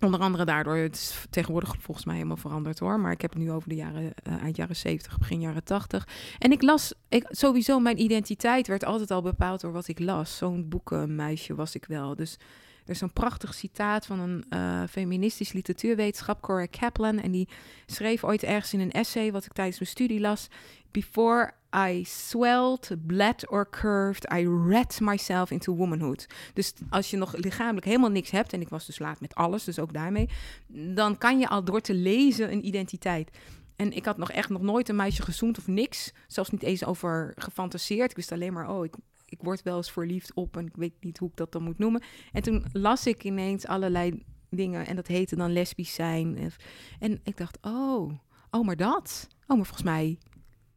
Onder 0.01 0.21
andere 0.21 0.45
daardoor, 0.45 0.77
het 0.77 0.95
is 0.95 1.27
tegenwoordig 1.31 1.75
volgens 1.81 2.07
mij 2.07 2.15
helemaal 2.15 2.37
veranderd 2.37 2.79
hoor. 2.79 3.01
Maar 3.01 3.13
ik 3.13 3.21
heb 3.21 3.33
het 3.33 3.43
nu 3.43 3.51
over 3.51 3.69
de 3.69 3.75
jaren, 3.75 4.03
uh, 4.03 4.43
eind 4.43 4.57
jaren 4.57 4.77
70, 4.77 5.19
begin 5.19 5.41
jaren 5.41 5.65
80. 5.65 6.09
En 6.39 6.53
ik 6.53 6.63
las, 6.63 6.95
ik, 7.09 7.27
sowieso 7.31 7.79
mijn 7.79 8.01
identiteit 8.01 8.67
werd 8.67 8.85
altijd 8.85 9.11
al 9.11 9.23
bepaald 9.23 9.39
door 9.41 9.73
wat 9.73 9.89
ik 9.89 9.99
las. 9.99 10.37
Zo'n 10.37 10.69
boekenmeisje 10.69 11.55
was 11.55 11.75
ik 11.75 11.85
wel. 11.85 12.17
Dus 12.17 12.37
er 12.85 12.91
is 12.91 13.01
een 13.01 13.13
prachtig 13.13 13.55
citaat 13.55 14.07
van 14.07 14.21
een 14.21 14.45
uh, 14.51 14.83
feministisch 14.91 15.53
literatuurwetenschap, 15.53 16.41
Cora 16.41 16.67
Kaplan. 16.67 17.19
En 17.19 17.31
die 17.31 17.49
schreef 17.87 18.25
ooit 18.25 18.43
ergens 18.43 18.73
in 18.73 18.81
een 18.81 18.91
essay, 18.91 19.33
wat 19.33 19.45
ik 19.45 19.53
tijdens 19.53 19.79
mijn 19.79 19.91
studie 19.91 20.21
las. 20.21 20.49
Before 20.91 21.53
I 21.77 22.05
swelled, 22.05 22.97
bled 23.07 23.49
or 23.49 23.71
curved, 23.71 24.33
I 24.33 24.49
read 24.69 25.01
myself 25.01 25.51
into 25.51 25.75
womanhood. 25.75 26.27
Dus 26.55 26.73
als 26.91 27.11
je 27.11 27.17
nog 27.17 27.37
lichamelijk 27.37 27.87
helemaal 27.87 28.11
niks 28.11 28.31
hebt, 28.31 28.53
en 28.53 28.61
ik 28.61 28.69
was 28.69 28.87
dus 28.87 28.99
laat 28.99 29.21
met 29.21 29.35
alles, 29.35 29.65
dus 29.65 29.79
ook 29.79 29.93
daarmee, 29.93 30.29
dan 30.67 31.19
kan 31.19 31.39
je 31.39 31.49
al 31.49 31.65
door 31.65 31.81
te 31.81 31.95
lezen 31.95 32.53
een 32.53 32.67
identiteit. 32.67 33.31
En 33.77 33.93
ik 33.93 34.05
had 34.05 34.17
nog 34.17 34.31
echt 34.31 34.49
nog 34.49 34.63
nooit 34.63 34.89
een 34.89 34.97
meisje 34.97 35.23
gezoend 35.23 35.59
of 35.59 35.67
niks. 35.67 36.13
Zelfs 36.27 36.51
niet 36.51 36.63
eens 36.63 36.85
over 36.85 37.33
gefantaseerd. 37.37 38.11
Ik 38.11 38.17
wist 38.17 38.33
alleen 38.33 38.53
maar, 38.53 38.71
oh, 38.71 38.85
ik 38.85 38.95
ik 39.31 39.43
word 39.43 39.63
wel 39.63 39.77
eens 39.77 39.91
verliefd 39.91 40.35
op 40.35 40.57
en 40.57 40.67
ik 40.67 40.77
weet 40.77 40.95
niet 41.01 41.19
hoe 41.19 41.29
ik 41.29 41.37
dat 41.37 41.53
dan 41.53 41.63
moet 41.63 41.79
noemen. 41.79 42.03
En 42.33 42.43
toen 42.43 42.65
las 42.73 43.07
ik 43.07 43.25
ineens 43.25 43.67
allerlei 43.67 44.25
dingen 44.51 44.87
en 44.87 44.97
dat 44.97 45.07
heette 45.07 45.37
dan 45.37 45.53
lesbisch 45.53 45.95
zijn. 45.95 46.53
En 46.99 47.21
ik 47.23 47.37
dacht, 47.37 47.59
oh, 47.61 48.13
oh, 48.51 48.65
maar 48.67 48.77
dat? 48.77 49.29
Oh, 49.47 49.57
maar 49.57 49.67
volgens 49.67 49.83
mij 49.83 50.19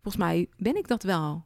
volgens 0.04 0.24
mij 0.24 0.50
ben 0.58 0.76
ik 0.76 0.88
dat 0.88 1.04
wel 1.04 1.46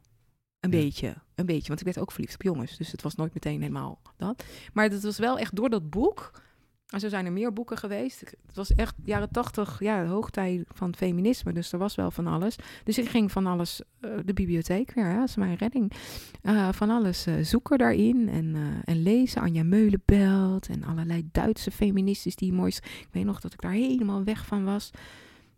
een 0.60 0.70
beetje. 0.70 1.14
Een 1.34 1.46
beetje, 1.46 1.68
want 1.68 1.80
ik 1.80 1.86
werd 1.86 1.98
ook 1.98 2.12
verliefd 2.12 2.34
op 2.34 2.42
jongens. 2.42 2.76
Dus 2.76 2.92
het 2.92 3.02
was 3.02 3.14
nooit 3.14 3.34
meteen 3.34 3.60
helemaal 3.60 4.02
dat. 4.16 4.44
Maar 4.72 4.90
het 4.90 5.02
was 5.02 5.18
wel 5.18 5.38
echt 5.38 5.56
door 5.56 5.70
dat 5.70 5.90
boek 5.90 6.42
en 6.88 7.00
zo 7.00 7.08
zijn 7.08 7.26
er 7.26 7.32
meer 7.32 7.52
boeken 7.52 7.78
geweest. 7.78 8.20
Het 8.20 8.54
was 8.54 8.74
echt 8.74 8.94
jaren 9.04 9.30
tachtig, 9.30 9.76
ja, 9.80 10.02
de 10.02 10.08
hoogtijd 10.08 10.64
van 10.72 10.94
feminisme. 10.96 11.52
Dus 11.52 11.72
er 11.72 11.78
was 11.78 11.94
wel 11.94 12.10
van 12.10 12.26
alles. 12.26 12.56
Dus 12.84 12.98
ik 12.98 13.08
ging 13.08 13.32
van 13.32 13.46
alles, 13.46 13.82
uh, 14.00 14.10
de 14.24 14.32
bibliotheek 14.32 14.92
weer, 14.94 15.06
hè, 15.06 15.24
mijn 15.36 15.54
redding. 15.54 15.92
Uh, 16.42 16.68
van 16.72 16.90
alles 16.90 17.26
uh, 17.26 17.34
zoeken 17.44 17.78
daarin 17.78 18.28
en, 18.28 18.56
en 18.84 19.02
lezen. 19.02 19.42
Anja 19.42 19.62
Meulenbelt 19.62 20.68
en 20.68 20.84
allerlei 20.84 21.28
Duitse 21.32 21.70
feministes 21.70 22.36
die 22.36 22.52
mooi... 22.52 22.72
Ik 22.76 23.08
weet 23.10 23.24
nog 23.24 23.40
dat 23.40 23.52
ik 23.52 23.60
daar 23.60 23.72
helemaal 23.72 24.24
weg 24.24 24.46
van 24.46 24.64
was. 24.64 24.90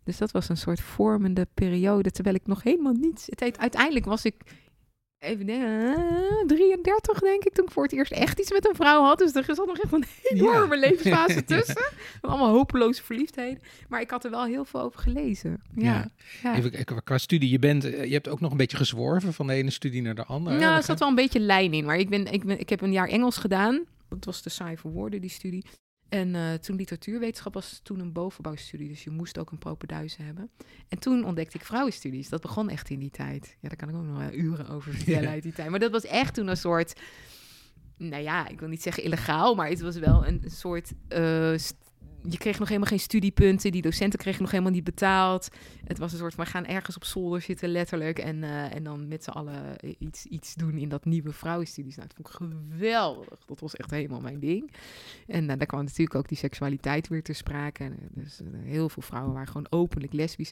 Dus 0.03 0.17
dat 0.17 0.31
was 0.31 0.49
een 0.49 0.57
soort 0.57 0.81
vormende 0.81 1.47
periode, 1.53 2.11
terwijl 2.11 2.35
ik 2.35 2.47
nog 2.47 2.63
helemaal 2.63 2.93
niets... 2.93 3.25
Het, 3.25 3.57
uiteindelijk 3.57 4.05
was 4.05 4.25
ik 4.25 4.35
even 5.21 5.45
denken, 5.45 6.47
33 6.47 7.19
denk 7.19 7.43
ik, 7.43 7.53
toen 7.53 7.65
ik 7.65 7.71
voor 7.71 7.83
het 7.83 7.93
eerst 7.93 8.11
echt 8.11 8.39
iets 8.39 8.51
met 8.51 8.67
een 8.67 8.75
vrouw 8.75 9.03
had. 9.03 9.17
Dus 9.17 9.35
er 9.35 9.55
zat 9.55 9.67
nog 9.67 9.77
echt 9.77 9.93
een 9.93 10.05
enorme 10.23 10.77
levensfase 10.77 11.43
tussen. 11.55 11.91
Allemaal 12.21 12.49
hopeloze 12.49 13.03
verliefdheden. 13.03 13.61
Maar 13.87 14.01
ik 14.01 14.09
had 14.09 14.23
er 14.23 14.31
wel 14.31 14.45
heel 14.45 14.65
veel 14.65 14.81
over 14.81 14.99
gelezen. 14.99 15.61
Ja. 15.75 16.11
ja. 16.43 16.55
Even 16.55 17.03
qua 17.03 17.17
studie, 17.17 17.49
je, 17.49 17.59
bent, 17.59 17.83
eh, 17.83 18.05
je 18.05 18.13
hebt 18.13 18.27
ook 18.27 18.39
nog 18.39 18.51
een 18.51 18.57
beetje 18.57 18.77
gezworven 18.77 19.33
van 19.33 19.47
de 19.47 19.53
ene 19.53 19.69
studie 19.69 20.01
naar 20.01 20.15
de 20.15 20.25
andere. 20.25 20.57
Nou, 20.59 20.75
er 20.75 20.83
zat 20.83 20.99
wel 20.99 21.09
een 21.09 21.15
beetje 21.15 21.39
lijn 21.39 21.73
in. 21.73 21.85
Maar 21.85 21.97
ik, 21.97 22.09
ben, 22.09 22.25
ik, 22.25 22.43
ben, 22.43 22.59
ik 22.59 22.69
heb 22.69 22.81
een 22.81 22.91
jaar 22.91 23.07
Engels 23.07 23.37
gedaan. 23.37 23.81
Dat 24.09 24.25
was 24.25 24.41
te 24.41 24.49
saai 24.49 24.77
voor 24.77 24.91
woorden, 24.91 25.21
die 25.21 25.29
studie. 25.29 25.63
En 26.11 26.33
uh, 26.33 26.53
toen 26.53 26.75
literatuurwetenschap 26.75 27.53
was 27.53 27.79
toen 27.83 27.99
een 27.99 28.11
bovenbouwstudie, 28.11 28.87
dus 28.87 29.03
je 29.03 29.09
moest 29.09 29.37
ook 29.37 29.51
een 29.51 29.57
propenduizen 29.57 30.25
hebben. 30.25 30.49
En 30.87 30.99
toen 30.99 31.25
ontdekte 31.25 31.57
ik 31.57 31.65
vrouwenstudies. 31.65 32.29
Dat 32.29 32.41
begon 32.41 32.69
echt 32.69 32.89
in 32.89 32.99
die 32.99 33.09
tijd. 33.09 33.57
Ja, 33.59 33.67
daar 33.69 33.77
kan 33.77 33.89
ik 33.89 33.95
ook 33.95 34.03
nog 34.03 34.17
wel 34.17 34.31
uren 34.31 34.67
over 34.67 34.93
vertellen 34.97 35.29
uit 35.29 35.43
die 35.43 35.53
tijd. 35.53 35.69
Maar 35.69 35.79
dat 35.79 35.91
was 35.91 36.05
echt 36.05 36.33
toen 36.33 36.47
een 36.47 36.57
soort, 36.57 36.99
nou 37.97 38.23
ja, 38.23 38.47
ik 38.47 38.59
wil 38.59 38.69
niet 38.69 38.81
zeggen 38.81 39.03
illegaal, 39.03 39.55
maar 39.55 39.69
het 39.69 39.81
was 39.81 39.97
wel 39.97 40.27
een, 40.27 40.43
soort 40.45 40.91
uh, 41.09 41.57
je 42.29 42.37
kreeg 42.37 42.59
nog 42.59 42.67
helemaal 42.67 42.89
geen 42.89 42.99
studiepunten. 42.99 43.71
Die 43.71 43.81
docenten 43.81 44.19
kregen 44.19 44.41
nog 44.41 44.51
helemaal 44.51 44.71
niet 44.71 44.83
betaald. 44.83 45.49
Het 45.83 45.97
was 45.97 46.11
een 46.11 46.17
soort 46.17 46.33
van, 46.33 46.43
we 46.43 46.49
gaan 46.49 46.65
ergens 46.65 46.95
op 46.95 47.03
zolder 47.03 47.41
zitten, 47.41 47.69
letterlijk. 47.69 48.19
En, 48.19 48.37
uh, 48.37 48.75
en 48.75 48.83
dan 48.83 49.07
met 49.07 49.23
z'n 49.23 49.29
allen 49.29 49.75
iets, 49.97 50.25
iets 50.25 50.55
doen 50.55 50.77
in 50.77 50.89
dat 50.89 51.05
nieuwe 51.05 51.31
vrouwenstudies. 51.31 51.95
Nou, 51.95 52.07
dat 52.07 52.17
vond 52.17 52.53
ik 52.53 52.59
geweldig. 52.69 53.45
Dat 53.45 53.59
was 53.59 53.75
echt 53.75 53.91
helemaal 53.91 54.21
mijn 54.21 54.39
ding. 54.39 54.71
En 55.27 55.49
uh, 55.49 55.57
daar 55.57 55.65
kwam 55.65 55.83
natuurlijk 55.83 56.15
ook 56.15 56.27
die 56.27 56.37
seksualiteit 56.37 57.07
weer 57.07 57.23
te 57.23 57.33
sprake. 57.33 57.83
En, 57.83 57.97
dus 58.11 58.41
uh, 58.41 58.47
heel 58.63 58.89
veel 58.89 59.03
vrouwen 59.03 59.33
waren 59.33 59.47
gewoon 59.47 59.67
openlijk 59.69 60.13
lesbisch. 60.13 60.51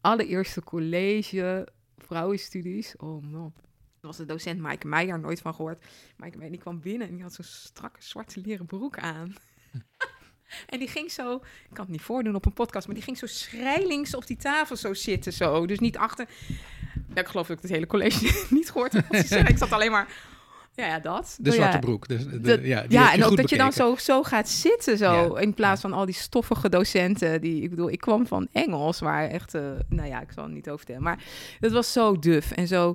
Allereerste 0.00 0.62
college, 0.62 1.68
vrouwenstudies. 1.96 2.96
Oh 2.96 3.22
man. 3.22 3.52
Was 4.00 4.16
de 4.16 4.24
docent 4.24 4.60
Maaike 4.60 4.86
Meijer, 4.86 5.20
nooit 5.20 5.40
van 5.40 5.54
gehoord. 5.54 5.84
Maaike 6.16 6.36
Meijer, 6.36 6.56
die 6.56 6.64
kwam 6.64 6.80
binnen 6.80 7.08
en 7.08 7.14
die 7.14 7.22
had 7.22 7.34
zo'n 7.34 7.44
strakke 7.44 8.02
zwarte 8.02 8.40
leren 8.40 8.66
broek 8.66 8.98
aan. 8.98 9.34
En 10.66 10.78
die 10.78 10.88
ging 10.88 11.10
zo, 11.10 11.34
ik 11.34 11.72
kan 11.72 11.84
het 11.84 11.92
niet 11.92 12.02
voordoen 12.02 12.34
op 12.34 12.46
een 12.46 12.52
podcast, 12.52 12.86
maar 12.86 12.94
die 12.94 13.04
ging 13.04 13.18
zo 13.18 13.26
schrijlings 13.26 14.14
op 14.14 14.26
die 14.26 14.36
tafel 14.36 14.76
zo 14.76 14.94
zitten. 14.94 15.32
Zo. 15.32 15.66
Dus 15.66 15.78
niet 15.78 15.96
achter. 15.96 16.28
Ja, 17.14 17.20
ik 17.20 17.28
geloof 17.28 17.46
dat 17.46 17.56
ik 17.56 17.62
het 17.62 17.72
hele 17.72 17.86
college 17.86 18.44
niet 18.54 18.70
gehoord 18.70 18.92
heb. 18.92 19.12
Ik 19.48 19.58
zat 19.58 19.72
alleen 19.72 19.90
maar. 19.90 20.08
Ja, 20.74 20.86
ja 20.86 20.98
dat. 20.98 21.38
De 21.40 21.52
zwarte 21.52 21.78
broek. 21.78 22.08
Dus 22.08 22.26
de, 22.26 22.60
ja, 22.62 22.84
ja 22.88 23.12
en 23.12 23.24
ook 23.24 23.36
dat 23.36 23.50
je 23.50 23.56
dan 23.56 23.72
zo, 23.72 23.96
zo 23.96 24.22
gaat 24.22 24.48
zitten 24.48 24.98
zo. 24.98 25.34
in 25.34 25.54
plaats 25.54 25.80
van 25.80 25.92
al 25.92 26.04
die 26.04 26.14
stoffige 26.14 26.68
docenten. 26.68 27.40
Die, 27.40 27.62
ik 27.62 27.70
bedoel, 27.70 27.90
ik 27.90 28.00
kwam 28.00 28.26
van 28.26 28.48
Engels, 28.52 29.00
waar 29.00 29.28
echt, 29.28 29.54
uh, 29.54 29.62
nou 29.88 30.08
ja, 30.08 30.20
ik 30.20 30.32
zal 30.32 30.44
het 30.44 30.52
niet 30.52 30.66
over 30.66 30.78
vertellen. 30.78 31.02
Maar 31.02 31.24
het 31.60 31.72
was 31.72 31.92
zo 31.92 32.18
duf 32.18 32.50
en 32.50 32.66
zo. 32.66 32.94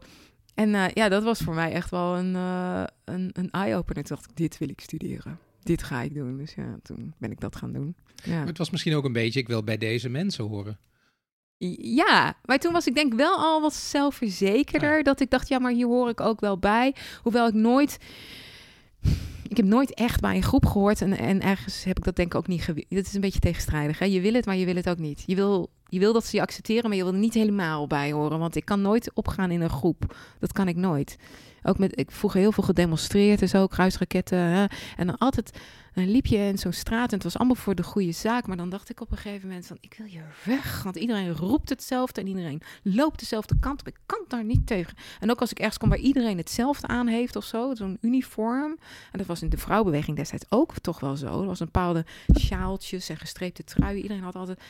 En 0.53 0.69
uh, 0.69 0.87
ja, 0.93 1.09
dat 1.09 1.23
was 1.23 1.39
voor 1.39 1.53
mij 1.53 1.71
echt 1.71 1.89
wel 1.89 2.17
een, 2.17 2.33
uh, 2.33 2.83
een, 3.05 3.29
een 3.33 3.51
eye-opener. 3.51 4.03
Toen 4.03 4.15
dacht 4.15 4.29
ik, 4.29 4.35
dit 4.35 4.57
wil 4.57 4.69
ik 4.69 4.81
studeren 4.81 5.39
dit 5.65 5.83
ga 5.83 6.01
ik 6.01 6.13
doen. 6.13 6.37
Dus 6.37 6.53
ja, 6.53 6.77
toen 6.83 7.13
ben 7.17 7.31
ik 7.31 7.39
dat 7.39 7.55
gaan 7.55 7.73
doen. 7.73 7.95
Ja. 8.23 8.37
Maar 8.37 8.47
het 8.47 8.57
was 8.57 8.69
misschien 8.69 8.95
ook 8.95 9.05
een 9.05 9.13
beetje, 9.13 9.39
ik 9.39 9.47
wil 9.47 9.63
bij 9.63 9.77
deze 9.77 10.09
mensen 10.09 10.45
horen. 10.45 10.79
Ja, 11.77 12.37
maar 12.45 12.59
toen 12.59 12.73
was 12.73 12.87
ik 12.87 12.95
denk 12.95 13.13
wel 13.13 13.37
al 13.37 13.61
wat 13.61 13.73
zelfverzekerder. 13.73 15.03
Dat 15.03 15.19
ik 15.19 15.29
dacht, 15.29 15.47
ja, 15.47 15.59
maar 15.59 15.71
hier 15.71 15.87
hoor 15.87 16.09
ik 16.09 16.21
ook 16.21 16.39
wel 16.39 16.59
bij. 16.59 16.95
Hoewel 17.21 17.47
ik 17.47 17.53
nooit... 17.53 17.97
Ik 19.47 19.57
heb 19.57 19.65
nooit 19.65 19.93
echt 19.93 20.19
bij 20.19 20.35
een 20.35 20.43
groep 20.43 20.65
gehoord. 20.65 21.01
En, 21.01 21.17
en 21.17 21.41
ergens 21.41 21.83
heb 21.83 21.97
ik 21.97 22.03
dat 22.03 22.15
denk 22.15 22.33
ik 22.33 22.39
ook 22.39 22.47
niet 22.47 22.61
geweten. 22.61 22.97
Het 22.97 23.07
is 23.07 23.13
een 23.13 23.21
beetje 23.21 23.39
tegenstrijdig. 23.39 23.99
Hè? 23.99 24.05
Je 24.05 24.21
wil 24.21 24.33
het, 24.33 24.45
maar 24.45 24.55
je 24.55 24.65
wil 24.65 24.75
het 24.75 24.89
ook 24.89 24.97
niet. 24.97 25.23
Je 25.25 25.35
wil, 25.35 25.69
je 25.87 25.99
wil 25.99 26.13
dat 26.13 26.25
ze 26.25 26.35
je 26.35 26.41
accepteren, 26.41 26.89
maar 26.89 26.97
je 26.97 27.03
wil 27.03 27.13
er 27.13 27.19
niet 27.19 27.33
helemaal 27.33 27.87
bij 27.87 28.11
horen. 28.11 28.39
Want 28.39 28.55
ik 28.55 28.65
kan 28.65 28.81
nooit 28.81 29.11
opgaan 29.13 29.51
in 29.51 29.61
een 29.61 29.69
groep. 29.69 30.15
Dat 30.39 30.51
kan 30.51 30.67
ik 30.67 30.75
nooit. 30.75 31.17
Ook 31.65 31.77
met, 31.77 31.99
ik 31.99 32.11
vroeger 32.11 32.39
heel 32.39 32.51
veel 32.51 32.63
gedemonstreerd 32.63 33.41
en 33.41 33.49
zo, 33.49 33.67
kruisraketten. 33.67 34.37
Hè? 34.37 34.65
En 34.95 35.07
dan 35.07 35.17
altijd 35.17 35.59
dan 35.95 36.11
liep 36.11 36.25
je 36.25 36.37
in 36.37 36.57
zo'n 36.57 36.73
straat 36.73 37.09
en 37.09 37.13
het 37.13 37.23
was 37.23 37.37
allemaal 37.37 37.55
voor 37.55 37.75
de 37.75 37.83
goede 37.83 38.11
zaak. 38.11 38.47
Maar 38.47 38.57
dan 38.57 38.69
dacht 38.69 38.89
ik 38.89 39.01
op 39.01 39.11
een 39.11 39.17
gegeven 39.17 39.47
moment 39.47 39.65
van, 39.65 39.77
ik 39.79 39.95
wil 39.97 40.07
hier 40.07 40.35
weg. 40.43 40.83
Want 40.83 40.95
iedereen 40.95 41.31
roept 41.31 41.69
hetzelfde 41.69 42.21
en 42.21 42.27
iedereen 42.27 42.61
loopt 42.83 43.19
dezelfde 43.19 43.55
kant 43.59 43.79
op. 43.79 43.87
Ik 43.87 43.97
kan 44.05 44.23
daar 44.27 44.43
niet 44.43 44.67
tegen. 44.67 44.93
En 45.19 45.31
ook 45.31 45.39
als 45.39 45.51
ik 45.51 45.57
ergens 45.57 45.77
kom 45.77 45.89
waar 45.89 45.97
iedereen 45.97 46.37
hetzelfde 46.37 46.87
aan 46.87 47.07
heeft 47.07 47.35
of 47.35 47.43
zo, 47.43 47.75
zo'n 47.75 47.97
uniform. 48.01 48.77
En 49.11 49.17
dat 49.17 49.27
was 49.27 49.41
in 49.41 49.49
de 49.49 49.57
vrouwbeweging 49.57 50.17
destijds 50.17 50.45
ook 50.49 50.79
toch 50.79 50.99
wel 50.99 51.15
zo. 51.15 51.41
Er 51.41 51.47
was 51.47 51.59
een 51.59 51.65
bepaalde 51.65 52.05
sjaaltjes 52.33 53.09
en 53.09 53.17
gestreepte 53.17 53.63
truien. 53.63 54.01
Iedereen 54.01 54.23
had 54.23 54.35
altijd... 54.35 54.61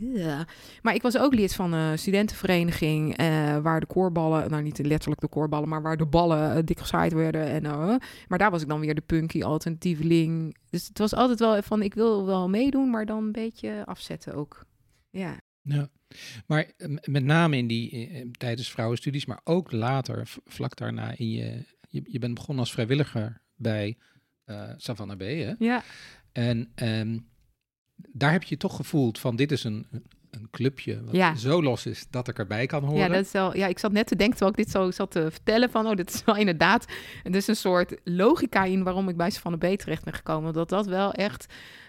Uh, 0.00 0.40
maar 0.82 0.94
ik 0.94 1.02
was 1.02 1.18
ook 1.18 1.34
lid 1.34 1.54
van 1.54 1.72
een 1.72 1.98
studentenvereniging 1.98 3.20
uh, 3.20 3.58
waar 3.58 3.80
de 3.80 3.86
koorballen, 3.86 4.50
nou 4.50 4.62
niet 4.62 4.78
letterlijk 4.78 5.20
de 5.20 5.28
koorballen, 5.28 5.68
maar 5.68 5.82
waar 5.82 5.96
de 5.96 6.06
ballen 6.06 6.56
uh, 6.56 6.62
dik 6.64 6.78
gezaaid 6.78 7.12
werden. 7.12 7.46
En, 7.46 7.62
maar 8.28 8.38
daar 8.38 8.50
was 8.50 8.62
ik 8.62 8.68
dan 8.68 8.80
weer 8.80 8.94
de 8.94 9.02
punky 9.06 9.42
alternatieveling 9.42 10.39
dus 10.70 10.88
het 10.88 10.98
was 10.98 11.14
altijd 11.14 11.38
wel 11.38 11.62
van, 11.62 11.82
ik 11.82 11.94
wil 11.94 12.26
wel 12.26 12.48
meedoen, 12.48 12.90
maar 12.90 13.06
dan 13.06 13.24
een 13.24 13.32
beetje 13.32 13.84
afzetten 13.86 14.34
ook. 14.34 14.66
Ja. 15.10 15.40
Ja, 15.62 15.90
maar 16.46 16.72
met 17.04 17.24
name 17.24 17.56
in 17.56 17.66
die 17.66 18.30
tijdens 18.30 18.70
vrouwenstudies, 18.70 19.26
maar 19.26 19.40
ook 19.44 19.72
later, 19.72 20.28
vlak 20.44 20.76
daarna 20.76 21.14
in 21.16 21.30
je, 21.30 21.64
je, 21.88 22.02
je 22.04 22.18
bent 22.18 22.34
begonnen 22.34 22.64
als 22.64 22.72
vrijwilliger 22.72 23.42
bij 23.54 23.98
uh, 24.46 24.70
Savannah 24.76 25.16
B. 25.16 25.20
Hè? 25.20 25.54
Ja. 25.58 25.82
En 26.32 26.72
um, 26.74 27.28
daar 27.94 28.32
heb 28.32 28.42
je 28.42 28.56
toch 28.56 28.76
gevoeld 28.76 29.18
van 29.18 29.36
dit 29.36 29.52
is 29.52 29.64
een, 29.64 29.86
een 30.30 30.48
clubje 30.50 31.04
wat 31.04 31.14
ja. 31.14 31.34
zo 31.34 31.62
los 31.62 31.86
is 31.86 32.06
dat 32.10 32.28
ik 32.28 32.38
erbij 32.38 32.66
kan 32.66 32.84
horen. 32.84 32.98
Ja, 32.98 33.08
dat 33.08 33.24
is 33.24 33.32
wel, 33.32 33.56
ja, 33.56 33.66
ik 33.66 33.78
zat 33.78 33.92
net 33.92 34.06
te 34.06 34.16
denken 34.16 34.36
terwijl 34.36 34.58
ik 34.58 34.64
dit 34.64 34.74
zo 34.74 34.90
zat 34.90 35.10
te 35.10 35.30
vertellen 35.30 35.70
van, 35.70 35.86
oh, 35.86 35.96
dit 35.96 36.14
is 36.14 36.24
wel 36.24 36.36
inderdaad, 36.44 36.84
en 37.22 37.34
is 37.34 37.46
een 37.46 37.56
soort 37.56 38.00
logica 38.04 38.64
in 38.64 38.82
waarom 38.82 39.08
ik 39.08 39.16
bij 39.16 39.30
Van 39.30 39.58
de 39.58 39.74
B 39.74 39.78
terecht 39.78 40.04
ben 40.04 40.14
gekomen. 40.14 40.52
Dat 40.52 40.68
dat 40.68 40.86
wel 40.86 41.12
echt 41.12 41.46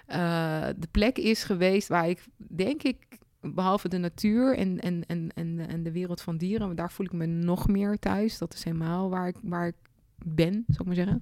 uh, 0.07 0.67
de 0.77 0.87
plek 0.91 1.17
is 1.17 1.43
geweest 1.43 1.87
waar 1.87 2.09
ik, 2.09 2.25
denk 2.37 2.83
ik, 2.83 2.97
behalve 3.41 3.89
de 3.89 3.97
natuur 3.97 4.57
en, 4.57 4.79
en, 4.79 5.03
en, 5.07 5.31
en, 5.35 5.67
en 5.67 5.83
de 5.83 5.91
wereld 5.91 6.21
van 6.21 6.37
dieren, 6.37 6.75
daar 6.75 6.91
voel 6.91 7.05
ik 7.05 7.13
me 7.13 7.25
nog 7.25 7.67
meer 7.67 7.99
thuis. 7.99 8.37
Dat 8.37 8.53
is 8.53 8.63
helemaal 8.63 9.09
waar 9.09 9.27
ik, 9.27 9.35
waar 9.41 9.67
ik 9.67 9.75
ben, 10.25 10.63
zou 10.67 10.79
ik 10.79 10.85
maar 10.85 10.95
zeggen. 10.95 11.21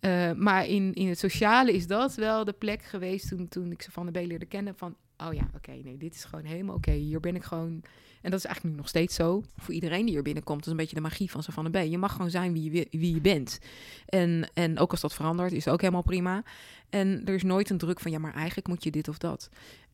Uh, 0.00 0.32
maar 0.42 0.66
in, 0.66 0.92
in 0.92 1.08
het 1.08 1.18
sociale 1.18 1.72
is 1.72 1.86
dat 1.86 2.14
wel 2.14 2.44
de 2.44 2.52
plek 2.52 2.82
geweest 2.82 3.28
toen, 3.28 3.48
toen 3.48 3.70
ik 3.70 3.82
ze 3.82 3.90
van 3.90 4.06
de 4.06 4.20
B 4.20 4.26
leerde 4.26 4.46
kennen. 4.46 4.74
Van 4.76 4.96
oh 5.26 5.34
ja, 5.34 5.50
oké, 5.54 5.70
nee, 5.70 5.96
dit 5.96 6.14
is 6.14 6.24
gewoon 6.24 6.44
helemaal 6.44 6.74
oké. 6.74 6.92
Hier 6.92 7.20
ben 7.20 7.34
ik 7.34 7.42
gewoon. 7.42 7.82
En 8.22 8.30
dat 8.30 8.38
is 8.38 8.44
eigenlijk 8.44 8.74
nu 8.74 8.80
nog 8.80 8.88
steeds 8.88 9.14
zo. 9.14 9.42
Voor 9.56 9.74
iedereen 9.74 10.04
die 10.04 10.14
hier 10.14 10.22
binnenkomt, 10.22 10.58
dat 10.58 10.66
is 10.66 10.72
een 10.72 10.78
beetje 10.78 10.94
de 10.94 11.00
magie 11.00 11.30
van 11.30 11.42
van 11.42 11.64
de 11.64 11.70
B. 11.70 11.90
Je 11.90 11.98
mag 11.98 12.12
gewoon 12.12 12.30
zijn 12.30 12.52
wie 12.52 12.72
je, 12.72 12.86
wie 12.90 13.14
je 13.14 13.20
bent. 13.20 13.58
En, 14.06 14.50
en 14.54 14.78
ook 14.78 14.90
als 14.90 15.00
dat 15.00 15.14
verandert, 15.14 15.52
is 15.52 15.68
ook 15.68 15.80
helemaal 15.80 16.02
prima. 16.02 16.42
En 16.90 17.22
er 17.24 17.34
is 17.34 17.42
nooit 17.42 17.70
een 17.70 17.78
druk 17.78 18.00
van, 18.00 18.10
ja, 18.10 18.18
maar 18.18 18.34
eigenlijk 18.34 18.68
moet 18.68 18.84
je 18.84 18.90
dit 18.90 19.08
of 19.08 19.18
dat. 19.18 19.48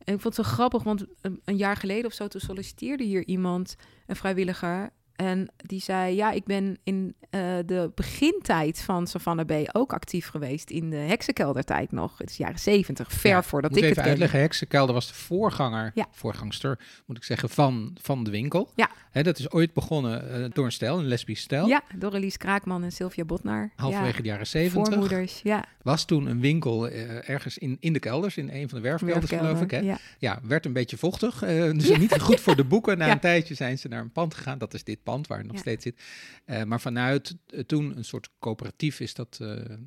En 0.04 0.14
ik 0.14 0.20
vond 0.20 0.36
het 0.36 0.46
zo 0.46 0.52
grappig, 0.52 0.82
want 0.82 1.06
een, 1.20 1.40
een 1.44 1.56
jaar 1.56 1.76
geleden 1.76 2.06
of 2.06 2.12
zo, 2.12 2.28
toen 2.28 2.40
solliciteerde 2.40 3.04
hier 3.04 3.26
iemand, 3.26 3.76
een 4.06 4.16
vrijwilliger. 4.16 4.90
En 5.18 5.48
die 5.56 5.80
zei, 5.80 6.14
ja, 6.14 6.30
ik 6.30 6.44
ben 6.44 6.78
in 6.82 7.14
uh, 7.30 7.40
de 7.66 7.90
begintijd 7.94 8.82
van 8.82 9.06
Savannah 9.06 9.46
B 9.46 9.76
ook 9.76 9.92
actief 9.92 10.28
geweest 10.28 10.70
in 10.70 10.90
de 10.90 10.96
heksenkeldertijd 10.96 11.92
nog. 11.92 12.18
Het 12.18 12.30
is 12.30 12.36
jaren 12.36 12.58
zeventig, 12.58 13.12
ver 13.12 13.30
ja, 13.30 13.42
voordat 13.42 13.70
moet 13.70 13.78
ik 13.78 13.84
even 13.84 13.96
het 13.96 14.08
uitleggen. 14.10 14.40
Heksenkelder 14.40 14.94
was 14.94 15.08
de 15.08 15.14
voorganger, 15.14 15.90
ja. 15.94 16.06
voorgangster, 16.10 16.78
moet 17.06 17.16
ik 17.16 17.24
zeggen, 17.24 17.48
van, 17.48 17.96
van 18.00 18.24
de 18.24 18.30
winkel. 18.30 18.70
Ja. 18.74 18.90
He, 19.10 19.22
dat 19.22 19.38
is 19.38 19.50
ooit 19.50 19.72
begonnen 19.72 20.40
uh, 20.40 20.46
door 20.52 20.64
een 20.64 20.72
stijl, 20.72 20.98
een 20.98 21.06
lesbisch 21.06 21.40
stijl. 21.40 21.66
Ja, 21.66 21.82
door 21.96 22.14
Elise 22.14 22.38
Kraakman 22.38 22.82
en 22.82 22.92
Sylvia 22.92 23.24
Botnar. 23.24 23.70
Halverwege 23.76 24.16
ja. 24.16 24.22
de 24.22 24.28
jaren 24.28 24.46
zeventig. 24.46 24.92
Voormoeders, 24.92 25.40
ja. 25.42 25.64
Was 25.88 26.04
toen 26.04 26.26
een 26.26 26.40
winkel 26.40 26.88
uh, 26.88 27.28
ergens 27.28 27.58
in, 27.58 27.76
in 27.80 27.92
de 27.92 27.98
kelders, 27.98 28.36
in 28.36 28.50
een 28.52 28.68
van 28.68 28.78
de 28.78 28.84
werfkelders 28.84 29.30
geloof 29.30 29.60
ik. 29.60 29.70
Hè? 29.70 29.78
Ja. 29.78 29.98
ja, 30.18 30.40
werd 30.42 30.64
een 30.64 30.72
beetje 30.72 30.96
vochtig. 30.96 31.38
dus 31.74 31.98
niet 31.98 32.20
goed 32.20 32.40
voor 32.40 32.56
de 32.56 32.64
boeken. 32.64 32.98
Na 32.98 33.10
een 33.10 33.20
tijdje 33.20 33.54
zijn 33.54 33.78
ze 33.78 33.88
naar 33.88 34.00
een 34.00 34.12
pand 34.12 34.34
gegaan. 34.34 34.58
Dat 34.58 34.74
is 34.74 34.84
dit 34.84 35.02
pand 35.02 35.26
waar 35.26 35.46
nog 35.46 35.58
steeds 35.58 35.82
zit. 35.82 36.00
Uh, 36.46 36.62
maar 36.62 36.80
vanuit 36.80 37.36
toen 37.66 37.96
een 37.96 38.04
soort 38.04 38.30
coöperatief 38.38 39.00
is 39.00 39.14
dat, 39.14 39.38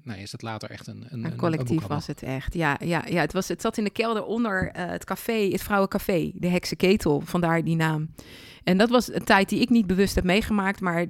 nou, 0.04 0.20
is 0.20 0.32
dat 0.32 0.42
later 0.42 0.70
echt 0.70 0.88
een... 0.88 1.06
Een, 1.10 1.24
een 1.24 1.36
collectief 1.36 1.82
een 1.82 1.88
was 1.88 2.08
het 2.08 2.24
echt, 2.24 2.54
ja. 2.54 2.78
ja, 2.84 3.06
ja 3.08 3.22
het, 3.22 3.34
was, 3.34 3.48
het 3.48 3.62
zat 3.62 3.78
in 3.78 3.84
de 3.84 3.90
kelder 3.90 4.24
onder 4.24 4.70
het 4.74 5.06
café, 5.06 5.50
het 5.50 5.64
vrouwencafé, 5.64 6.32
de 6.34 6.48
Heksenketel, 6.48 7.22
vandaar 7.26 7.64
die 7.64 7.76
naam. 7.76 8.10
En 8.64 8.78
dat 8.78 8.90
was 8.90 9.14
een 9.14 9.24
tijd 9.24 9.50
die 9.50 9.60
ik 9.60 9.70
niet 9.70 9.88
bewust 9.88 10.16
heb 10.16 10.24
meegemaakt, 10.24 10.82
maar 10.82 11.06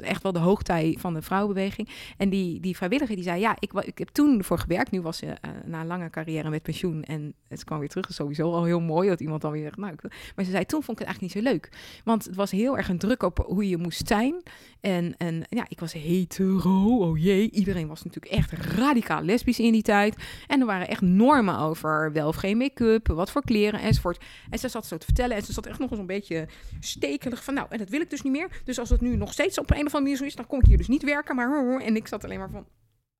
echt 0.00 0.22
wel 0.22 0.32
de 0.32 0.38
hoogtij 0.38 0.96
van 0.98 1.14
de 1.14 1.22
vrouwenbeweging. 1.22 1.88
En 2.16 2.28
die, 2.28 2.60
die 2.60 2.76
vrijwilliger 2.76 3.14
die 3.14 3.24
zei, 3.24 3.40
ja, 3.40 3.56
ik, 3.58 3.72
ik 3.72 3.98
heb 3.98 4.08
toen 4.08 4.38
ervoor 4.38 4.58
gewerkt. 4.58 4.90
Nu 4.90 5.00
was 5.00 5.16
ze 5.16 5.26
uh, 5.26 5.32
na 5.64 5.80
een 5.80 5.86
lange 5.86 6.10
carrière 6.10 6.50
met 6.50 6.62
pensioen 6.62 7.04
en 7.04 7.34
het 7.48 7.64
kwam 7.64 7.78
weer 7.78 7.88
terug. 7.88 8.08
is 8.08 8.14
sowieso 8.14 8.52
al 8.52 8.64
heel 8.64 8.80
mooi 8.80 9.08
dat 9.08 9.20
iemand 9.20 9.42
dan 9.42 9.52
weer, 9.52 9.72
nou, 9.76 9.94
maar 10.36 10.44
ze 10.44 10.50
zei, 10.50 10.66
toen 10.66 10.82
vond 10.82 11.00
ik 11.00 11.06
het 11.06 11.16
eigenlijk 11.16 11.34
niet 11.34 11.44
zo 11.44 11.50
leuk. 11.52 11.68
Want 12.04 12.24
het 12.24 12.36
was 12.36 12.50
heel 12.50 12.76
erg 12.76 12.88
een 12.88 12.98
druk 12.98 13.22
op 13.22 13.38
hoe 13.46 13.68
je 13.68 13.76
moest 13.76 14.08
zijn. 14.08 14.42
En, 14.80 15.14
en 15.16 15.42
ja, 15.48 15.64
ik 15.68 15.80
was 15.80 15.92
hetero, 15.92 16.98
oh 16.98 17.18
jee. 17.18 17.50
Iedereen 17.50 17.88
was 17.88 18.02
natuurlijk 18.02 18.34
echt 18.34 18.52
radicaal 18.52 19.22
lesbisch 19.22 19.58
in 19.58 19.72
die 19.72 19.82
tijd. 19.82 20.16
En 20.46 20.60
er 20.60 20.66
waren 20.66 20.88
echt 20.88 21.00
normen 21.00 21.58
over 21.58 22.12
wel 22.12 22.28
of 22.28 22.36
geen 22.36 22.56
make-up, 22.56 23.06
wat 23.06 23.30
voor 23.30 23.42
kleren 23.42 23.80
enzovoort. 23.80 24.24
En 24.50 24.58
ze 24.58 24.68
zat 24.68 24.86
zo 24.86 24.96
te 24.96 25.04
vertellen 25.04 25.36
en 25.36 25.42
ze 25.42 25.52
zat 25.52 25.66
echt 25.66 25.78
nog 25.78 25.90
eens 25.90 26.00
een 26.00 26.06
beetje 26.06 26.48
stekelig 26.80 27.44
van, 27.44 27.54
nou, 27.54 27.66
en 27.70 27.78
dat 27.78 27.88
wil 27.88 28.00
ik 28.00 28.10
dus 28.10 28.22
niet 28.22 28.32
meer. 28.32 28.60
Dus 28.64 28.78
als 28.78 28.90
het 28.90 29.00
nu 29.00 29.16
nog 29.16 29.32
steeds 29.32 29.58
op 29.58 29.70
een 29.70 29.76
of 29.76 29.82
andere 29.82 30.00
manier 30.00 30.16
zo 30.16 30.24
is, 30.24 30.34
dan 30.34 30.46
kom 30.46 30.60
ik 30.60 30.66
hier 30.66 30.76
dus 30.76 30.88
niet 30.88 31.02
werken. 31.02 31.36
Maar 31.36 31.80
en 31.80 31.96
ik 31.96 32.06
zat 32.06 32.24
alleen 32.24 32.38
maar 32.38 32.50
van, 32.50 32.66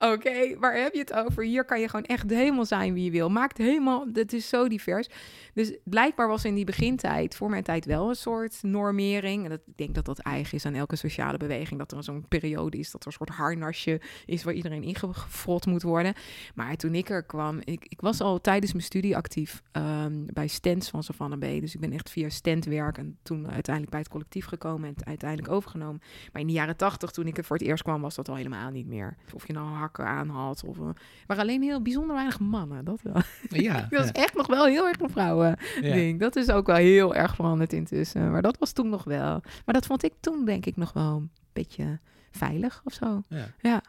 Oké, 0.03 0.59
waar 0.59 0.83
heb 0.83 0.95
je 0.95 1.01
het 1.01 1.13
over? 1.13 1.45
Hier 1.45 1.65
kan 1.65 1.81
je 1.81 1.89
gewoon 1.89 2.05
echt 2.05 2.31
helemaal 2.31 2.65
zijn 2.65 2.95
wie 2.95 3.05
je 3.05 3.11
wil. 3.11 3.29
Maakt 3.29 3.59
helemaal, 3.59 4.07
het 4.13 4.33
is 4.33 4.49
zo 4.49 4.69
divers. 4.69 5.09
Dus 5.55 5.77
blijkbaar 5.85 6.29
was 6.29 6.45
in 6.45 6.55
die 6.55 6.65
begintijd, 6.65 7.35
voor 7.35 7.51
mijn 7.51 7.63
tijd, 7.63 7.85
wel 7.85 8.09
een 8.09 8.15
soort 8.15 8.59
normering. 8.63 9.45
En 9.45 9.51
dat, 9.51 9.61
ik 9.67 9.77
denk 9.77 9.95
dat 9.95 10.05
dat 10.05 10.19
eigen 10.19 10.57
is 10.57 10.67
aan 10.67 10.75
elke 10.75 10.97
sociale 10.97 11.37
beweging. 11.37 11.79
Dat 11.79 11.93
er 11.93 12.05
zo'n 12.05 12.25
periode 12.29 12.79
is 12.79 12.91
dat 12.91 13.01
er 13.01 13.07
een 13.07 13.13
soort 13.13 13.29
harnasje 13.29 14.01
is 14.27 14.45
waar 14.45 14.55
iedereen 14.55 14.83
ingefrot 14.83 15.67
moet 15.67 15.83
worden. 15.83 16.15
Maar 16.55 16.77
toen 16.77 16.95
ik 16.95 17.11
er 17.11 17.23
kwam, 17.23 17.61
ik, 17.65 17.85
ik 17.89 18.01
was 18.01 18.21
al 18.21 18.41
tijdens 18.41 18.73
mijn 18.73 18.85
studie 18.85 19.17
actief 19.17 19.63
um, 19.73 20.27
bij 20.33 20.47
stands 20.47 20.91
van 20.91 21.03
Savannah 21.03 21.39
B. 21.39 21.61
Dus 21.61 21.75
ik 21.75 21.81
ben 21.81 21.93
echt 21.93 22.11
via 22.11 22.29
standwerk 22.29 22.99
en 22.99 23.19
toen 23.23 23.51
uiteindelijk 23.51 23.91
bij 23.91 24.01
het 24.01 24.11
collectief 24.11 24.47
gekomen 24.47 24.89
en 24.89 25.07
uiteindelijk 25.07 25.53
overgenomen. 25.53 26.01
Maar 26.33 26.41
in 26.41 26.49
de 26.49 26.53
jaren 26.53 26.77
tachtig, 26.77 27.11
toen 27.11 27.27
ik 27.27 27.39
er 27.39 27.45
voor 27.45 27.57
het 27.57 27.67
eerst 27.67 27.83
kwam, 27.83 28.01
was 28.01 28.15
dat 28.15 28.29
al 28.29 28.37
helemaal 28.37 28.71
niet 28.71 28.87
meer. 28.87 29.17
Of 29.35 29.47
je 29.47 29.53
nou 29.53 29.89
hakken 29.91 30.07
aan 30.07 30.29
had. 30.29 30.65
Of, 30.65 30.79
maar 31.27 31.39
alleen 31.39 31.63
heel 31.63 31.83
bijzonder 31.83 32.15
weinig 32.15 32.41
mannen. 32.41 32.85
Dat 32.85 33.03
wel. 33.03 33.23
Ja, 33.49 33.87
dat 33.91 34.05
is 34.05 34.13
echt 34.13 34.35
nog 34.35 34.47
wel 34.47 34.65
heel 34.65 34.89
erg 34.89 35.01
een 35.01 35.11
vrouwen 35.11 35.57
ja. 35.81 35.93
ding. 35.93 36.21
Dat 36.21 36.37
is 36.37 36.51
ook 36.51 36.67
wel 36.67 36.77
heel 36.77 37.15
erg 37.15 37.35
veranderd 37.35 37.73
intussen. 37.73 38.31
Maar 38.31 38.43
dat 38.43 38.59
was 38.59 38.73
toen 38.73 38.89
nog 38.89 39.05
wel. 39.05 39.43
Maar 39.65 39.75
dat 39.75 39.87
vond 39.87 40.05
ik 40.05 40.13
toen 40.21 40.45
denk 40.45 40.67
ik 40.67 40.77
nog 40.77 40.93
wel 40.93 41.17
een 41.17 41.31
beetje 41.53 42.01
veilig 42.31 42.81
of 42.85 42.93
zo. 42.93 43.23
Ja. 43.59 43.83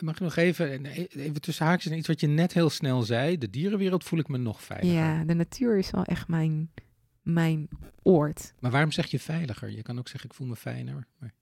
Mag 0.00 0.14
ik 0.14 0.20
nog 0.20 0.36
even, 0.36 0.84
even 0.84 1.40
tussen 1.40 1.66
haakjes 1.66 1.92
iets 1.92 2.06
wat 2.06 2.20
je 2.20 2.26
net 2.26 2.52
heel 2.52 2.70
snel 2.70 3.02
zei. 3.02 3.38
De 3.38 3.50
dierenwereld 3.50 4.04
voel 4.04 4.18
ik 4.18 4.28
me 4.28 4.38
nog 4.38 4.62
veiliger. 4.62 4.98
Ja, 4.98 5.24
de 5.24 5.34
natuur 5.34 5.78
is 5.78 5.90
wel 5.90 6.04
echt 6.04 6.28
mijn, 6.28 6.70
mijn 7.22 7.68
oord. 8.02 8.54
Maar 8.60 8.70
waarom 8.70 8.92
zeg 8.92 9.06
je 9.06 9.18
veiliger? 9.18 9.70
Je 9.70 9.82
kan 9.82 9.98
ook 9.98 10.08
zeggen 10.08 10.30
ik 10.30 10.36
voel 10.36 10.46
me 10.46 10.56
fijner. 10.56 11.06
Maar... 11.18 11.32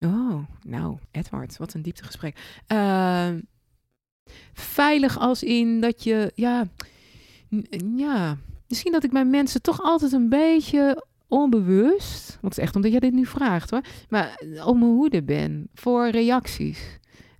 Oh, 0.00 0.38
nou, 0.62 0.98
Edward, 1.10 1.56
wat 1.56 1.74
een 1.74 1.82
dieptegesprek. 1.82 2.62
Uh, 2.72 3.28
veilig 4.52 5.18
als 5.18 5.42
in 5.42 5.80
dat 5.80 6.04
je, 6.04 6.32
ja, 6.34 6.66
ja, 7.96 8.36
misschien 8.68 8.92
dat 8.92 9.04
ik 9.04 9.12
mijn 9.12 9.30
mensen 9.30 9.62
toch 9.62 9.82
altijd 9.82 10.12
een 10.12 10.28
beetje 10.28 11.06
onbewust, 11.28 12.28
want 12.28 12.42
het 12.42 12.58
is 12.58 12.64
echt 12.64 12.76
omdat 12.76 12.90
jij 12.90 13.00
dit 13.00 13.12
nu 13.12 13.26
vraagt 13.26 13.70
hoor, 13.70 13.84
maar 14.08 14.42
op 14.64 14.76
mijn 14.76 14.90
hoede 14.90 15.22
ben 15.22 15.68
voor 15.74 16.08
reacties. 16.08 16.98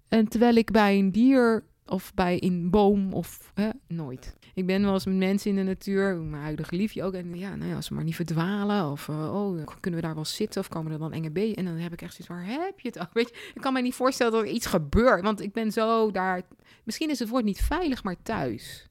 En 0.08 0.28
terwijl 0.28 0.54
ik 0.54 0.70
bij 0.70 0.98
een 0.98 1.12
dier 1.12 1.64
of 1.86 2.14
bij 2.14 2.42
een 2.42 2.70
boom 2.70 3.12
of 3.12 3.52
hè, 3.54 3.70
nooit. 3.88 4.36
Ik 4.54 4.66
ben 4.66 4.82
wel 4.82 4.92
eens 4.92 5.04
met 5.04 5.16
mensen 5.16 5.50
in 5.50 5.56
de 5.56 5.62
natuur, 5.62 6.16
mijn 6.16 6.42
huidige 6.42 6.76
liefje 6.76 7.02
ook. 7.02 7.14
En 7.14 7.34
ja, 7.38 7.56
nou 7.56 7.70
ja, 7.70 7.76
als 7.76 7.88
we 7.88 7.94
maar 7.94 8.04
niet 8.04 8.14
verdwalen. 8.14 8.90
Of 8.90 9.08
uh, 9.08 9.34
oh, 9.34 9.66
kunnen 9.80 10.00
we 10.00 10.06
daar 10.06 10.14
wel 10.14 10.24
zitten? 10.24 10.60
Of 10.60 10.68
komen 10.68 10.92
er 10.92 10.98
dan 10.98 11.12
enge 11.12 11.30
beesten? 11.30 11.56
En 11.56 11.64
dan 11.64 11.74
heb 11.74 11.92
ik 11.92 12.02
echt 12.02 12.14
zoiets 12.14 12.28
waar 12.28 12.62
heb 12.62 12.80
je 12.80 12.88
het 12.88 12.98
over? 12.98 13.10
Weet 13.22 13.28
je, 13.28 13.50
ik 13.54 13.60
kan 13.60 13.72
mij 13.72 13.82
niet 13.82 13.94
voorstellen 13.94 14.32
dat 14.32 14.42
er 14.42 14.48
iets 14.48 14.66
gebeurt. 14.66 15.22
Want 15.22 15.40
ik 15.40 15.52
ben 15.52 15.72
zo 15.72 16.10
daar. 16.10 16.42
Misschien 16.84 17.10
is 17.10 17.18
het 17.18 17.28
woord 17.28 17.44
niet 17.44 17.60
veilig, 17.60 18.02
maar 18.02 18.22
thuis. 18.22 18.88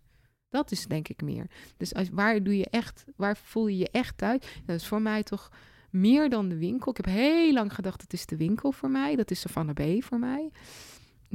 Dat 0.49 0.71
is 0.71 0.85
denk 0.85 1.07
ik 1.07 1.21
meer. 1.21 1.49
Dus 1.77 1.93
als, 1.93 2.09
waar 2.11 2.43
doe 2.43 2.57
je 2.57 2.67
echt, 2.69 3.05
waar 3.15 3.37
voel 3.37 3.67
je 3.67 3.77
je 3.77 3.89
echt 3.91 4.17
thuis? 4.17 4.39
Dat 4.65 4.75
is 4.75 4.87
voor 4.87 5.01
mij 5.01 5.23
toch 5.23 5.51
meer 5.89 6.29
dan 6.29 6.49
de 6.49 6.57
winkel. 6.57 6.91
Ik 6.91 6.97
heb 6.97 7.05
heel 7.05 7.53
lang 7.53 7.73
gedacht, 7.73 8.01
het 8.01 8.13
is 8.13 8.25
de 8.25 8.37
winkel 8.37 8.71
voor 8.71 8.89
mij. 8.89 9.15
Dat 9.15 9.31
is 9.31 9.39
Savannah 9.39 9.75
B 9.75 10.03
voor 10.03 10.19
mij. 10.19 10.51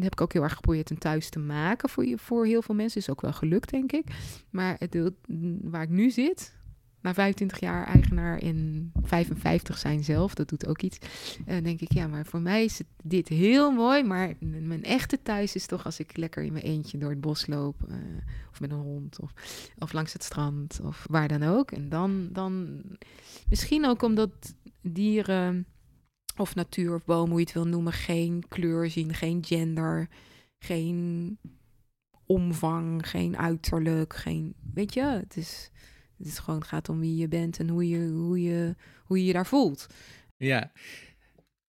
Heb 0.00 0.12
ik 0.12 0.20
ook 0.20 0.32
heel 0.32 0.42
erg 0.42 0.54
geprobeerd 0.54 0.90
een 0.90 0.98
thuis 0.98 1.28
te 1.28 1.38
maken 1.38 1.88
voor, 1.88 2.06
je, 2.06 2.18
voor 2.18 2.46
heel 2.46 2.62
veel 2.62 2.74
mensen. 2.74 3.00
Is 3.00 3.10
ook 3.10 3.20
wel 3.20 3.32
gelukt, 3.32 3.70
denk 3.70 3.92
ik. 3.92 4.04
Maar 4.50 4.76
het, 4.78 5.12
waar 5.62 5.82
ik 5.82 5.88
nu 5.88 6.10
zit, 6.10 6.58
na 7.00 7.14
25 7.14 7.60
jaar 7.60 7.86
eigenaar 7.86 8.42
in 8.42 8.90
55 9.02 9.78
zijn 9.78 10.04
zelf, 10.04 10.34
dat 10.34 10.48
doet 10.48 10.66
ook 10.66 10.82
iets. 10.82 10.98
En 11.46 11.64
denk 11.64 11.80
ik, 11.80 11.92
ja, 11.92 12.06
maar 12.06 12.26
voor 12.26 12.40
mij 12.40 12.64
is 12.64 12.80
dit 13.02 13.28
heel 13.28 13.70
mooi. 13.70 14.04
Maar 14.04 14.34
mijn 14.40 14.84
echte 14.84 15.22
thuis 15.22 15.54
is 15.54 15.66
toch 15.66 15.84
als 15.84 15.98
ik 15.98 16.16
lekker 16.16 16.42
in 16.42 16.52
mijn 16.52 16.64
eentje 16.64 16.98
door 16.98 17.10
het 17.10 17.20
bos 17.20 17.46
loop. 17.46 17.76
Uh, 17.88 17.96
of 18.50 18.60
met 18.60 18.70
een 18.70 18.78
hond. 18.78 19.20
Of, 19.20 19.32
of 19.78 19.92
langs 19.92 20.12
het 20.12 20.24
strand. 20.24 20.80
Of 20.82 21.06
waar 21.10 21.28
dan 21.28 21.42
ook. 21.42 21.70
En 21.70 21.88
dan, 21.88 22.28
dan 22.32 22.82
misschien 23.48 23.86
ook 23.86 24.02
omdat 24.02 24.54
dieren 24.80 25.66
of 26.40 26.54
natuur 26.54 26.94
of 26.94 27.04
boom, 27.04 27.28
hoe 27.28 27.38
je 27.38 27.44
het 27.44 27.54
wil 27.54 27.66
noemen, 27.66 27.92
geen 27.92 28.44
kleur 28.48 28.90
zien, 28.90 29.14
geen 29.14 29.44
gender, 29.44 30.08
geen 30.58 31.38
omvang, 32.26 33.08
geen 33.08 33.36
uiterlijk, 33.36 34.14
geen, 34.14 34.54
weet 34.74 34.94
je, 34.94 35.02
het 35.02 35.36
is, 35.36 35.70
het 36.18 36.26
is 36.26 36.38
gewoon, 36.38 36.58
het 36.58 36.68
gaat 36.68 36.88
om 36.88 37.00
wie 37.00 37.16
je 37.16 37.28
bent 37.28 37.58
en 37.58 37.68
hoe 37.68 37.88
je, 37.88 38.08
hoe 38.08 38.42
je, 38.42 38.74
hoe 39.04 39.18
je, 39.18 39.24
je 39.24 39.32
daar 39.32 39.46
voelt. 39.46 39.86
Ja, 40.36 40.72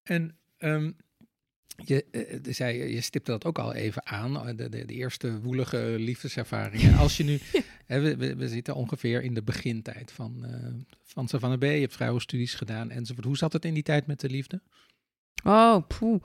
en 0.02 0.38
um, 0.58 0.96
je, 1.84 2.04
uh, 2.10 2.52
zei, 2.54 2.92
je 2.94 3.00
stipte 3.00 3.30
dat 3.30 3.44
ook 3.44 3.58
al 3.58 3.72
even 3.72 4.06
aan, 4.06 4.46
eh, 4.46 4.56
de, 4.56 4.68
de, 4.68 4.84
de 4.84 4.94
eerste 4.94 5.40
woelige 5.40 5.94
liefdeservaringen. 5.98 6.98
Als 6.98 7.16
je 7.16 7.24
nu, 7.24 7.38
hè, 7.86 8.16
we, 8.16 8.36
we, 8.36 8.48
zitten 8.48 8.74
ongeveer 8.74 9.22
in 9.22 9.34
de 9.34 9.42
begintijd 9.42 10.12
van, 10.12 10.44
uh, 10.44 10.66
van 11.04 11.28
Savannah 11.28 11.58
B. 11.58 11.62
Je 11.62 11.68
hebt 11.68 11.94
vrouwenstudies 11.94 12.54
gedaan 12.54 12.90
enzovoort. 12.90 13.26
Hoe 13.26 13.36
zat 13.36 13.52
het 13.52 13.64
in 13.64 13.74
die 13.74 13.82
tijd 13.82 14.06
met 14.06 14.20
de 14.20 14.28
liefde? 14.28 14.60
Oh, 15.44 15.76
poeh. 15.98 16.22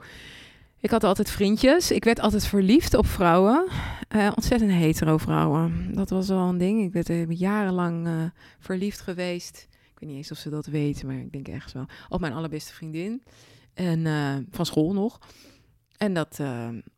Ik 0.80 0.90
had 0.90 1.04
altijd 1.04 1.30
vriendjes. 1.30 1.90
Ik 1.90 2.04
werd 2.04 2.20
altijd 2.20 2.46
verliefd 2.46 2.94
op 2.94 3.06
vrouwen. 3.06 3.68
Uh, 4.14 4.32
ontzettend 4.34 4.70
hetero 4.70 5.16
vrouwen. 5.16 5.94
Dat 5.94 6.10
was 6.10 6.28
wel 6.28 6.48
een 6.48 6.58
ding. 6.58 6.84
Ik 6.84 6.92
werd 6.92 7.08
uh, 7.08 7.30
jarenlang 7.30 8.06
uh, 8.06 8.24
verliefd 8.58 9.00
geweest. 9.00 9.68
Ik 9.70 9.98
weet 9.98 10.08
niet 10.08 10.18
eens 10.18 10.30
of 10.30 10.38
ze 10.38 10.50
dat 10.50 10.66
weten, 10.66 11.06
maar 11.06 11.16
ik 11.16 11.32
denk 11.32 11.48
echt 11.48 11.70
zo. 11.70 11.84
Op 12.08 12.20
mijn 12.20 12.32
allerbeste 12.32 12.72
vriendin. 12.72 13.22
En 13.76 14.46
van 14.50 14.66
school 14.66 14.92
nog. 14.92 15.18
En 15.96 16.14
dat, 16.14 16.36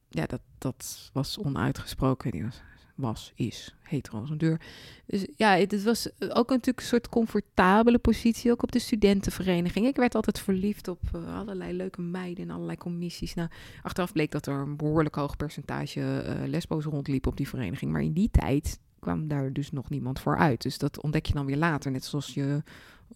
ja, 0.08 0.26
dat, 0.26 0.40
dat 0.58 1.10
was 1.12 1.38
onuitgesproken. 1.38 2.30
Die 2.30 2.42
was 2.42 2.60
was, 2.98 3.32
is 3.34 3.74
hetero 3.82 4.20
als 4.20 4.30
deur. 4.36 4.60
Dus 5.06 5.26
ja, 5.36 5.56
het, 5.56 5.82
was 5.82 6.08
ook 6.18 6.48
natuurlijk 6.48 6.80
een 6.80 6.86
soort 6.86 7.08
comfortabele 7.08 7.98
positie, 7.98 8.50
ook 8.50 8.62
op 8.62 8.72
de 8.72 8.78
studentenvereniging. 8.78 9.86
Ik 9.86 9.96
werd 9.96 10.14
altijd 10.14 10.38
verliefd 10.38 10.88
op 10.88 11.00
uh, 11.14 11.38
allerlei 11.38 11.72
leuke 11.72 12.00
meiden 12.00 12.44
en 12.44 12.50
allerlei 12.50 12.78
commissies. 12.78 13.34
Nou, 13.34 13.48
achteraf 13.82 14.12
bleek 14.12 14.30
dat 14.30 14.46
er 14.46 14.54
een 14.54 14.76
behoorlijk 14.76 15.14
hoog 15.14 15.36
percentage 15.36 16.00
uh, 16.00 16.48
lesbo's 16.48 16.84
rondliep 16.84 17.26
op 17.26 17.36
die 17.36 17.48
vereniging. 17.48 17.92
Maar 17.92 18.02
in 18.02 18.12
die 18.12 18.30
tijd 18.30 18.78
kwam 18.98 19.28
daar 19.28 19.52
dus 19.52 19.70
nog 19.70 19.90
niemand 19.90 20.20
voor 20.20 20.36
uit. 20.36 20.62
Dus 20.62 20.78
dat 20.78 21.02
ontdek 21.02 21.26
je 21.26 21.32
dan 21.32 21.46
weer 21.46 21.56
later. 21.56 21.90
Net 21.90 22.04
zoals 22.04 22.34
je 22.34 22.62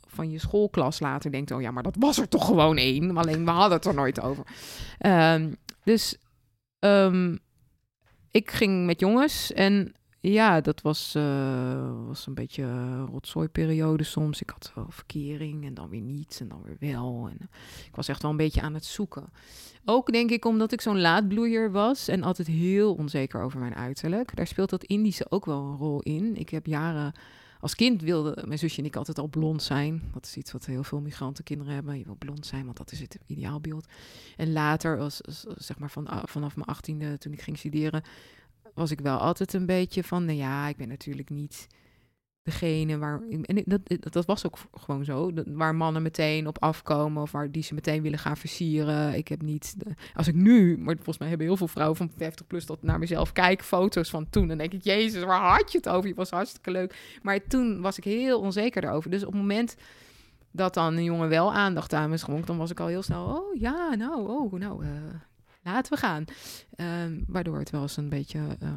van 0.01 0.31
je 0.31 0.39
schoolklas 0.39 1.01
later 1.01 1.31
denkt, 1.31 1.51
oh 1.51 1.61
ja, 1.61 1.71
maar 1.71 1.83
dat 1.83 1.97
was 1.99 2.19
er 2.19 2.29
toch 2.29 2.47
gewoon 2.47 2.77
één. 2.77 3.17
Alleen 3.17 3.45
we 3.45 3.51
hadden 3.51 3.77
het 3.77 3.87
er 3.87 3.95
nooit 3.95 4.21
over. 4.21 4.45
Um, 5.07 5.57
dus 5.85 6.19
um, 6.79 7.39
ik 8.31 8.51
ging 8.51 8.87
met 8.87 9.01
jongens 9.01 9.53
en 9.53 9.95
ja, 10.21 10.61
dat 10.61 10.81
was, 10.81 11.15
uh, 11.17 12.07
was 12.07 12.27
een 12.27 12.35
beetje 12.35 12.97
rotzooiperiode 13.05 14.05
soms. 14.05 14.41
Ik 14.41 14.51
had 14.51 14.73
wel 14.75 14.87
verkering 14.89 15.65
en 15.65 15.75
dan 15.75 15.89
weer 15.89 16.01
niet 16.01 16.39
en 16.41 16.49
dan 16.49 16.63
weer 16.63 16.93
wel. 16.93 17.29
En 17.31 17.49
ik 17.87 17.97
was 17.97 18.09
echt 18.09 18.23
wel 18.23 18.31
een 18.31 18.37
beetje 18.37 18.61
aan 18.61 18.75
het 18.75 18.85
zoeken. 18.85 19.33
Ook 19.85 20.13
denk 20.13 20.31
ik 20.31 20.45
omdat 20.45 20.73
ik 20.73 20.81
zo'n 20.81 21.01
laadbloeier 21.01 21.73
was 21.73 22.09
en 22.09 22.23
altijd 22.23 22.49
heel 22.49 22.95
onzeker 22.95 23.43
over 23.43 23.59
mijn 23.59 23.75
uiterlijk. 23.75 24.37
Daar 24.37 24.47
speelt 24.47 24.71
dat 24.71 24.85
Indische 24.85 25.31
ook 25.31 25.45
wel 25.45 25.63
een 25.63 25.77
rol 25.77 26.01
in. 26.01 26.37
Ik 26.37 26.49
heb 26.49 26.67
jaren 26.67 27.13
als 27.63 27.75
kind 27.75 28.03
wilde 28.03 28.45
mijn 28.47 28.59
zusje 28.59 28.79
en 28.79 28.85
ik 28.85 28.97
altijd 28.97 29.19
al 29.19 29.29
blond 29.29 29.63
zijn. 29.63 30.03
Dat 30.13 30.25
is 30.25 30.37
iets 30.37 30.53
wat 30.53 30.67
heel 30.67 30.85
veel 30.85 31.01
migrantenkinderen 31.01 31.75
hebben. 31.75 31.99
Je 31.99 32.05
wil 32.05 32.17
blond 32.19 32.47
zijn, 32.47 32.65
want 32.65 32.77
dat 32.77 32.93
is 32.93 33.01
het 33.01 33.19
ideaalbeeld. 33.27 33.87
En 34.37 34.53
later, 34.53 34.99
als, 34.99 35.21
zeg 35.57 35.79
maar 35.79 35.91
van, 35.91 36.07
ah, 36.07 36.23
vanaf 36.27 36.57
mijn 36.57 36.69
achttiende, 36.69 37.19
toen 37.19 37.33
ik 37.33 37.41
ging 37.41 37.59
studeren, 37.59 38.03
was 38.75 38.91
ik 38.91 39.01
wel 39.01 39.19
altijd 39.19 39.53
een 39.53 39.67
beetje 39.67 40.05
van, 40.05 40.25
nou 40.25 40.39
ja, 40.39 40.69
ik 40.69 40.77
ben 40.77 40.89
natuurlijk 40.89 41.31
niet 41.31 41.67
degene 42.43 42.99
waar. 42.99 43.21
En 43.43 43.63
dat, 43.67 43.81
dat 44.13 44.27
was 44.27 44.47
ook 44.47 44.59
gewoon 44.73 45.05
zo. 45.05 45.31
Waar 45.47 45.75
mannen 45.75 46.03
meteen 46.03 46.47
op 46.47 46.63
afkomen 46.63 47.23
of 47.23 47.33
waar 47.33 47.51
die 47.51 47.63
ze 47.63 47.75
meteen 47.75 48.03
willen 48.03 48.19
gaan 48.19 48.37
versieren. 48.37 49.15
Ik 49.15 49.29
heb 49.29 49.43
niet. 49.43 49.77
als 50.15 50.29
ik 50.29 50.35
nu, 50.35 50.79
maar 50.79 50.95
volgens 50.95 51.19
mij 51.19 51.29
hebben 51.29 51.47
heel 51.47 51.57
veel 51.57 51.69
vrouwen 51.69 51.97
van 51.97 52.11
50 52.17 52.47
plus 52.47 52.67
dat 52.67 52.83
naar 52.83 52.99
mezelf 52.99 53.33
kijken, 53.33 53.67
foto's 53.67 54.11
van 54.11 54.31
toen. 54.31 54.49
Dan 54.49 54.59
denk 54.59 54.73
ik, 54.73 54.83
Jezus, 54.83 55.23
waar 55.23 55.57
had 55.57 55.73
je 55.73 55.79
het 55.79 55.89
over? 55.89 56.09
Je 56.09 56.15
was 56.15 56.31
hartstikke 56.31 56.71
leuk. 56.71 57.19
Maar 57.23 57.47
toen 57.47 57.81
was 57.81 57.99
ik 57.99 58.05
heel 58.05 58.41
onzeker 58.41 58.81
daarover. 58.81 59.11
Dus 59.11 59.25
op 59.25 59.33
het 59.33 59.41
moment 59.41 59.77
dat 60.51 60.75
dan 60.75 60.97
een 60.97 61.05
jongen 61.05 61.29
wel 61.29 61.53
aandacht 61.53 61.93
aan 61.93 62.11
me 62.11 62.17
schonk, 62.17 62.47
dan 62.47 62.57
was 62.57 62.71
ik 62.71 62.81
al 62.81 62.87
heel 62.87 63.03
snel, 63.03 63.25
oh 63.25 63.61
ja, 63.61 63.95
nou, 63.95 64.29
oh, 64.29 64.53
nou, 64.53 64.85
uh, 64.85 64.91
laten 65.63 65.93
we 65.93 65.99
gaan. 65.99 66.25
Ehm, 66.75 67.21
waardoor 67.27 67.59
het 67.59 67.71
wel 67.71 67.83
eens 67.83 67.97
een 67.97 68.09
beetje 68.09 68.39
uh, 68.63 68.69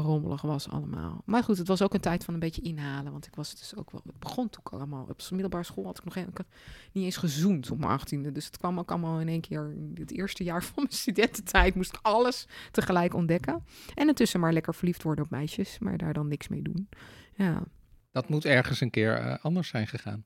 rommelig 0.00 0.42
was 0.42 0.68
allemaal. 0.68 1.22
Maar 1.24 1.42
goed, 1.42 1.58
het 1.58 1.68
was 1.68 1.82
ook 1.82 1.94
een 1.94 2.00
tijd 2.00 2.24
van 2.24 2.34
een 2.34 2.40
beetje 2.40 2.62
inhalen. 2.62 3.12
Want 3.12 3.26
ik 3.26 3.34
was 3.34 3.54
dus 3.54 3.76
ook 3.76 3.90
wel. 3.90 4.00
Het 4.04 4.18
begon 4.18 4.50
toen 4.50 4.62
allemaal. 4.64 5.06
Op 5.08 5.22
middelbare 5.30 5.64
school 5.64 5.84
had 5.84 5.98
ik 5.98 6.04
nog 6.04 6.12
geen, 6.12 6.28
ik 6.28 6.44
niet 6.92 7.04
eens 7.04 7.16
gezoend 7.16 7.70
op 7.70 7.78
mijn 7.78 7.90
achttiende. 7.90 8.32
Dus 8.32 8.46
het 8.46 8.56
kwam 8.56 8.78
ook 8.78 8.90
allemaal 8.90 9.20
in 9.20 9.28
één 9.28 9.40
keer. 9.40 9.76
Het 9.94 10.12
eerste 10.12 10.44
jaar 10.44 10.64
van 10.64 10.72
mijn 10.76 10.92
studententijd 11.04 11.74
moest 11.74 11.94
ik 11.94 11.98
alles 12.02 12.46
tegelijk 12.70 13.14
ontdekken. 13.14 13.64
En 13.94 14.08
intussen 14.08 14.40
maar 14.40 14.52
lekker 14.52 14.74
verliefd 14.74 15.02
worden 15.02 15.24
op 15.24 15.30
meisjes. 15.30 15.78
Maar 15.78 15.96
daar 15.96 16.12
dan 16.12 16.28
niks 16.28 16.48
mee 16.48 16.62
doen. 16.62 16.88
Ja. 17.34 17.62
Dat 18.12 18.28
moet 18.28 18.44
ergens 18.44 18.80
een 18.80 18.90
keer 18.90 19.20
uh, 19.20 19.34
anders 19.44 19.68
zijn 19.68 19.86
gegaan. 19.86 20.24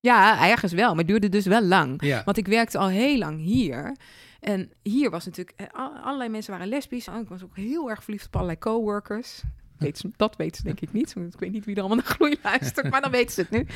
Ja, 0.00 0.48
ergens 0.48 0.72
wel. 0.72 0.88
Maar 0.88 0.98
het 0.98 1.06
duurde 1.06 1.28
dus 1.28 1.46
wel 1.46 1.62
lang. 1.62 2.04
Ja. 2.04 2.22
Want 2.24 2.36
ik 2.36 2.46
werkte 2.46 2.78
al 2.78 2.88
heel 2.88 3.18
lang 3.18 3.40
hier. 3.40 3.96
En 4.40 4.70
hier 4.82 5.10
was 5.10 5.24
natuurlijk, 5.24 5.56
eh, 5.56 5.66
allerlei 6.02 6.28
mensen 6.28 6.52
waren 6.52 6.68
lesbisch. 6.68 7.08
Ik 7.08 7.28
was 7.28 7.44
ook 7.44 7.56
heel 7.56 7.90
erg 7.90 8.04
verliefd 8.04 8.26
op 8.26 8.34
allerlei 8.34 8.58
coworkers. 8.58 9.42
Weet 9.78 9.98
ze, 9.98 10.10
dat 10.16 10.36
weten 10.36 10.56
ze 10.56 10.62
denk 10.62 10.80
ik 10.80 10.92
niet. 10.92 11.16
Ik 11.16 11.38
weet 11.38 11.52
niet 11.52 11.64
wie 11.64 11.74
er 11.74 11.80
allemaal 11.80 12.04
naar 12.04 12.14
gloei 12.16 12.36
luistert, 12.42 12.90
maar 12.90 13.00
dan 13.00 13.10
weten 13.10 13.32
ze 13.32 13.40
het 13.40 13.50
nu. 13.50 13.66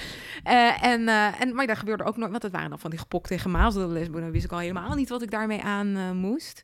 Uh, 0.47 0.85
en, 0.85 1.01
uh, 1.01 1.41
en, 1.41 1.55
maar 1.55 1.67
daar 1.67 1.77
gebeurde 1.77 2.05
ook 2.05 2.17
nooit, 2.17 2.31
want 2.31 2.43
het 2.43 2.53
waren 2.53 2.71
dan 2.71 2.79
van 2.79 2.91
die 2.91 2.99
gepokte 2.99 3.35
en 3.35 3.41
gemazelde 3.41 3.93
lesboen. 3.93 4.21
Dan 4.21 4.31
wist 4.31 4.45
ik 4.45 4.53
al 4.53 4.59
helemaal 4.59 4.95
niet 4.95 5.09
wat 5.09 5.23
ik 5.23 5.31
daarmee 5.31 5.63
aan 5.63 6.17
moest. 6.17 6.63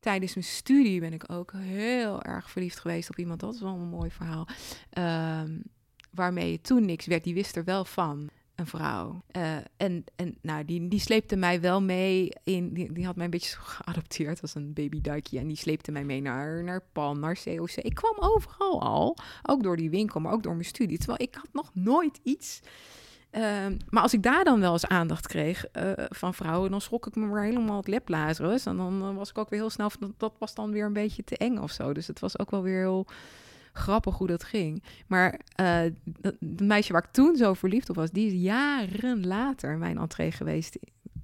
Tijdens 0.00 0.34
mijn 0.34 0.46
studie 0.46 1.00
ben 1.00 1.12
ik 1.12 1.24
ook 1.30 1.52
heel 1.56 2.22
erg 2.22 2.50
verliefd 2.50 2.80
geweest 2.80 3.10
op 3.10 3.18
iemand. 3.18 3.40
Dat 3.40 3.54
is 3.54 3.60
wel 3.60 3.74
een 3.74 3.88
mooi 3.88 4.10
verhaal. 4.10 4.48
Ehm, 4.90 5.58
waarmee 6.10 6.60
toen 6.60 6.84
niks 6.84 7.06
werd, 7.06 7.24
die 7.24 7.34
wist 7.34 7.56
er 7.56 7.64
wel 7.64 7.84
van 7.84 8.30
een 8.54 8.66
vrouw. 8.66 9.22
Uh, 9.36 9.56
en 9.76 10.04
en 10.16 10.38
nou, 10.42 10.64
die, 10.64 10.88
die 10.88 11.00
sleepte 11.00 11.36
mij 11.36 11.60
wel 11.60 11.82
mee 11.82 12.32
in. 12.44 12.72
Die, 12.74 12.92
die 12.92 13.06
had 13.06 13.16
mij 13.16 13.24
een 13.24 13.30
beetje 13.30 13.56
geadopteerd 13.76 14.42
als 14.42 14.54
een 14.54 14.72
babyduikje. 14.72 15.38
En 15.38 15.46
die 15.46 15.56
sleepte 15.56 15.92
mij 15.92 16.04
mee 16.04 16.20
naar, 16.20 16.64
naar 16.64 16.84
PAN, 16.92 17.20
naar 17.20 17.38
COC. 17.44 17.70
Ik 17.70 17.94
kwam 17.94 18.16
overal 18.18 18.82
al. 18.82 19.16
Ook 19.42 19.62
door 19.62 19.76
die 19.76 19.90
winkel, 19.90 20.20
maar 20.20 20.32
ook 20.32 20.42
door 20.42 20.54
mijn 20.54 20.64
studie. 20.64 20.98
Terwijl 20.98 21.22
ik 21.22 21.34
had 21.34 21.48
nog 21.52 21.70
nooit 21.74 22.20
iets. 22.22 22.60
Uh, 23.32 23.66
maar 23.88 24.02
als 24.02 24.12
ik 24.12 24.22
daar 24.22 24.44
dan 24.44 24.60
wel 24.60 24.72
eens 24.72 24.86
aandacht 24.86 25.26
kreeg 25.26 25.64
uh, 25.72 25.92
van 25.96 26.34
vrouwen, 26.34 26.70
dan 26.70 26.80
schrok 26.80 27.06
ik 27.06 27.14
me 27.14 27.26
maar 27.26 27.44
helemaal 27.44 27.76
het 27.76 27.88
leplazerus. 27.88 28.66
En 28.66 28.76
dan 28.76 29.14
was 29.14 29.30
ik 29.30 29.38
ook 29.38 29.50
weer 29.50 29.60
heel 29.60 29.70
snel. 29.70 29.90
Dat, 29.98 30.10
dat 30.16 30.34
was 30.38 30.54
dan 30.54 30.70
weer 30.70 30.84
een 30.84 30.92
beetje 30.92 31.24
te 31.24 31.36
eng 31.36 31.58
of 31.58 31.70
zo. 31.70 31.92
Dus 31.92 32.06
het 32.06 32.20
was 32.20 32.38
ook 32.38 32.50
wel 32.50 32.62
weer 32.62 32.78
heel 32.78 33.06
grappig 33.72 34.16
hoe 34.16 34.26
dat 34.26 34.44
ging. 34.44 34.82
Maar 35.06 35.40
uh, 35.60 35.80
het 36.20 36.60
meisje 36.60 36.92
waar 36.92 37.04
ik 37.04 37.12
toen 37.12 37.36
zo 37.36 37.54
verliefd 37.54 37.90
op 37.90 37.96
was, 37.96 38.10
die 38.10 38.26
is 38.26 38.42
jaren 38.42 39.26
later 39.26 39.78
mijn 39.78 39.98
entree 39.98 40.32
geweest 40.32 40.78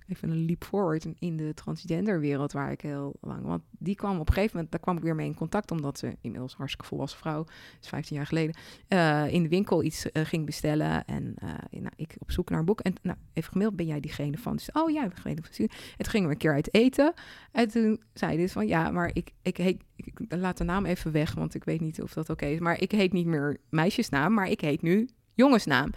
even 0.09 0.31
een 0.31 0.44
leap 0.44 0.64
forward 0.64 1.07
in 1.18 1.37
de 1.37 1.55
transgenderwereld 1.55 2.53
waar 2.53 2.73
ik 2.73 2.81
heel 2.81 3.16
lang. 3.21 3.44
Want 3.44 3.62
die 3.71 3.94
kwam 3.94 4.18
op 4.18 4.29
een 4.29 4.35
gegeven 4.35 4.55
moment, 4.55 4.73
daar 4.73 4.81
kwam 4.81 4.97
ik 4.97 5.03
weer 5.03 5.14
mee 5.14 5.27
in 5.27 5.35
contact, 5.35 5.71
omdat 5.71 5.99
ze 5.99 6.16
inmiddels 6.21 6.55
hartstikke 6.55 6.87
volwassen 6.87 7.18
vrouw, 7.18 7.44
is 7.81 7.88
15 7.88 8.16
jaar 8.16 8.27
geleden, 8.27 8.55
uh, 8.88 9.33
in 9.33 9.42
de 9.42 9.49
winkel 9.49 9.83
iets 9.83 10.07
uh, 10.12 10.25
ging 10.25 10.47
bestellen. 10.47 11.05
En 11.05 11.35
uh, 11.42 11.81
nou, 11.81 11.92
ik 11.97 12.16
op 12.18 12.31
zoek 12.31 12.51
naar 12.51 12.59
een 12.59 12.64
boek. 12.64 12.81
En 12.81 12.94
nou, 13.03 13.18
even 13.33 13.53
gemaild, 13.53 13.77
ben 13.77 13.87
jij 13.87 14.01
diegene 14.01 14.38
van? 14.38 14.57
Dus, 14.57 14.73
oh 14.73 14.90
ja, 14.90 15.05
ik 15.05 15.12
ben 15.23 15.23
van 15.23 15.35
En 15.35 15.68
toen 15.97 16.11
gingen 16.11 16.27
we 16.27 16.33
een 16.33 16.40
keer 16.40 16.55
uit 16.55 16.75
eten. 16.75 17.12
En 17.53 17.68
toen 17.68 18.03
zei 18.14 18.37
dus 18.37 18.53
van, 18.53 18.66
ja, 18.66 18.90
maar 18.90 19.11
ik, 19.12 19.33
ik 19.42 19.57
heet, 19.57 19.83
ik, 19.97 20.21
laat 20.29 20.59
de 20.59 20.64
naam 20.64 20.87
even 20.87 21.12
weg, 21.12 21.35
want 21.35 21.55
ik 21.55 21.64
weet 21.64 21.81
niet 21.81 22.03
of 22.03 22.12
dat 22.12 22.31
oké 22.31 22.47
is. 22.47 22.59
Maar 22.59 22.81
ik 22.81 22.90
heet 22.90 23.12
niet 23.12 23.27
meer 23.27 23.57
meisjesnaam, 23.71 24.35
maar 24.35 24.49
ik 24.49 24.61
heet 24.61 24.83
nu 24.83 25.09
jongensnaam. 25.35 25.90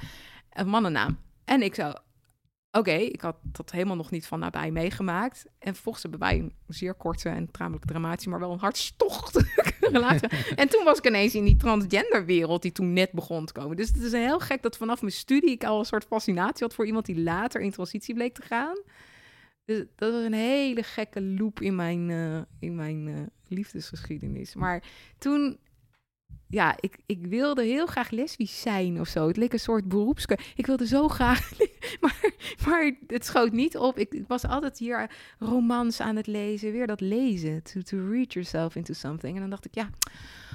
Een 0.49 0.67
mannennaam. 0.67 1.17
En 1.45 1.61
ik 1.61 1.75
zou, 1.75 1.95
Oké, 2.71 2.91
ik 2.91 3.21
had 3.21 3.35
dat 3.41 3.71
helemaal 3.71 3.95
nog 3.95 4.11
niet 4.11 4.27
van 4.27 4.39
nabij 4.39 4.71
meegemaakt. 4.71 5.45
En 5.59 5.73
vervolgens 5.73 6.03
hebben 6.03 6.21
wij 6.21 6.37
een 6.37 6.53
zeer 6.67 6.93
korte 6.93 7.29
en 7.29 7.51
tamelijk 7.51 7.85
dramatische, 7.85 8.29
maar 8.29 8.39
wel 8.39 8.51
een 8.51 8.59
hartstochtelijke 8.59 9.73
relatie. 9.91 10.27
en 10.55 10.69
toen 10.69 10.83
was 10.83 10.97
ik 10.97 11.07
ineens 11.07 11.35
in 11.35 11.43
die 11.43 11.55
transgenderwereld 11.55 12.61
die 12.61 12.71
toen 12.71 12.93
net 12.93 13.11
begon 13.11 13.45
te 13.45 13.53
komen. 13.53 13.77
Dus 13.77 13.87
het 13.87 14.01
is 14.01 14.11
heel 14.11 14.39
gek 14.39 14.61
dat 14.61 14.77
vanaf 14.77 15.01
mijn 15.01 15.13
studie 15.13 15.51
ik 15.51 15.63
al 15.63 15.79
een 15.79 15.85
soort 15.85 16.05
fascinatie 16.05 16.65
had 16.65 16.73
voor 16.73 16.85
iemand 16.85 17.05
die 17.05 17.21
later 17.21 17.61
in 17.61 17.71
transitie 17.71 18.13
bleek 18.13 18.33
te 18.33 18.41
gaan. 18.41 18.77
Dus 19.65 19.85
dat 19.95 20.13
was 20.13 20.23
een 20.23 20.33
hele 20.33 20.83
gekke 20.83 21.21
loop 21.21 21.61
in 21.61 21.75
mijn, 21.75 22.09
uh, 22.09 22.41
in 22.59 22.75
mijn 22.75 23.07
uh, 23.07 23.19
liefdesgeschiedenis. 23.47 24.55
Maar 24.55 24.83
toen 25.17 25.57
ja, 26.51 26.75
ik, 26.79 26.97
ik 27.05 27.25
wilde 27.25 27.63
heel 27.63 27.85
graag 27.85 28.09
lesbisch 28.09 28.61
zijn 28.61 28.99
of 28.99 29.07
zo. 29.07 29.27
Het 29.27 29.37
leek 29.37 29.53
een 29.53 29.59
soort 29.59 29.87
beroepske. 29.87 30.37
Ik 30.55 30.65
wilde 30.65 30.87
zo 30.87 31.07
graag. 31.07 31.51
maar, 32.01 32.31
maar 32.67 32.91
het 33.07 33.25
schoot 33.25 33.51
niet 33.51 33.77
op. 33.77 33.97
Ik, 33.97 34.13
ik, 34.13 34.27
was 34.27 34.45
altijd 34.45 34.77
hier 34.77 35.11
romans 35.39 35.99
aan 35.99 36.15
het 36.15 36.27
lezen. 36.27 36.71
Weer 36.71 36.87
dat 36.87 37.01
lezen. 37.01 37.63
To, 37.63 37.81
to 37.81 37.97
read 38.09 38.33
yourself 38.33 38.75
into 38.75 38.93
something. 38.93 39.35
En 39.35 39.41
dan 39.41 39.49
dacht 39.49 39.65
ik, 39.65 39.75
ja, 39.75 39.89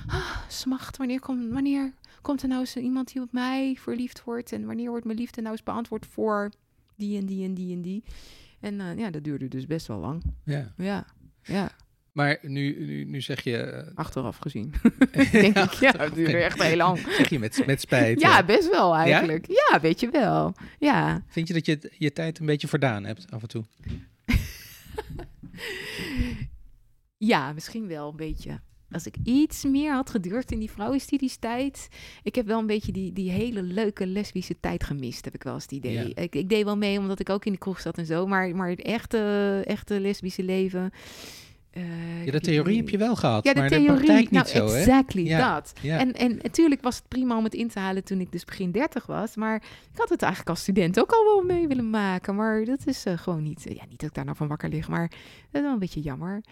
ah, 0.07 0.37
smacht. 0.49 0.97
Wanneer, 0.97 1.21
komt 1.21 1.53
wanneer 1.53 1.93
komt 2.23 2.43
er 2.43 2.49
nou 2.49 2.61
eens 2.61 2.77
iemand 2.77 3.13
die 3.13 3.23
op 3.23 3.33
mij 3.33 3.77
verliefd 3.79 4.25
wordt? 4.25 4.53
En 4.53 4.67
wanneer 4.67 4.91
wordt 4.91 5.05
mijn 5.05 5.19
liefde 5.19 5.41
nou 5.41 5.53
eens 5.53 5.63
beantwoord 5.63 6.07
voor 6.07 6.51
die 6.97 7.19
en 7.19 7.27
die 7.27 7.45
en 7.45 7.55
die 7.55 7.75
en 7.75 7.83
die? 7.83 8.05
En 8.61 8.75
uh, 8.75 8.99
ja, 8.99 9.11
dat 9.11 9.25
duurde 9.25 9.49
dus 9.49 9.67
best 9.67 9.87
wel 9.87 9.99
lang. 9.99 10.23
Ja. 10.45 10.73
Ja. 10.77 11.07
Ja. 11.43 11.71
Maar 12.17 12.39
nu, 12.43 12.85
nu, 12.87 13.05
nu 13.05 13.21
zeg 13.21 13.45
je... 13.45 13.85
Uh, 13.87 13.95
Achteraf 13.95 14.37
gezien. 14.37 14.75
Denk 15.33 15.57
ik, 15.57 15.73
ja, 15.73 15.93
dat 15.93 16.15
duurde 16.15 16.37
echt 16.37 16.63
heel 16.63 16.77
lang. 16.85 16.99
Zeg 16.99 17.29
je 17.29 17.39
met, 17.39 17.63
met 17.67 17.81
spijt. 17.81 18.21
Ja, 18.21 18.45
best 18.45 18.71
wel 18.71 18.95
eigenlijk. 18.95 19.47
Ja? 19.47 19.55
ja, 19.71 19.81
weet 19.81 20.01
je 20.01 20.11
wel. 20.11 20.55
Ja. 20.79 21.25
Vind 21.29 21.49
je 21.49 21.55
dat 21.55 21.67
je 21.67 21.93
je 21.99 22.13
tijd 22.13 22.39
een 22.39 22.47
beetje 22.47 22.69
verdaan 22.69 23.05
hebt 23.05 23.27
af 23.31 23.43
en 23.43 23.49
toe? 23.49 23.65
ja, 27.17 27.53
misschien 27.53 27.87
wel 27.87 28.11
een 28.11 28.17
beetje. 28.17 28.61
Als 28.91 29.07
ik 29.07 29.17
iets 29.25 29.65
meer 29.65 29.93
had 29.93 30.11
gedurfd 30.11 30.53
in 30.53 30.59
die 30.59 30.71
vrouwenstudiestijd. 30.71 31.89
Ik 32.23 32.35
heb 32.35 32.47
wel 32.47 32.59
een 32.59 32.67
beetje 32.67 32.93
die, 32.93 33.13
die 33.13 33.31
hele 33.31 33.63
leuke 33.63 34.07
lesbische 34.07 34.61
tijd 34.61 34.85
gemist, 34.85 35.25
heb 35.25 35.35
ik 35.35 35.43
wel 35.43 35.55
eens 35.55 35.63
het 35.63 35.73
idee. 35.73 36.09
Ja. 36.09 36.23
Ik, 36.23 36.35
ik 36.35 36.49
deed 36.49 36.65
wel 36.65 36.77
mee 36.77 36.99
omdat 36.99 37.21
ik 37.21 37.31
ook 37.31 37.45
in 37.45 37.53
de 37.53 37.59
kroeg 37.59 37.81
zat 37.81 37.99
en 37.99 38.07
zo. 38.07 38.27
Maar, 38.27 38.57
maar 38.57 38.69
het 38.69 38.83
echte, 38.83 39.63
echte 39.65 40.01
lesbische 40.01 40.43
leven 40.43 40.93
ja, 42.25 42.31
de 42.31 42.41
theorie 42.41 42.77
heb 42.77 42.89
je 42.89 42.99
wel 42.99 43.17
gehad, 43.17 43.45
ja, 43.45 43.53
de 43.53 43.61
maar 43.61 43.69
theorie, 43.69 43.89
de 43.89 43.95
praktijk 43.95 44.31
niet 44.31 44.55
nou, 44.55 44.69
zo, 44.69 44.75
exactly 44.75 45.23
ja, 45.23 45.55
dat. 45.55 45.73
Ja. 45.83 45.99
En, 45.99 46.13
en 46.13 46.39
natuurlijk 46.43 46.83
was 46.83 46.97
het 46.97 47.09
prima 47.09 47.37
om 47.37 47.45
het 47.45 47.55
in 47.55 47.69
te 47.69 47.79
halen 47.79 48.05
toen 48.05 48.21
ik 48.21 48.33
dus 48.33 48.45
begin 48.45 48.71
30 48.71 49.07
was. 49.07 49.37
Maar 49.37 49.57
ik 49.93 49.99
had 49.99 50.09
het 50.09 50.23
eigenlijk 50.23 50.51
als 50.51 50.61
student 50.61 51.01
ook 51.01 51.13
al 51.13 51.25
wel 51.25 51.43
mee 51.43 51.69
willen 51.69 51.91
maken. 51.91 52.35
Maar 52.35 52.65
dat 52.65 52.87
is 52.87 53.07
uh, 53.07 53.19
gewoon 53.19 53.43
niet... 53.43 53.63
ja, 53.63 53.85
niet 53.89 54.01
dat 54.01 54.09
ik 54.09 54.15
daar 54.15 54.25
nou 54.25 54.37
van 54.37 54.49
wakker 54.49 54.69
lig, 54.69 54.89
maar 54.89 55.09
dat 55.09 55.19
is 55.53 55.61
wel 55.61 55.73
een 55.73 55.79
beetje 55.79 56.01
jammer. 56.01 56.43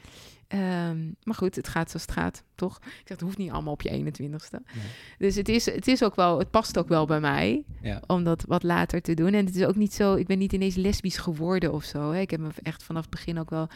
Um, 0.48 1.16
maar 1.22 1.34
goed, 1.34 1.56
het 1.56 1.68
gaat 1.68 1.90
zoals 1.90 2.06
het 2.06 2.14
gaat, 2.14 2.42
toch? 2.54 2.76
Ik 2.76 2.82
zeg, 2.82 3.02
het 3.06 3.20
hoeft 3.20 3.38
niet 3.38 3.50
allemaal 3.50 3.72
op 3.72 3.82
je 3.82 3.90
21ste. 3.90 4.50
Nee. 4.50 4.84
Dus 5.18 5.34
het 5.34 5.48
is, 5.48 5.66
het 5.66 5.88
is 5.88 6.02
ook 6.02 6.14
wel... 6.14 6.38
Het 6.38 6.50
past 6.50 6.78
ook 6.78 6.88
wel 6.88 7.06
bij 7.06 7.20
mij 7.20 7.64
om 8.06 8.24
dat 8.24 8.44
wat 8.46 8.62
later 8.62 9.00
te 9.00 9.14
doen. 9.14 9.34
En 9.34 9.46
het 9.46 9.56
is 9.56 9.64
ook 9.64 9.76
niet 9.76 9.94
zo... 9.94 10.14
Ik 10.14 10.26
ben 10.26 10.38
niet 10.38 10.52
ineens 10.52 10.74
lesbisch 10.74 11.16
geworden 11.16 11.72
of 11.72 11.84
zo. 11.84 12.10
Hè. 12.10 12.20
Ik 12.20 12.30
heb 12.30 12.40
me 12.40 12.48
echt 12.62 12.82
vanaf 12.82 13.02
het 13.02 13.10
begin 13.10 13.38
ook 13.38 13.50
wel 13.50 13.68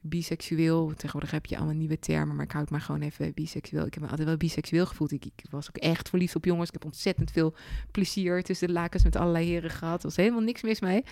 biseksueel. 0.00 0.92
Tegenwoordig 0.94 1.30
heb 1.30 1.46
je 1.46 1.56
allemaal 1.56 1.74
nieuwe 1.74 1.98
termen, 1.98 2.36
maar 2.36 2.44
ik 2.44 2.52
houd 2.52 2.70
maar 2.70 2.80
gewoon 2.80 3.00
even 3.00 3.34
biseksueel. 3.34 3.86
Ik 3.86 3.94
heb 3.94 4.02
me 4.02 4.08
altijd 4.08 4.28
wel 4.28 4.36
biseksueel 4.36 4.86
gevoeld. 4.86 5.12
Ik, 5.12 5.24
ik, 5.24 5.44
was 5.50 5.68
ook 5.68 5.76
echt 5.76 6.08
verliefd 6.08 6.36
op 6.36 6.44
jongens. 6.44 6.68
Ik 6.68 6.74
heb 6.74 6.84
ontzettend 6.84 7.30
veel 7.30 7.54
plezier 7.90 8.42
tussen 8.42 8.66
de 8.66 8.72
lakens 8.72 9.04
met 9.04 9.16
allerlei 9.16 9.46
heren 9.46 9.70
gehad. 9.70 9.98
Er 9.98 10.08
was 10.08 10.16
helemaal 10.16 10.40
niks 10.40 10.62
mis 10.62 10.80
mee. 10.80 11.04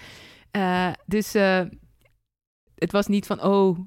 Uh, 0.56 0.92
dus 1.06 1.34
uh, 1.34 1.62
het 2.74 2.92
was 2.92 3.06
niet 3.06 3.26
van, 3.26 3.42
oh, 3.42 3.78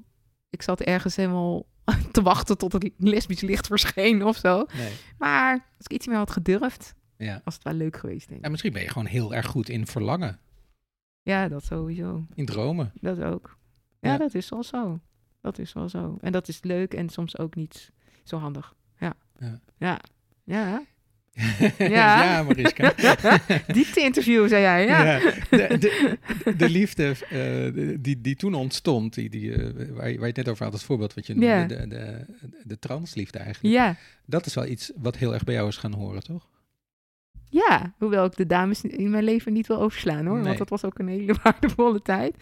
ik 0.50 0.62
zat 0.62 0.80
ergens 0.80 1.16
helemaal 1.16 1.66
te 2.12 2.22
wachten 2.22 2.58
tot 2.58 2.72
het 2.72 2.90
lesbisch 2.96 3.40
licht 3.40 3.66
verscheen 3.66 4.24
of 4.24 4.36
zo. 4.36 4.66
Nee. 4.76 4.92
Maar 5.18 5.52
als 5.52 5.86
ik 5.86 5.92
iets 5.92 6.06
meer 6.06 6.16
had 6.16 6.30
gedurfd, 6.30 6.94
ja. 7.16 7.40
was 7.44 7.54
het 7.54 7.62
wel 7.62 7.72
leuk 7.72 7.96
geweest, 7.96 8.26
denk 8.26 8.38
ik. 8.38 8.44
Ja, 8.44 8.50
misschien 8.50 8.72
ben 8.72 8.82
je 8.82 8.88
gewoon 8.88 9.06
heel 9.06 9.34
erg 9.34 9.46
goed 9.46 9.68
in 9.68 9.86
verlangen. 9.86 10.40
Ja, 11.22 11.48
dat 11.48 11.64
sowieso. 11.64 12.26
In 12.34 12.46
dromen. 12.46 12.92
Dat 12.94 13.20
ook. 13.20 13.58
Ja, 14.10 14.16
dat 14.16 14.34
is 14.34 14.48
wel 14.48 14.62
zo. 14.62 15.00
Dat 15.40 15.58
is 15.58 15.72
wel 15.72 15.88
zo. 15.88 16.18
En 16.20 16.32
dat 16.32 16.48
is 16.48 16.62
leuk 16.62 16.94
en 16.94 17.08
soms 17.08 17.38
ook 17.38 17.54
niet 17.54 17.92
zo 18.24 18.36
handig. 18.36 18.74
Ja. 18.98 19.14
Ja. 19.38 19.60
Ja. 19.76 20.00
Ja. 20.44 20.82
ja. 21.78 22.22
ja, 22.24 22.42
Mariska. 22.42 22.92
Diepte-interview, 23.72 24.48
zei 24.48 24.62
jij. 24.62 24.86
Ja. 24.86 25.04
ja 25.04 25.18
de, 25.50 25.78
de, 25.78 26.56
de, 26.56 26.70
liefde 26.70 27.14
uh, 27.32 27.96
die, 28.00 28.20
die 28.20 28.36
toen 28.36 28.54
ontstond, 28.54 29.14
die, 29.14 29.30
die, 29.30 29.50
uh, 29.50 29.88
waar, 29.88 29.96
waar, 29.96 30.08
je 30.08 30.24
het 30.26 30.36
net 30.36 30.48
over 30.48 30.64
had, 30.64 30.72
het 30.72 30.82
voorbeeld 30.82 31.14
wat 31.14 31.26
je 31.26 31.32
noemde, 31.32 31.46
ja. 31.46 31.66
de, 31.66 31.88
de, 31.88 32.24
de 32.64 32.78
transliefde 32.78 33.38
eigenlijk. 33.38 33.74
Ja. 33.74 33.96
Dat 34.26 34.46
is 34.46 34.54
wel 34.54 34.66
iets 34.66 34.92
wat 34.96 35.16
heel 35.16 35.32
erg 35.32 35.44
bij 35.44 35.54
jou 35.54 35.68
is 35.68 35.76
gaan 35.76 35.92
horen, 35.92 36.22
toch? 36.22 36.48
Ja, 37.48 37.94
hoewel 37.98 38.24
ik 38.24 38.36
de 38.36 38.46
dames 38.46 38.82
in 38.82 39.10
mijn 39.10 39.24
leven 39.24 39.52
niet 39.52 39.66
wil 39.66 39.80
overslaan 39.80 40.26
hoor. 40.26 40.36
Nee. 40.36 40.44
Want 40.44 40.58
dat 40.58 40.68
was 40.68 40.84
ook 40.84 40.98
een 40.98 41.08
hele 41.08 41.36
waardevolle 41.42 42.02
tijd. 42.02 42.34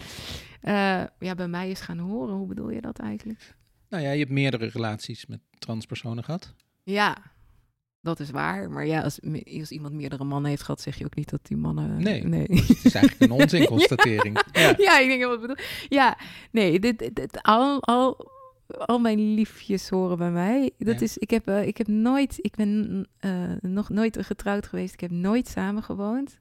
Uh, 0.63 1.03
ja, 1.19 1.35
bij 1.35 1.49
mij 1.49 1.71
is 1.71 1.81
gaan 1.81 1.99
horen. 1.99 2.35
Hoe 2.35 2.47
bedoel 2.47 2.71
je 2.71 2.81
dat 2.81 2.99
eigenlijk? 2.99 3.55
Nou 3.89 4.03
ja, 4.03 4.11
je 4.11 4.19
hebt 4.19 4.31
meerdere 4.31 4.67
relaties 4.67 5.27
met 5.27 5.41
transpersonen 5.59 6.25
gehad. 6.25 6.55
Ja. 6.83 7.17
Dat 8.03 8.21
is 8.21 8.31
waar. 8.31 8.71
Maar 8.71 8.87
ja, 8.87 9.01
als, 9.01 9.21
als 9.59 9.71
iemand 9.71 9.95
meerdere 9.95 10.25
mannen 10.25 10.51
heeft 10.51 10.63
gehad, 10.63 10.81
zeg 10.81 10.99
je 10.99 11.05
ook 11.05 11.15
niet 11.15 11.31
dat 11.31 11.47
die 11.47 11.57
mannen. 11.57 12.03
Nee. 12.03 12.25
nee. 12.25 12.47
Het 12.49 12.85
is 12.85 12.95
eigenlijk 12.95 13.21
een 13.21 13.39
onzinconstatering. 13.43 14.43
ja. 14.53 14.75
ja. 14.77 14.99
ik 14.99 15.09
denk 15.09 15.25
wat 15.25 15.41
bedoel. 15.41 15.57
Ja, 15.89 16.19
nee, 16.51 16.81
dit, 16.81 16.99
dit, 16.99 17.43
al, 17.43 17.83
al, 17.83 18.31
al 18.79 18.99
mijn 18.99 19.35
liefjes 19.35 19.89
horen 19.89 20.19
bij 20.19 20.31
mij. 20.31 20.71
Dat 20.79 21.01
is, 21.01 21.19
ik 21.19 21.31
heb, 21.31 21.49
uh, 21.49 21.67
ik 21.67 21.77
heb 21.77 21.87
nooit, 21.87 22.39
ik 22.41 22.55
ben 22.55 23.07
uh, 23.21 23.53
nog 23.61 23.89
nooit 23.89 24.19
getrouwd 24.21 24.67
geweest. 24.67 24.93
Ik 24.93 25.01
heb 25.01 25.11
nooit 25.11 25.49
samen 25.49 25.83
gewoond. 25.83 26.39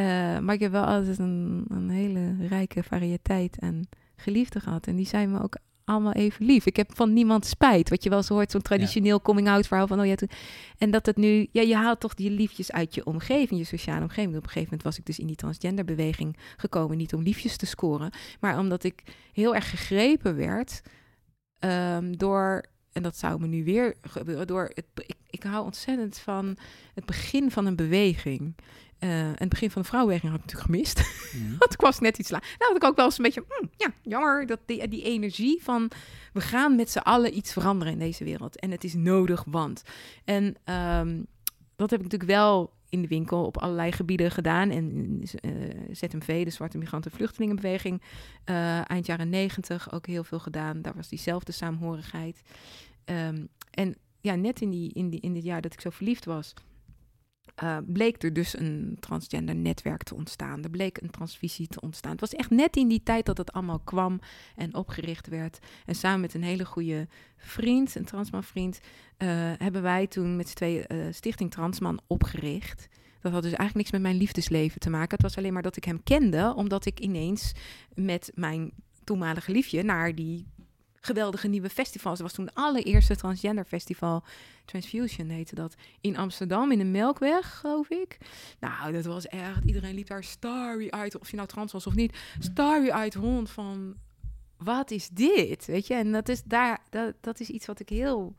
Uh, 0.00 0.38
maar 0.38 0.54
ik 0.54 0.60
heb 0.60 0.72
wel 0.72 0.84
altijd 0.84 1.18
een, 1.18 1.64
een 1.68 1.90
hele 1.90 2.46
rijke 2.48 2.82
variëteit 2.82 3.58
en 3.58 3.88
geliefden 4.16 4.62
gehad. 4.62 4.86
En 4.86 4.96
die 4.96 5.06
zijn 5.06 5.30
me 5.30 5.42
ook 5.42 5.56
allemaal 5.84 6.12
even 6.12 6.46
lief. 6.46 6.66
Ik 6.66 6.76
heb 6.76 6.96
van 6.96 7.12
niemand 7.12 7.46
spijt. 7.46 7.88
Wat 7.88 8.02
je 8.02 8.08
wel 8.08 8.18
eens 8.18 8.28
hoort, 8.28 8.50
zo'n 8.50 8.62
traditioneel 8.62 9.22
coming-out 9.22 9.66
verhaal 9.66 9.86
van... 9.86 10.00
oh 10.00 10.06
ja, 10.06 10.14
toen... 10.14 10.30
En 10.78 10.90
dat 10.90 11.06
het 11.06 11.16
nu... 11.16 11.48
Ja, 11.52 11.62
je 11.62 11.76
haalt 11.76 12.00
toch 12.00 12.14
die 12.14 12.30
liefjes 12.30 12.72
uit 12.72 12.94
je 12.94 13.06
omgeving, 13.06 13.60
je 13.60 13.66
sociale 13.66 14.02
omgeving. 14.02 14.36
Op 14.36 14.42
een 14.42 14.48
gegeven 14.48 14.64
moment 14.64 14.82
was 14.82 14.98
ik 14.98 15.06
dus 15.06 15.18
in 15.18 15.26
die 15.26 15.36
transgenderbeweging 15.36 16.36
gekomen... 16.56 16.96
niet 16.96 17.14
om 17.14 17.22
liefjes 17.22 17.56
te 17.56 17.66
scoren, 17.66 18.10
maar 18.40 18.58
omdat 18.58 18.84
ik 18.84 19.02
heel 19.32 19.54
erg 19.54 19.70
gegrepen 19.70 20.36
werd... 20.36 20.82
Um, 21.60 22.16
door... 22.16 22.64
En 22.92 23.02
dat 23.02 23.16
zou 23.16 23.40
me 23.40 23.46
nu 23.46 23.64
weer 23.64 23.94
gebeuren 24.00 24.46
door... 24.46 24.70
Het, 24.74 24.84
ik, 24.94 25.16
ik 25.30 25.42
hou 25.42 25.64
ontzettend 25.64 26.18
van 26.18 26.56
het 26.94 27.06
begin 27.06 27.50
van 27.50 27.66
een 27.66 27.76
beweging. 27.76 28.54
Uh, 29.00 29.30
het 29.34 29.48
begin 29.48 29.70
van 29.70 29.82
de 29.82 29.88
vrouwenbeweging 29.88 30.32
had 30.32 30.40
ik 30.40 30.46
natuurlijk 30.52 30.72
gemist. 30.72 31.32
Mm. 31.34 31.56
Want 31.58 31.72
ik 31.72 31.80
was 31.80 31.98
net 31.98 32.18
iets 32.18 32.30
laat. 32.30 32.42
Nou, 32.42 32.72
had 32.72 32.76
ik 32.76 32.84
ook 32.84 32.96
wel 32.96 33.04
eens 33.04 33.18
een 33.18 33.24
beetje, 33.24 33.44
mm, 33.60 33.70
ja, 33.76 33.92
jammer 34.02 34.46
dat 34.46 34.60
die, 34.66 34.88
die 34.88 35.02
energie 35.02 35.62
van 35.62 35.90
we 36.32 36.40
gaan 36.40 36.76
met 36.76 36.90
z'n 36.90 36.98
allen 36.98 37.36
iets 37.36 37.52
veranderen 37.52 37.92
in 37.92 37.98
deze 37.98 38.24
wereld. 38.24 38.58
En 38.58 38.70
het 38.70 38.84
is 38.84 38.94
nodig, 38.94 39.44
want. 39.46 39.82
En 40.24 40.44
um, 40.74 41.26
dat 41.76 41.90
heb 41.90 41.98
ik 41.98 42.04
natuurlijk 42.04 42.30
wel 42.30 42.74
in 42.88 43.02
de 43.02 43.08
winkel 43.08 43.44
op 43.44 43.56
allerlei 43.56 43.92
gebieden 43.92 44.30
gedaan. 44.30 44.70
En 44.70 45.20
uh, 45.20 45.64
eh, 45.64 45.76
ZMV, 45.90 46.44
de 46.44 46.50
Zwarte 46.50 46.78
Migranten 46.78 47.10
Vluchtelingenbeweging, 47.10 48.02
uh, 48.44 48.90
eind 48.90 49.06
jaren 49.06 49.28
negentig 49.28 49.92
ook 49.92 50.06
heel 50.06 50.24
veel 50.24 50.38
gedaan. 50.38 50.82
Daar 50.82 50.94
was 50.94 51.08
diezelfde 51.08 51.52
saamhorigheid. 51.52 52.42
Um, 53.04 53.48
en 53.70 53.96
ja, 54.20 54.34
net 54.34 54.60
in, 54.60 54.70
die, 54.70 54.92
in, 54.92 55.10
die, 55.10 55.20
in 55.20 55.34
dit 55.34 55.44
jaar 55.44 55.60
dat 55.60 55.72
ik 55.72 55.80
zo 55.80 55.90
verliefd 55.90 56.24
was, 56.24 56.54
uh, 57.62 57.76
bleek 57.86 58.22
er 58.22 58.32
dus 58.32 58.58
een 58.58 58.96
transgender 59.00 59.54
netwerk 59.54 60.02
te 60.02 60.14
ontstaan. 60.14 60.62
Er 60.62 60.70
bleek 60.70 61.00
een 61.00 61.10
transvisie 61.10 61.68
te 61.68 61.80
ontstaan. 61.80 62.10
Het 62.10 62.20
was 62.20 62.34
echt 62.34 62.50
net 62.50 62.76
in 62.76 62.88
die 62.88 63.02
tijd 63.02 63.26
dat 63.26 63.38
het 63.38 63.52
allemaal 63.52 63.78
kwam 63.78 64.20
en 64.56 64.74
opgericht 64.74 65.28
werd. 65.28 65.58
En 65.86 65.94
samen 65.94 66.20
met 66.20 66.34
een 66.34 66.42
hele 66.42 66.64
goede 66.64 67.08
vriend, 67.36 67.94
een 67.94 68.04
transman 68.04 68.44
vriend, 68.44 68.80
uh, 69.18 69.28
hebben 69.58 69.82
wij 69.82 70.06
toen 70.06 70.36
met 70.36 70.48
z'n 70.48 70.54
tweeën 70.54 70.84
uh, 70.88 71.06
Stichting 71.10 71.50
Transman 71.50 72.00
opgericht. 72.06 72.88
Dat 73.20 73.32
had 73.32 73.42
dus 73.42 73.52
eigenlijk 73.52 73.74
niks 73.74 73.90
met 73.90 74.00
mijn 74.00 74.16
liefdesleven 74.16 74.80
te 74.80 74.90
maken. 74.90 75.10
Het 75.10 75.22
was 75.22 75.36
alleen 75.36 75.52
maar 75.52 75.62
dat 75.62 75.76
ik 75.76 75.84
hem 75.84 76.02
kende, 76.02 76.52
omdat 76.56 76.86
ik 76.86 77.00
ineens 77.00 77.52
met 77.94 78.32
mijn 78.34 78.72
toenmalige 79.04 79.52
liefje 79.52 79.82
naar 79.82 80.14
die 80.14 80.46
geweldige 81.06 81.48
nieuwe 81.48 81.70
festivals. 81.70 82.18
Er 82.18 82.24
was 82.24 82.32
toen 82.32 82.46
het 82.46 82.54
allereerste 82.54 83.16
transgender 83.16 83.64
festival, 83.64 84.24
Transfusion 84.64 85.28
heette 85.28 85.54
dat, 85.54 85.74
in 86.00 86.16
Amsterdam, 86.16 86.72
in 86.72 86.78
de 86.78 86.84
Melkweg, 86.84 87.58
geloof 87.58 87.90
ik. 87.90 88.18
Nou, 88.60 88.92
dat 88.92 89.04
was 89.04 89.26
echt, 89.26 89.64
iedereen 89.64 89.94
liep 89.94 90.06
daar 90.06 90.24
starry-eyed, 90.24 91.18
of 91.18 91.30
je 91.30 91.36
nou 91.36 91.48
trans 91.48 91.72
was 91.72 91.86
of 91.86 91.94
niet, 91.94 92.18
starry-eyed 92.38 93.14
rond 93.14 93.50
van, 93.50 93.94
wat 94.56 94.90
is 94.90 95.08
dit? 95.08 95.66
Weet 95.66 95.86
je, 95.86 95.94
en 95.94 96.12
dat 96.12 96.28
is, 96.28 96.42
daar, 96.42 96.78
dat, 96.90 97.14
dat 97.20 97.40
is 97.40 97.48
iets 97.48 97.66
wat 97.66 97.80
ik 97.80 97.88
heel 97.88 98.34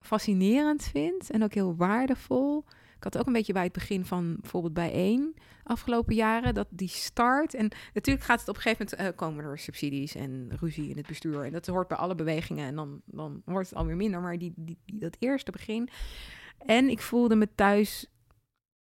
fascinerend 0.00 0.84
vind 0.84 1.30
en 1.30 1.42
ook 1.42 1.54
heel 1.54 1.76
waardevol. 1.76 2.64
Ik 3.00 3.12
had 3.12 3.18
ook 3.18 3.26
een 3.26 3.32
beetje 3.32 3.52
bij 3.52 3.64
het 3.64 3.72
begin 3.72 4.04
van 4.04 4.36
bijvoorbeeld 4.40 4.74
bij 4.74 4.92
één 4.92 5.34
afgelopen 5.62 6.14
jaren, 6.14 6.54
dat 6.54 6.66
die 6.70 6.88
start. 6.88 7.54
En 7.54 7.70
natuurlijk 7.94 8.24
gaat 8.24 8.40
het 8.40 8.48
op 8.48 8.56
een 8.56 8.62
gegeven 8.62 8.86
moment 8.90 9.08
uh, 9.08 9.16
komen 9.16 9.44
er 9.44 9.58
subsidies 9.58 10.14
en 10.14 10.50
ruzie 10.60 10.88
in 10.88 10.96
het 10.96 11.06
bestuur. 11.06 11.44
En 11.44 11.52
dat 11.52 11.66
hoort 11.66 11.88
bij 11.88 11.96
alle 11.96 12.14
bewegingen. 12.14 12.66
En 12.66 12.74
dan, 12.74 13.00
dan 13.04 13.42
wordt 13.44 13.68
het 13.68 13.78
alweer 13.78 13.96
minder. 13.96 14.20
Maar 14.20 14.38
die, 14.38 14.52
die, 14.56 14.78
die, 14.84 14.98
dat 14.98 15.16
eerste 15.18 15.50
begin. 15.50 15.88
En 16.66 16.88
ik 16.88 17.00
voelde 17.00 17.36
me 17.36 17.48
thuis 17.54 18.06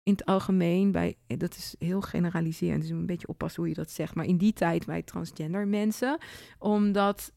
in 0.04 0.12
het 0.12 0.26
algemeen 0.26 0.91
bij, 0.91 1.18
eh, 1.28 1.38
dat 1.38 1.56
is 1.56 1.76
heel 1.80 2.02
generaliserend, 2.02 2.82
dus 2.82 2.89
een 2.89 3.06
beetje 3.06 3.28
oppassen 3.28 3.62
hoe 3.62 3.70
je 3.70 3.78
dat 3.78 3.91
zegt, 3.91 4.15
maar 4.15 4.26
in 4.26 4.38
die 4.38 4.54
tijd 4.54 4.86
bij 4.86 5.02
transgender 5.02 5.68
mensen, 5.68 6.18
omdat 6.60 7.32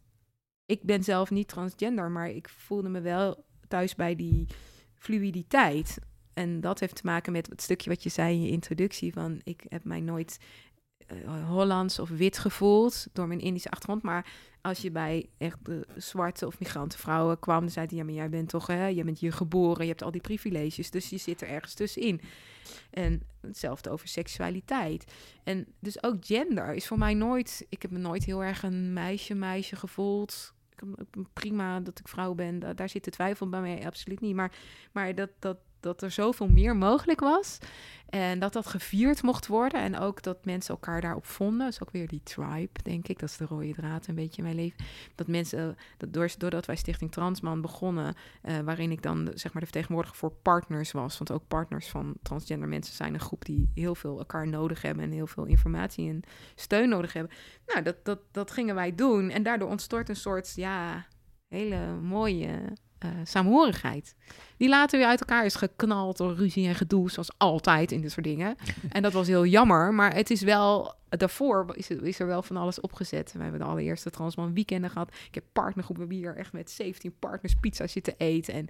ik 0.67 0.83
ben 0.83 1.05
zelf 1.05 1.31
niet 1.31 1.49
transgender, 1.49 2.11
maar 2.11 2.31
ik 2.31 2.49
voelde 2.49 2.89
me 2.89 3.01
wel 3.01 3.45
thuis 3.69 3.95
bij 3.95 4.17
die 4.17 4.47
fluiditeit. 4.95 5.99
En 6.39 6.61
dat 6.61 6.81
heeft 6.81 6.95
te 6.95 7.03
maken 7.05 7.33
met 7.33 7.47
het 7.47 7.63
stukje 7.63 7.91
wat 7.91 8.03
je 8.03 8.09
zei 8.09 8.35
in 8.35 8.43
je 8.43 8.51
introductie. 8.51 9.13
Van 9.13 9.41
ik 9.45 9.65
heb 9.69 9.85
mij 9.85 10.01
nooit 10.01 10.39
uh, 11.13 11.49
Hollands 11.49 11.99
of 11.99 12.09
wit 12.09 12.39
gevoeld 12.39 13.07
door 13.13 13.27
mijn 13.27 13.41
Indische 13.41 13.71
achtergrond. 13.71 14.03
Maar 14.03 14.33
als 14.61 14.81
je 14.81 14.91
bij 14.91 15.29
echt 15.39 15.65
de 15.65 15.87
zwarte 15.97 16.47
of 16.47 16.59
migrantenvrouwen 16.59 17.39
kwam, 17.39 17.61
dan 17.61 17.71
zei 17.71 17.87
hij, 17.87 17.97
ja, 17.97 18.05
maar 18.05 18.15
jij 18.15 18.29
bent 18.29 18.49
toch, 18.49 18.67
hè, 18.67 18.87
je 18.87 19.05
bent 19.05 19.19
hier 19.19 19.33
geboren, 19.33 19.83
je 19.83 19.91
hebt 19.91 20.03
al 20.03 20.11
die 20.11 20.21
privileges, 20.21 20.91
dus 20.91 21.11
je 21.11 21.17
zit 21.17 21.41
er 21.41 21.49
ergens 21.49 21.75
tussenin. 21.75 22.21
En 22.91 23.23
hetzelfde 23.41 23.91
over 23.91 24.09
seksualiteit. 24.09 25.13
En 25.45 25.67
dus 25.81 26.03
ook 26.03 26.17
gender 26.21 26.75
is 26.75 26.87
voor 26.87 26.99
mij 26.99 27.15
nooit, 27.15 27.67
ik 27.69 27.83
heb 27.83 27.91
me 27.91 27.99
nooit 27.99 28.25
heel 28.25 28.45
erg 28.45 28.63
een 28.63 28.93
meisje-meisje 28.93 29.77
gevoeld. 29.77 30.55
Prima 31.33 31.81
dat 31.81 31.99
ik 31.99 32.09
vrouw 32.09 32.35
ben, 32.35 32.77
daar 32.77 32.89
zit 32.89 33.05
de 33.05 33.11
twijfel 33.11 33.49
bij 33.49 33.61
mij 33.61 33.87
absoluut 33.87 34.21
niet. 34.21 34.35
Maar, 34.35 34.53
maar 34.93 35.15
dat, 35.15 35.31
dat, 35.39 35.59
dat 35.81 36.03
er 36.03 36.11
zoveel 36.11 36.49
meer 36.49 36.77
mogelijk 36.77 37.21
was. 37.21 37.59
En 38.09 38.39
dat 38.39 38.53
dat 38.53 38.67
gevierd 38.67 39.23
mocht 39.23 39.47
worden. 39.47 39.81
En 39.81 39.99
ook 39.99 40.23
dat 40.23 40.45
mensen 40.45 40.75
elkaar 40.75 41.01
daarop 41.01 41.27
vonden. 41.27 41.59
Dat 41.59 41.73
is 41.73 41.83
ook 41.83 41.91
weer 41.91 42.09
die 42.09 42.23
tribe, 42.23 42.83
denk 42.83 43.09
ik. 43.09 43.19
Dat 43.19 43.29
is 43.29 43.37
de 43.37 43.45
rode 43.45 43.73
draad 43.73 44.07
een 44.07 44.15
beetje 44.15 44.37
in 44.37 44.43
mijn 44.43 44.57
leven. 44.57 44.85
Dat 45.15 45.27
mensen, 45.27 45.77
dat 45.97 46.13
doordat 46.39 46.67
wij 46.67 46.77
Stichting 46.77 47.13
Transman 47.13 47.61
begonnen, 47.61 48.15
uh, 48.45 48.59
waarin 48.59 48.91
ik 48.91 49.03
dan 49.03 49.31
zeg 49.35 49.53
maar 49.53 49.63
de 49.63 49.69
vertegenwoordiger 49.69 50.19
voor 50.19 50.33
partners 50.33 50.93
was. 50.93 51.19
Want 51.19 51.33
ook 51.33 51.49
partners 51.49 51.89
van 51.89 52.15
transgender 52.23 52.69
mensen 52.69 52.95
zijn 52.95 53.15
een 53.15 53.21
groep 53.21 53.45
die 53.45 53.71
heel 53.75 53.95
veel 53.95 54.19
elkaar 54.19 54.49
nodig 54.49 54.83
hebben 54.83 55.05
en 55.05 55.13
heel 55.13 55.27
veel 55.27 55.45
informatie 55.45 56.09
en 56.09 56.23
steun 56.55 56.89
nodig 56.89 57.13
hebben. 57.13 57.33
Nou, 57.67 57.83
dat, 57.83 58.05
dat, 58.05 58.21
dat 58.31 58.51
gingen 58.51 58.75
wij 58.75 58.95
doen. 58.95 59.31
En 59.31 59.43
daardoor 59.43 59.69
ontstort 59.69 60.09
een 60.09 60.17
soort, 60.17 60.53
ja, 60.55 61.07
hele 61.49 61.97
mooie 62.01 62.73
uh, 63.05 63.11
saamhorigheid. 63.25 64.15
Die 64.57 64.69
later 64.69 64.99
weer 64.99 65.09
uit 65.09 65.21
elkaar 65.21 65.45
is 65.45 65.55
geknald 65.55 66.17
door 66.17 66.35
ruzie 66.35 66.67
en 66.67 66.75
gedoe, 66.75 67.11
zoals 67.11 67.31
altijd 67.37 67.93
in 67.93 68.01
dit 68.01 68.13
soort 68.13 68.27
dingen. 68.27 68.57
En 68.89 69.03
dat 69.03 69.13
was 69.13 69.27
heel 69.27 69.47
jammer, 69.47 69.95
maar 69.95 70.15
het 70.15 70.31
is 70.31 70.43
wel, 70.43 70.95
daarvoor 71.09 71.67
is, 71.77 71.89
het, 71.89 72.03
is 72.03 72.19
er 72.19 72.27
wel 72.27 72.43
van 72.43 72.57
alles 72.57 72.81
opgezet. 72.81 73.33
We 73.33 73.43
hebben 73.43 73.61
de 73.61 73.67
allereerste 73.67 74.11
Transman 74.11 74.55
weekenden 74.55 74.91
gehad. 74.91 75.15
Ik 75.27 75.35
heb 75.35 75.45
partnergroepen 75.53 76.11
hier 76.11 76.37
echt 76.37 76.53
met 76.53 76.71
17 76.71 77.15
partners 77.19 77.55
pizza 77.55 77.87
zitten 77.87 78.15
eten. 78.17 78.55
En 78.55 78.69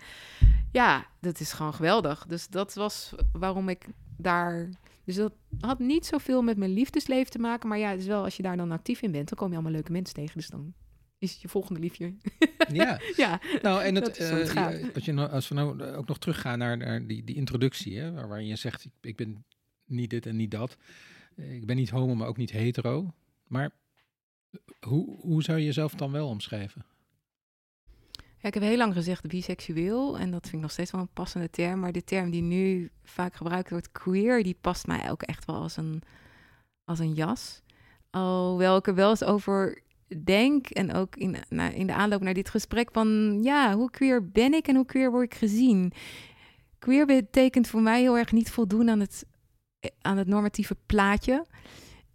ja, 0.72 1.06
dat 1.20 1.40
is 1.40 1.52
gewoon 1.52 1.74
geweldig. 1.74 2.26
Dus 2.26 2.48
dat 2.48 2.74
was 2.74 3.14
waarom 3.32 3.68
ik 3.68 3.86
daar... 4.16 4.68
Dus 5.04 5.16
dat 5.16 5.32
had 5.60 5.78
niet 5.78 6.06
zoveel 6.06 6.42
met 6.42 6.56
mijn 6.56 6.72
liefdesleven 6.72 7.30
te 7.30 7.38
maken. 7.38 7.68
Maar 7.68 7.78
ja, 7.78 7.90
het 7.90 8.00
is 8.00 8.06
wel 8.06 8.24
als 8.24 8.36
je 8.36 8.42
daar 8.42 8.56
dan 8.56 8.72
actief 8.72 9.02
in 9.02 9.12
bent, 9.12 9.28
dan 9.28 9.38
kom 9.38 9.48
je 9.48 9.54
allemaal 9.54 9.72
leuke 9.72 9.92
mensen 9.92 10.14
tegen. 10.14 10.38
Dus 10.38 10.48
dan 10.48 10.74
is 11.18 11.32
het 11.32 11.40
je 11.40 11.48
volgende 11.48 11.80
liefje. 11.80 12.14
ja. 12.72 13.00
ja, 13.16 13.40
nou 13.62 13.82
en 13.82 13.94
het, 13.94 14.20
uh, 14.20 14.30
als, 14.94 15.04
je 15.04 15.12
nou, 15.12 15.30
als 15.30 15.48
we 15.48 15.54
nou 15.54 15.82
ook 15.82 16.08
nog 16.08 16.18
teruggaan 16.18 16.58
naar, 16.58 16.76
naar 16.76 17.06
die, 17.06 17.24
die 17.24 17.36
introductie, 17.36 17.98
hè, 17.98 18.12
waar, 18.12 18.28
waarin 18.28 18.46
je 18.46 18.56
zegt, 18.56 18.84
ik, 18.84 18.92
ik 19.00 19.16
ben 19.16 19.44
niet 19.84 20.10
dit 20.10 20.26
en 20.26 20.36
niet 20.36 20.50
dat. 20.50 20.76
Ik 21.36 21.66
ben 21.66 21.76
niet 21.76 21.90
homo, 21.90 22.14
maar 22.14 22.28
ook 22.28 22.36
niet 22.36 22.50
hetero. 22.50 23.14
Maar 23.46 23.70
hoe, 24.80 25.20
hoe 25.20 25.42
zou 25.42 25.58
je 25.58 25.64
jezelf 25.64 25.94
dan 25.94 26.12
wel 26.12 26.28
omschrijven? 26.28 26.84
Ja, 28.40 28.48
ik 28.48 28.54
heb 28.54 28.62
heel 28.62 28.76
lang 28.76 28.92
gezegd 28.92 29.26
biseksueel 29.26 30.18
en 30.18 30.30
dat 30.30 30.42
vind 30.42 30.54
ik 30.54 30.60
nog 30.60 30.70
steeds 30.70 30.90
wel 30.90 31.00
een 31.00 31.12
passende 31.12 31.50
term. 31.50 31.80
Maar 31.80 31.92
de 31.92 32.04
term 32.04 32.30
die 32.30 32.42
nu 32.42 32.90
vaak 33.02 33.34
gebruikt 33.34 33.70
wordt, 33.70 33.92
queer, 33.92 34.42
die 34.42 34.56
past 34.60 34.86
mij 34.86 35.10
ook 35.10 35.22
echt 35.22 35.44
wel 35.44 35.56
als 35.56 35.76
een, 35.76 36.02
als 36.84 36.98
een 36.98 37.14
jas. 37.14 37.62
Alhoewel 38.10 38.76
ik 38.76 38.86
er 38.86 38.94
wel 38.94 39.10
eens 39.10 39.24
over 39.24 39.82
denk, 40.24 40.66
en 40.66 40.94
ook 40.94 41.16
in, 41.16 41.36
in 41.74 41.86
de 41.86 41.94
aanloop 41.94 42.22
naar 42.22 42.34
dit 42.34 42.50
gesprek, 42.50 42.88
van 42.92 43.38
ja, 43.42 43.74
hoe 43.74 43.90
queer 43.90 44.28
ben 44.28 44.54
ik 44.54 44.68
en 44.68 44.76
hoe 44.76 44.86
queer 44.86 45.10
word 45.10 45.24
ik 45.24 45.34
gezien? 45.34 45.92
Queer 46.78 47.06
betekent 47.06 47.68
voor 47.68 47.82
mij 47.82 48.00
heel 48.00 48.18
erg 48.18 48.32
niet 48.32 48.50
voldoen 48.50 48.90
aan 48.90 49.00
het, 49.00 49.26
aan 50.00 50.16
het 50.16 50.28
normatieve 50.28 50.76
plaatje. 50.86 51.46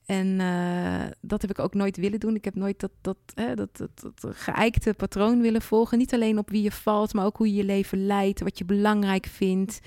En 0.06 0.28
uh, 0.40 1.04
dat 1.22 1.42
heb 1.42 1.52
ik 1.52 1.60
ook 1.60 1.74
nooit 1.74 1.98
willen 1.98 2.20
doen. 2.20 2.36
Ik 2.36 2.46
heb 2.46 2.56
nooit 2.56 2.80
dat, 2.80 2.92
dat, 3.02 3.18
hè, 3.34 3.56
dat, 3.56 3.78
dat, 3.78 3.90
dat, 4.02 4.36
geëikte 4.36 4.94
patroon 4.94 5.42
willen 5.42 5.62
volgen. 5.62 5.98
Niet 5.98 6.14
alleen 6.14 6.38
op 6.38 6.50
wie 6.50 6.62
je 6.62 6.72
valt, 6.72 7.14
maar 7.14 7.26
ook 7.26 7.38
hoe 7.38 7.48
je 7.48 7.54
je 7.54 7.64
leven 7.64 8.06
leidt, 8.06 8.40
wat 8.42 8.58
je 8.58 8.66
belangrijk 8.66 9.26
vindt. 9.26 9.80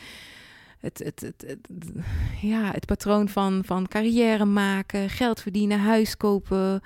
Het, 0.79 0.99
het, 0.99 1.21
het, 1.21 1.45
het, 1.47 1.69
ja, 2.41 2.71
het 2.71 2.87
patroon 2.87 3.29
van, 3.29 3.63
van 3.65 3.89
carrière 3.89 4.45
maken, 4.45 5.11
geld 5.11 5.41
verdienen, 5.41 5.79
huis 5.79 6.17
kopen, 6.17 6.81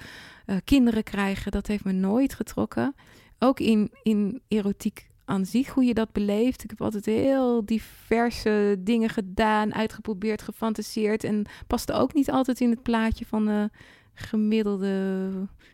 uh, 0.47 0.57
kinderen 0.65 1.03
krijgen, 1.03 1.53
dat 1.53 1.67
heeft 1.67 1.85
me 1.85 1.93
nooit 1.93 2.35
getrokken. 2.35 2.95
Ook 3.39 3.61
in, 3.61 3.91
in 4.03 4.43
erotiek 4.49 5.09
aan 5.25 5.47
zich 5.47 5.69
hoe 5.69 5.85
je 5.85 5.95
dat 5.95 6.13
beleeft. 6.13 6.65
Ik 6.65 6.71
heb 6.71 6.81
altijd 6.81 7.07
heel 7.07 7.65
diverse 7.65 8.77
dingen 8.79 9.09
gedaan, 9.09 9.75
uitgeprobeerd, 9.75 10.43
gefantaseerd. 10.43 11.25
En 11.25 11.47
paste 11.67 11.93
ook 11.93 12.15
niet 12.15 12.31
altijd 12.31 12.61
in 12.61 12.71
het 12.71 12.83
plaatje 12.83 13.27
van 13.27 13.45
de 13.47 13.71
gemiddelde 14.15 15.31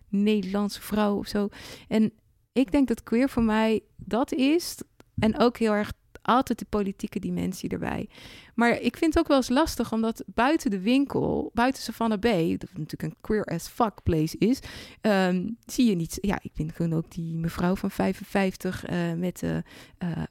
Nederlandse 0.09 0.83
vrouw 0.83 1.17
of 1.17 1.27
zo. 1.27 1.49
En 1.89 2.13
ik 2.53 2.73
denk 2.73 2.89
dat 2.89 3.03
queer 3.03 3.29
voor 3.29 3.43
mij 3.43 3.81
dat 3.97 4.33
is. 4.33 4.77
En 5.19 5.39
ook 5.39 5.57
heel 5.57 5.73
erg 5.73 5.93
altijd 6.27 6.59
de 6.59 6.67
politieke 6.69 7.19
dimensie 7.19 7.69
erbij. 7.69 8.09
Maar 8.55 8.81
ik 8.81 8.97
vind 8.97 9.15
het 9.15 9.23
ook 9.23 9.29
wel 9.29 9.37
eens 9.37 9.49
lastig, 9.49 9.93
omdat 9.93 10.25
buiten 10.27 10.71
de 10.71 10.81
winkel, 10.81 11.51
buiten 11.55 11.83
Savannah 11.83 12.19
Bay, 12.19 12.57
dat 12.57 12.69
natuurlijk 12.69 13.03
een 13.03 13.21
queer 13.21 13.45
as 13.45 13.69
fuck 13.69 14.03
place 14.03 14.39
is, 14.39 14.61
ehm, 15.01 15.49
zie 15.67 15.89
je 15.89 15.95
niet. 15.95 16.19
Ja, 16.21 16.39
ik 16.43 16.51
vind 16.55 16.73
gewoon 16.73 16.93
ook 16.93 17.11
die 17.11 17.35
mevrouw 17.35 17.77
van 17.77 17.91
55 17.91 18.89
uh, 18.89 19.11
eh, 19.11 19.19
met 19.19 19.43
uh, 19.43 19.57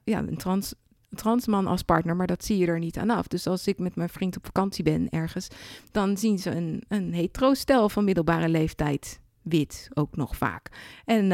ja, 0.04 0.20
een 0.20 0.38
trans 0.38 0.74
transman 1.10 1.68
als 1.68 1.82
partner, 1.82 2.16
maar 2.16 2.28
dat 2.28 2.46
zie 2.46 2.58
je 2.58 2.66
er 2.66 2.80
niet 2.80 2.98
aan 2.98 3.10
af. 3.10 3.28
Dus 3.28 3.48
als 3.48 3.68
ik 3.68 3.80
met 3.80 3.96
mijn 3.96 4.10
vriend 4.10 4.38
op 4.38 4.46
vakantie 4.46 4.84
ben 4.84 5.10
ergens, 5.10 5.48
dan 5.92 6.18
zien 6.18 6.40
ze 6.40 6.50
een, 6.50 6.84
een 6.88 7.14
hetero 7.14 7.54
stel 7.54 7.90
van 7.90 8.04
middelbare 8.04 8.50
leeftijd, 8.50 9.20
wit 9.42 9.90
ook 9.94 10.16
nog 10.16 10.36
vaak. 10.36 10.70
En 11.06 11.32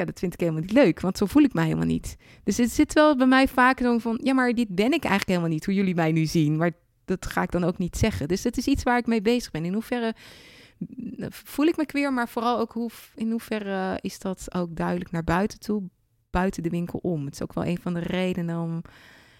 ja, 0.00 0.06
dat 0.06 0.18
vind 0.18 0.32
ik 0.34 0.40
helemaal 0.40 0.60
niet 0.60 0.72
leuk, 0.72 1.00
want 1.00 1.18
zo 1.18 1.26
voel 1.26 1.42
ik 1.42 1.52
mij 1.52 1.64
helemaal 1.64 1.86
niet. 1.86 2.16
Dus 2.44 2.56
het 2.56 2.70
zit 2.70 2.92
wel 2.92 3.16
bij 3.16 3.26
mij 3.26 3.48
vaak 3.48 3.78
zo 3.78 3.98
van, 3.98 4.20
ja, 4.22 4.34
maar 4.34 4.52
dit 4.52 4.68
ben 4.68 4.92
ik 4.92 5.04
eigenlijk 5.04 5.28
helemaal 5.28 5.48
niet, 5.48 5.64
hoe 5.64 5.74
jullie 5.74 5.94
mij 5.94 6.12
nu 6.12 6.26
zien. 6.26 6.56
Maar 6.56 6.70
dat 7.04 7.26
ga 7.26 7.42
ik 7.42 7.50
dan 7.50 7.64
ook 7.64 7.78
niet 7.78 7.96
zeggen. 7.96 8.28
Dus 8.28 8.44
het 8.44 8.56
is 8.56 8.66
iets 8.66 8.82
waar 8.82 8.98
ik 8.98 9.06
mee 9.06 9.22
bezig 9.22 9.50
ben. 9.50 9.64
In 9.64 9.72
hoeverre 9.72 10.14
voel 11.28 11.66
ik 11.66 11.76
me 11.76 11.86
queer, 11.86 12.12
maar 12.12 12.28
vooral 12.28 12.58
ook 12.58 12.72
hoe, 12.72 12.90
in 13.14 13.30
hoeverre 13.30 13.98
is 14.00 14.18
dat 14.18 14.54
ook 14.54 14.76
duidelijk 14.76 15.10
naar 15.10 15.24
buiten 15.24 15.58
toe, 15.60 15.82
buiten 16.30 16.62
de 16.62 16.68
winkel 16.68 16.98
om. 17.02 17.24
Het 17.24 17.34
is 17.34 17.42
ook 17.42 17.52
wel 17.52 17.64
een 17.64 17.78
van 17.78 17.94
de 17.94 18.00
redenen 18.00 18.58
om 18.58 18.82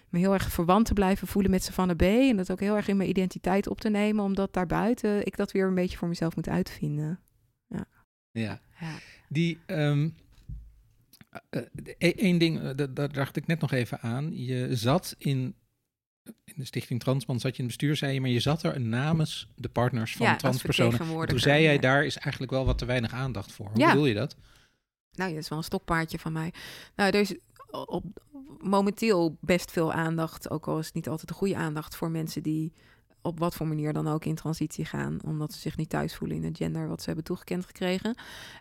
me 0.09 0.19
heel 0.19 0.33
erg 0.33 0.51
verwant 0.51 0.87
te 0.87 0.93
blijven 0.93 1.29
voelen 1.29 1.51
met 1.51 1.63
Savannah 1.63 1.97
B. 1.97 2.03
En 2.03 2.37
dat 2.37 2.51
ook 2.51 2.61
heel 2.61 2.77
erg 2.77 2.89
in 2.89 2.97
mijn 2.97 3.09
identiteit 3.09 3.69
op 3.69 3.81
te 3.81 3.89
nemen, 3.89 4.25
omdat 4.25 4.53
daarbuiten 4.53 5.27
ik 5.27 5.37
dat 5.37 5.53
weer 5.53 5.67
een 5.67 5.75
beetje 5.75 5.99
voor 5.99 6.09
mezelf 6.09 6.37
moet 6.37 6.49
uitvinden. 6.49 7.21
Ja. 7.67 7.87
Ja. 8.31 8.61
ja. 8.81 8.95
Die, 9.29 9.59
um, 9.67 10.15
Eén 11.99 12.39
ding, 12.39 12.63
uh, 12.63 12.87
daar 12.91 13.13
dacht 13.13 13.37
ik 13.37 13.47
net 13.47 13.61
nog 13.61 13.73
even 13.73 14.01
aan. 14.01 14.37
Je 14.45 14.77
zat 14.77 15.15
in, 15.19 15.55
in 16.45 16.55
de 16.57 16.65
Stichting 16.65 17.01
Transman, 17.01 17.41
zat 17.41 17.57
je 17.57 17.63
in 17.63 17.69
het 17.69 17.77
bestuur, 17.77 17.97
zei 17.97 18.13
je, 18.13 18.21
maar 18.21 18.31
je 18.31 18.41
zat 18.41 18.63
er 18.63 18.81
namens 18.81 19.49
de 19.57 19.69
partners 19.69 20.17
van 20.17 20.37
transpersonen. 20.37 21.29
Toen 21.29 21.39
zei 21.39 21.63
jij, 21.63 21.79
daar 21.79 22.05
is 22.05 22.17
eigenlijk 22.17 22.53
wel 22.53 22.65
wat 22.65 22.79
te 22.79 22.85
weinig 22.85 23.13
aandacht 23.13 23.53
voor. 23.53 23.67
Hoe 23.67 23.79
ja. 23.79 23.89
bedoel 23.89 24.07
je 24.07 24.15
dat? 24.15 24.37
Nou, 25.13 25.31
dat 25.31 25.43
is 25.43 25.49
wel 25.49 25.59
een 25.59 25.65
stokpaardje 25.65 26.19
van 26.19 26.33
mij. 26.33 26.53
Nou, 26.97 27.11
er 27.11 27.21
is 27.21 27.35
op, 27.71 28.05
momenteel 28.59 29.37
best 29.41 29.71
veel 29.71 29.93
aandacht, 29.93 30.51
ook 30.51 30.69
al 30.69 30.79
is 30.79 30.87
het 30.87 30.95
niet 30.95 31.09
altijd 31.09 31.29
de 31.29 31.35
goede 31.35 31.57
aandacht 31.57 31.97
voor 31.97 32.11
mensen 32.11 32.43
die 32.43 32.73
op 33.23 33.39
wat 33.39 33.55
voor 33.55 33.67
manier 33.67 33.93
dan 33.93 34.09
ook 34.09 34.25
in 34.25 34.35
transitie 34.35 34.85
gaan, 34.85 35.19
omdat 35.25 35.53
ze 35.53 35.59
zich 35.59 35.77
niet 35.77 35.89
thuis 35.89 36.15
voelen 36.15 36.37
in 36.37 36.45
het 36.45 36.57
gender 36.57 36.89
wat 36.89 37.01
ze 37.01 37.07
hebben 37.07 37.25
toegekend 37.25 37.67
gekregen. 37.67 38.17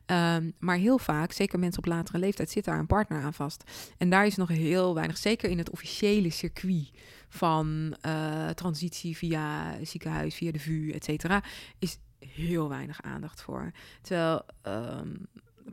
Um, 0.05 0.53
maar 0.59 0.77
heel 0.77 0.97
vaak, 0.97 1.31
zeker 1.31 1.59
mensen 1.59 1.83
op 1.83 1.89
latere 1.89 2.17
leeftijd, 2.17 2.49
zit 2.49 2.65
daar 2.65 2.79
een 2.79 2.87
partner 2.87 3.21
aan 3.21 3.33
vast. 3.33 3.63
En 3.97 4.09
daar 4.09 4.25
is 4.25 4.35
nog 4.35 4.49
heel 4.49 4.93
weinig, 4.93 5.17
zeker 5.17 5.49
in 5.49 5.57
het 5.57 5.69
officiële 5.69 6.29
circuit 6.29 6.91
van 7.29 7.95
uh, 8.05 8.49
transitie 8.49 9.17
via 9.17 9.75
ziekenhuis, 9.83 10.35
via 10.35 10.51
de 10.51 10.59
VU, 10.59 10.91
et 10.91 11.03
cetera, 11.03 11.43
is 11.79 11.99
heel 12.19 12.69
weinig 12.69 13.01
aandacht 13.01 13.41
voor. 13.41 13.71
Terwijl 14.01 14.41
um, 14.63 15.27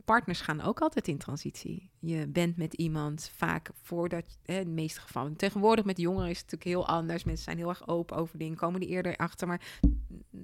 partners 0.05 0.41
gaan 0.41 0.61
ook 0.61 0.79
altijd 0.79 1.07
in 1.07 1.17
transitie. 1.17 1.89
Je 1.99 2.27
bent 2.27 2.57
met 2.57 2.73
iemand 2.73 3.31
vaak 3.35 3.69
voordat, 3.81 4.37
hè, 4.45 4.59
in 4.59 4.65
de 4.65 4.71
meeste 4.71 5.01
gevallen. 5.01 5.35
Tegenwoordig 5.35 5.85
met 5.85 5.97
jongeren 5.97 6.29
is 6.29 6.39
het 6.39 6.51
natuurlijk 6.51 6.87
heel 6.87 6.95
anders. 6.95 7.23
Mensen 7.23 7.43
zijn 7.43 7.57
heel 7.57 7.69
erg 7.69 7.87
open 7.87 8.17
over 8.17 8.37
dingen, 8.37 8.57
komen 8.57 8.81
er 8.81 8.87
eerder 8.87 9.15
achter. 9.15 9.47
Maar 9.47 9.61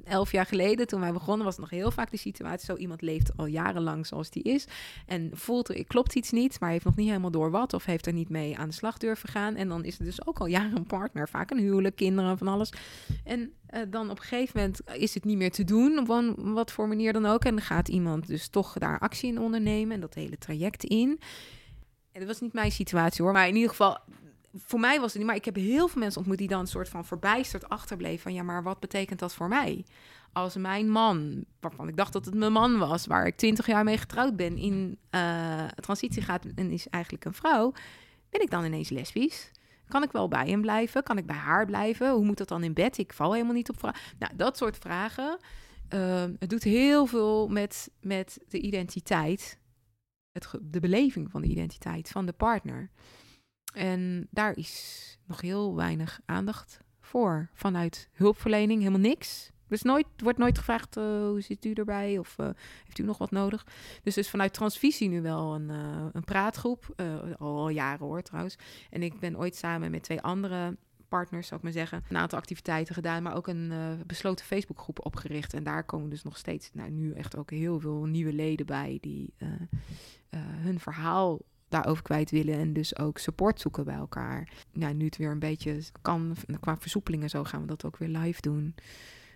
elf 0.04 0.32
jaar 0.32 0.46
geleden, 0.46 0.88
toen 0.88 1.00
wij 1.00 1.14
begonnen, 1.14 1.46
was 1.46 1.56
het 1.56 1.64
nog 1.64 1.80
heel 1.80 1.92
vaak 1.92 2.12
de 2.12 2.18
situatie 2.18 2.66
zo 2.66 2.76
iemand 2.76 3.02
leeft 3.02 3.38
al 3.38 3.46
jarenlang 3.46 4.08
zoals 4.08 4.30
die 4.30 4.44
is 4.44 4.68
en 5.06 5.30
voelt 5.34 5.70
er 5.70 5.86
klopt 5.86 6.16
iets 6.16 6.32
niet, 6.32 6.60
maar 6.60 6.70
heeft 6.70 6.86
nog 6.86 6.96
niet 6.96 7.08
helemaal 7.08 7.32
door 7.32 7.52
wat 7.52 7.74
of 7.74 7.86
heeft 7.86 8.06
er 8.06 8.14
niet 8.14 8.30
mee 8.30 8.58
aan 8.58 8.68
de 8.68 8.76
slag 8.76 8.98
durven 8.98 9.30
gaan 9.30 9.56
en 9.56 9.68
dan 9.68 9.84
is 9.84 9.98
het 9.98 10.06
dus 10.06 10.28
ook 10.28 10.40
al 10.40 10.46
jaren 10.46 10.76
een 10.76 10.86
partner, 10.86 11.30
vaak 11.30 11.52
een 11.52 11.60
huwelijk, 11.60 11.96
kinderen, 11.96 12.38
van 12.38 12.48
alles. 12.48 12.74
En 13.24 13.40
uh, 13.74 13.82
dan 13.90 14.10
op 14.10 14.18
een 14.18 14.24
gegeven 14.24 14.60
moment 14.60 14.82
is 14.94 15.14
het 15.14 15.24
niet 15.24 15.38
meer 15.38 15.52
te 15.52 15.64
doen, 15.64 15.98
op 15.98 16.36
wat 16.36 16.72
voor 16.72 16.88
manier 16.88 17.14
dan 17.14 17.26
ook 17.26 17.46
en 17.46 17.56
dan 17.56 17.66
gaat 17.66 17.88
iemand 17.88 18.28
dus 18.28 18.48
toch 18.48 18.78
daar 18.78 19.00
actie 19.00 19.30
in 19.30 19.40
ondernemen 19.40 19.96
en 19.96 20.02
dat 20.02 20.14
hele 20.14 20.38
traject 20.38 20.84
in. 20.84 21.20
Dat 22.14 22.28
was 22.28 22.42
niet 22.42 22.54
mijn 22.54 22.72
situatie 22.72 23.24
hoor, 23.24 23.34
maar 23.34 23.48
in 23.48 23.56
ieder 23.56 23.70
geval 23.70 23.98
voor 24.56 24.80
mij 24.80 25.00
was 25.00 25.10
het 25.10 25.18
niet, 25.18 25.26
maar 25.28 25.36
ik 25.36 25.46
heb 25.46 25.56
heel 25.56 25.88
veel 25.88 26.00
mensen 26.00 26.20
ontmoet 26.20 26.38
die 26.38 26.48
dan 26.48 26.60
een 26.60 26.68
soort 26.68 26.90
van 26.90 27.06
verbijsterd 27.06 27.70
achterbleven 27.70 28.22
van 28.22 28.34
ja, 28.34 28.44
maar 28.44 28.64
wat 28.64 28.80
betekent 28.80 29.20
dat 29.20 29.34
voor 29.34 29.48
mij? 29.48 29.86
Als 30.34 30.56
mijn 30.56 30.90
man, 30.90 31.46
waarvan 31.60 31.88
ik 31.88 31.98
dacht 31.98 32.14
dat 32.14 32.26
het 32.26 32.36
mijn 32.36 32.52
man 32.52 32.78
was, 32.78 33.06
waar 33.06 33.26
ik 33.26 33.36
twintig 33.36 33.68
jaar 33.68 33.84
mee 33.84 33.98
getrouwd 33.98 34.36
ben, 34.36 34.58
in 34.58 34.98
uh, 35.12 35.66
transitie 35.68 36.22
gaat 36.22 36.46
en 36.56 36.72
is 36.72 36.88
eigenlijk 36.90 37.26
een 37.26 37.34
vrouw, 37.34 37.74
ben 38.30 38.42
ik 38.42 38.50
dan 38.50 38.66
ineens 38.66 38.90
lesbisch? 38.90 39.52
Kan 39.88 40.04
ik 40.04 40.12
wel 40.12 40.28
bij 40.28 40.48
hem 40.48 40.62
blijven? 40.62 41.04
Kan 41.04 41.18
ik 41.18 41.26
bij 41.26 41.36
haar 41.36 41.66
blijven? 41.66 42.12
Hoe 42.12 42.26
moet 42.26 42.38
dat 42.38 42.48
dan 42.48 42.64
in 42.64 42.74
bed? 42.74 42.98
Ik 42.98 43.14
val 43.14 43.34
helemaal 43.34 43.54
niet 43.54 43.70
op 43.70 43.80
vragen. 43.80 44.02
Nou, 44.20 44.32
dat 44.36 44.58
soort 44.58 44.78
vragen. 44.78 45.38
Uh, 45.90 46.24
het 46.40 46.50
doet 46.50 46.64
heel 46.64 47.06
veel 47.06 47.48
met, 47.48 47.90
met 48.02 48.40
de 48.50 48.60
identiteit, 48.60 49.58
de 50.62 50.80
beleving 50.80 51.32
van 51.32 51.42
de 51.42 51.48
identiteit 51.48 52.10
van 52.10 52.26
de 52.26 52.34
partner. 52.34 52.90
En 53.74 54.28
daar 54.32 54.58
is 54.58 55.18
nog 55.26 55.42
heel 55.42 55.76
weinig 55.76 56.20
aandacht 56.26 56.80
voor. 57.00 57.50
Vanuit 57.54 58.10
hulpverlening 58.12 58.80
helemaal 58.80 59.00
niks. 59.00 59.52
Dus 59.68 59.82
nooit, 59.82 60.06
wordt 60.18 60.38
nooit 60.38 60.58
gevraagd, 60.58 60.98
uh, 60.98 61.04
hoe 61.04 61.42
zit 61.42 61.66
u 61.66 61.74
erbij? 61.74 62.18
Of 62.18 62.38
uh, 62.40 62.50
heeft 62.84 63.00
u 63.00 63.04
nog 63.04 63.18
wat 63.18 63.32
nodig? 63.32 63.66
Dus 64.04 64.14
dus 64.14 64.30
vanuit 64.30 64.54
Transvisie 64.54 65.10
nu 65.10 65.22
wel 65.22 65.56
een, 65.56 65.70
uh, 65.70 66.06
een 66.12 66.24
praatgroep. 66.24 67.06
al 67.38 67.70
jaren 67.70 68.06
hoor 68.06 68.22
trouwens. 68.22 68.56
En 68.90 69.04
ik 69.04 69.20
ben 69.20 69.38
ooit 69.38 69.56
samen 69.56 69.92
met 69.92 70.04
twee 70.04 70.22
andere 70.22 70.78
partners, 71.08 71.48
zou 71.48 71.60
ik 71.60 71.66
maar 71.66 71.76
zeggen, 71.76 72.04
een 72.10 72.18
aantal 72.18 72.38
activiteiten 72.38 72.96
gedaan, 72.96 73.24
maar 73.24 73.36
ook 73.36 73.48
een 73.48 73.74
besloten 74.08 74.46
Facebookgroep 74.46 75.06
opgericht. 75.06 75.54
En 75.54 75.64
daar 75.64 75.84
komen 75.84 76.10
dus 76.10 76.24
nog 76.24 76.38
steeds, 76.38 76.70
nou 76.74 76.90
nu 76.90 77.14
echt 77.14 77.38
ook 77.38 77.50
heel 77.50 77.80
veel 77.80 78.06
nieuwe 78.06 78.34
leden 78.34 78.66
bij 78.66 78.98
die 79.02 79.34
uh, 80.34 80.40
hun 80.42 80.80
verhaal 80.80 81.40
daarover 81.70 82.04
kwijt 82.04 82.32
willen 82.32 82.58
en 82.58 82.74
dus 82.74 82.98
ook 82.98 83.18
support 83.18 83.60
zoeken 83.60 83.86
bij 83.86 83.96
elkaar. 83.96 84.50
Nou, 84.72 84.94
nu 84.94 85.06
het 85.06 85.18
weer 85.18 85.32
een 85.32 85.40
beetje 85.40 85.80
kan, 86.02 86.36
qua 86.60 86.78
versoepelingen 86.78 87.30
zo 87.30 87.44
gaan 87.44 87.62
we 87.62 87.68
dat 87.68 87.86
ook 87.86 87.98
weer 87.98 88.10
live 88.10 88.42
doen. 88.42 88.76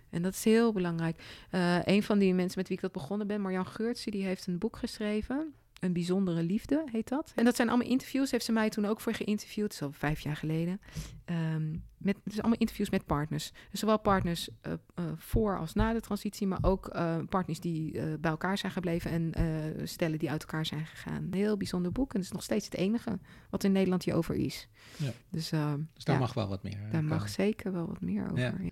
En 0.09 0.21
dat 0.21 0.33
is 0.33 0.43
heel 0.43 0.73
belangrijk. 0.73 1.47
Uh, 1.51 1.83
een 1.83 2.03
van 2.03 2.19
die 2.19 2.33
mensen 2.33 2.59
met 2.59 2.67
wie 2.67 2.77
ik 2.77 2.83
dat 2.83 2.91
begonnen 2.91 3.27
ben, 3.27 3.41
Marjan 3.41 3.67
Geurtse, 3.67 4.11
die 4.11 4.23
heeft 4.23 4.47
een 4.47 4.57
boek 4.57 4.77
geschreven. 4.77 5.53
Een 5.79 5.93
bijzondere 5.93 6.43
liefde 6.43 6.83
heet 6.91 7.07
dat. 7.07 7.31
En 7.35 7.45
dat 7.45 7.55
zijn 7.55 7.69
allemaal 7.69 7.87
interviews. 7.87 8.31
Heeft 8.31 8.45
ze 8.45 8.51
mij 8.51 8.69
toen 8.69 8.85
ook 8.85 9.01
voor 9.01 9.13
geïnterviewd. 9.13 9.73
Zo 9.73 9.89
vijf 9.91 10.19
jaar 10.19 10.35
geleden. 10.35 10.81
Um, 11.25 11.83
met, 11.97 12.17
dus 12.23 12.39
allemaal 12.39 12.59
interviews 12.59 12.89
met 12.89 13.05
partners. 13.05 13.51
Dus 13.71 13.79
zowel 13.79 13.99
partners 13.99 14.49
uh, 14.49 14.73
uh, 14.99 15.05
voor 15.15 15.57
als 15.59 15.73
na 15.73 15.93
de 15.93 16.01
transitie. 16.01 16.47
Maar 16.47 16.59
ook 16.61 16.95
uh, 16.95 17.17
partners 17.29 17.59
die 17.59 17.91
bij 18.17 18.31
elkaar 18.31 18.57
zijn 18.57 18.71
gebleven. 18.71 19.11
En 19.11 19.87
stellen 19.87 20.19
die 20.19 20.31
uit 20.31 20.41
elkaar 20.41 20.65
zijn 20.65 20.85
gegaan. 20.85 21.23
Een 21.23 21.33
heel 21.33 21.57
bijzonder 21.57 21.91
boek. 21.91 22.13
En 22.13 22.17
het 22.19 22.25
is 22.25 22.33
nog 22.33 22.43
steeds 22.43 22.65
het 22.65 22.75
enige 22.75 23.19
wat 23.49 23.63
in 23.63 23.71
Nederland 23.71 24.03
hierover 24.03 24.35
is. 24.35 24.67
Ja. 24.97 25.11
Dus, 25.29 25.49
dus 25.93 26.03
daar 26.03 26.15
ja, 26.15 26.19
mag 26.19 26.33
wel 26.33 26.47
wat 26.47 26.63
meer. 26.63 26.79
Daar 26.91 27.03
mag 27.03 27.29
zeker 27.29 27.71
wel 27.71 27.87
wat 27.87 28.01
meer 28.01 28.23
over. 28.31 28.39
Ja. 28.39 28.71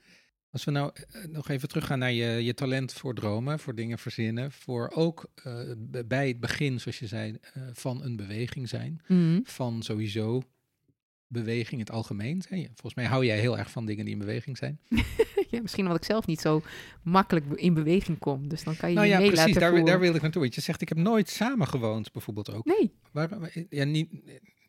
Als 0.55 0.63
we 0.63 0.71
nou 0.71 0.91
eh, 0.93 1.23
nog 1.23 1.49
even 1.49 1.67
teruggaan 1.67 1.99
naar 1.99 2.11
je, 2.11 2.43
je 2.43 2.53
talent 2.53 2.93
voor 2.93 3.13
dromen, 3.13 3.59
voor 3.59 3.75
dingen 3.75 3.97
verzinnen, 3.97 4.51
voor 4.51 4.91
ook 4.93 5.25
uh, 5.47 5.59
bij 6.05 6.27
het 6.27 6.39
begin, 6.39 6.79
zoals 6.79 6.99
je 6.99 7.07
zei, 7.07 7.31
uh, 7.31 7.63
van 7.73 8.03
een 8.03 8.15
beweging 8.15 8.69
zijn, 8.69 9.01
mm. 9.07 9.41
van 9.43 9.83
sowieso 9.83 10.43
beweging 11.27 11.71
in 11.71 11.79
het 11.79 11.91
algemeen. 11.91 12.43
Volgens 12.47 12.93
mij 12.93 13.05
hou 13.05 13.25
jij 13.25 13.39
heel 13.39 13.57
erg 13.57 13.71
van 13.71 13.85
dingen 13.85 14.05
die 14.05 14.13
in 14.13 14.19
beweging 14.19 14.57
zijn. 14.57 14.79
ja, 15.51 15.61
misschien 15.61 15.83
omdat 15.83 15.97
ik 15.97 16.05
zelf 16.07 16.25
niet 16.25 16.41
zo 16.41 16.61
makkelijk 17.01 17.45
in 17.45 17.73
beweging 17.73 18.19
kom. 18.19 18.47
Dus 18.47 18.63
dan 18.63 18.75
kan 18.77 18.89
je 18.89 18.95
nou 18.95 19.07
ja, 19.07 19.17
precies, 19.17 19.55
daar, 19.55 19.85
daar 19.85 19.99
wil 19.99 20.15
ik 20.15 20.21
naartoe. 20.21 20.41
Want 20.41 20.55
je 20.55 20.61
zegt, 20.61 20.81
ik 20.81 20.89
heb 20.89 20.97
nooit 20.97 21.29
samen 21.29 21.67
gewoond, 21.67 22.11
bijvoorbeeld 22.11 22.53
ook. 22.53 22.65
Nee. 22.65 22.93
Waar, 23.11 23.29
ja, 23.69 23.83
niet, 23.83 24.09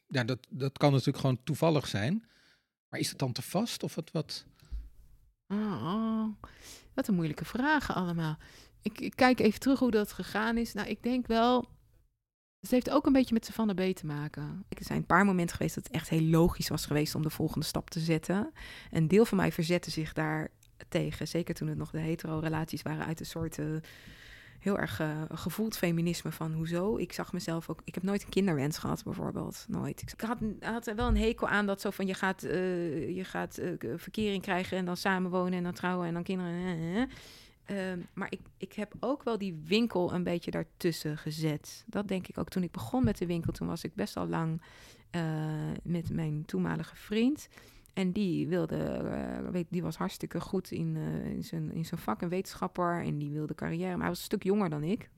ja 0.09 0.25
dat, 0.25 0.47
dat 0.51 0.79
kan 0.79 0.91
natuurlijk 0.91 1.19
gewoon 1.19 1.39
toevallig 1.45 1.87
zijn. 1.87 2.25
Maar 2.89 3.01
is 3.01 3.09
het 3.09 3.19
dan 3.19 3.33
te 3.33 3.43
vast 3.43 3.83
of 3.83 3.95
het 3.95 4.11
wat... 4.11 4.47
Oh, 5.49 6.27
wat 6.95 7.09
een 7.09 7.15
moeilijke 7.15 7.45
vragen 7.45 7.95
allemaal. 7.95 8.37
Ik, 8.83 9.01
ik, 9.01 9.17
kijk 9.17 9.41
even 9.41 9.61
terug 9.61 9.79
hoe 9.79 9.91
dat 9.91 10.13
gegaan 10.13 10.57
is. 10.57 10.73
Nou, 10.73 10.89
ik 10.89 11.03
denk 11.03 11.27
wel. 11.27 11.69
Het 12.61 12.71
heeft 12.71 12.91
ook 12.91 13.07
een 13.07 13.13
beetje 13.13 13.35
met 13.35 13.45
Savannah 13.45 13.91
B 13.91 13.95
te 13.95 14.07
maken. 14.07 14.65
Er 14.69 14.85
zijn 14.85 14.99
een 14.99 15.07
paar 15.07 15.25
momenten 15.25 15.57
geweest 15.57 15.75
dat 15.75 15.85
het 15.85 15.93
echt 15.93 16.09
heel 16.09 16.23
logisch 16.23 16.69
was 16.69 16.87
geweest 16.87 17.15
om 17.15 17.23
de 17.23 17.31
volgende 17.31 17.67
stap 17.67 17.91
te 17.91 18.01
zetten. 18.01 18.53
Een 18.91 19.09
deel 19.09 19.25
van 19.25 19.37
mij 19.37 19.53
verzette 19.53 19.91
zich 19.91 20.13
daar 20.13 20.51
tegen. 20.89 21.29
Zeker 21.29 21.55
toen 21.55 21.69
het 21.69 21.79
nog 21.79 21.91
de 21.91 21.99
hetero-relaties 21.99 22.83
waren 22.83 23.07
uit 23.07 23.21
een 23.21 23.27
soort. 23.27 23.59
Uh, 23.59 23.77
heel 24.59 24.79
erg 24.79 25.01
uh, 25.01 25.23
gevoeld 25.29 25.77
feminisme 25.77 26.33
van 26.33 26.53
hoezo. 26.53 26.97
Ik 26.97 27.13
zag 27.13 27.33
mezelf 27.33 27.71
ook. 27.71 27.81
Ik 27.85 27.95
heb 27.95 28.03
nooit 28.03 28.23
een 28.23 28.29
kinderwens 28.29 28.79
gehad, 28.79 29.05
bijvoorbeeld. 29.05 29.65
Nooit. 29.69 30.03
Ik 30.03 30.21
had, 30.21 30.39
had 30.61 30.93
wel 30.97 31.09
een 31.09 31.17
hekel 31.17 31.49
aan 31.49 31.67
dat 31.67 31.81
zo 31.81 31.91
van 31.91 32.07
je 32.07 32.15
gaat, 32.15 32.45
uh, 32.45 33.17
je 33.17 33.25
gaat 33.25 33.59
uh, 33.59 33.95
verkering 33.97 34.43
krijgen 34.43 34.79
en 34.79 34.85
dan 34.85 34.97
samenwonen 34.97 35.53
en 35.53 35.63
dan 35.63 35.73
trouwen 35.73 36.07
en 36.07 36.15
dan 36.15 36.23
kinderen. 36.23 37.09
Ehm, 37.65 38.01
maar 38.15 38.31
ik, 38.31 38.41
ik 38.57 38.73
heb 38.73 38.95
ook 39.01 39.23
wel 39.23 39.39
die 39.39 39.63
winkel 39.65 40.13
een 40.13 40.23
beetje 40.23 40.51
daartussen 40.51 41.19
gezet. 41.19 41.85
Dat 41.87 42.09
denk 42.09 42.27
ik 42.27 42.39
ook 42.39 42.49
toen 42.49 42.63
ik 42.63 42.71
begon 42.71 43.05
met 43.05 43.19
de 43.19 43.27
winkel. 43.27 43.53
Toen 43.53 43.69
was 43.69 43.85
ik 43.85 43.95
best 43.95 44.17
al 44.17 44.27
lang 44.27 44.63
met 45.83 46.11
mijn 46.11 46.45
toenmalige 46.45 46.97
vriend. 46.97 47.49
En 47.97 48.13
die 48.13 48.49
wilde, 48.49 49.03
uh, 49.53 49.61
die 49.69 49.83
was 49.83 49.97
hartstikke 49.97 50.41
goed 50.41 50.71
in, 50.71 50.95
uh, 50.95 51.27
in, 51.27 51.45
zijn, 51.45 51.73
in 51.73 51.85
zijn 51.85 52.01
vak, 52.01 52.23
een 52.23 52.29
wetenschapper. 52.29 53.03
En 53.03 53.19
die 53.19 53.31
wilde 53.31 53.55
carrière. 53.55 53.91
Maar 53.91 54.01
hij 54.01 54.09
was 54.09 54.19
een 54.19 54.25
stuk 54.25 54.43
jonger 54.43 54.71
dan 54.71 54.83
ik. 54.83 55.11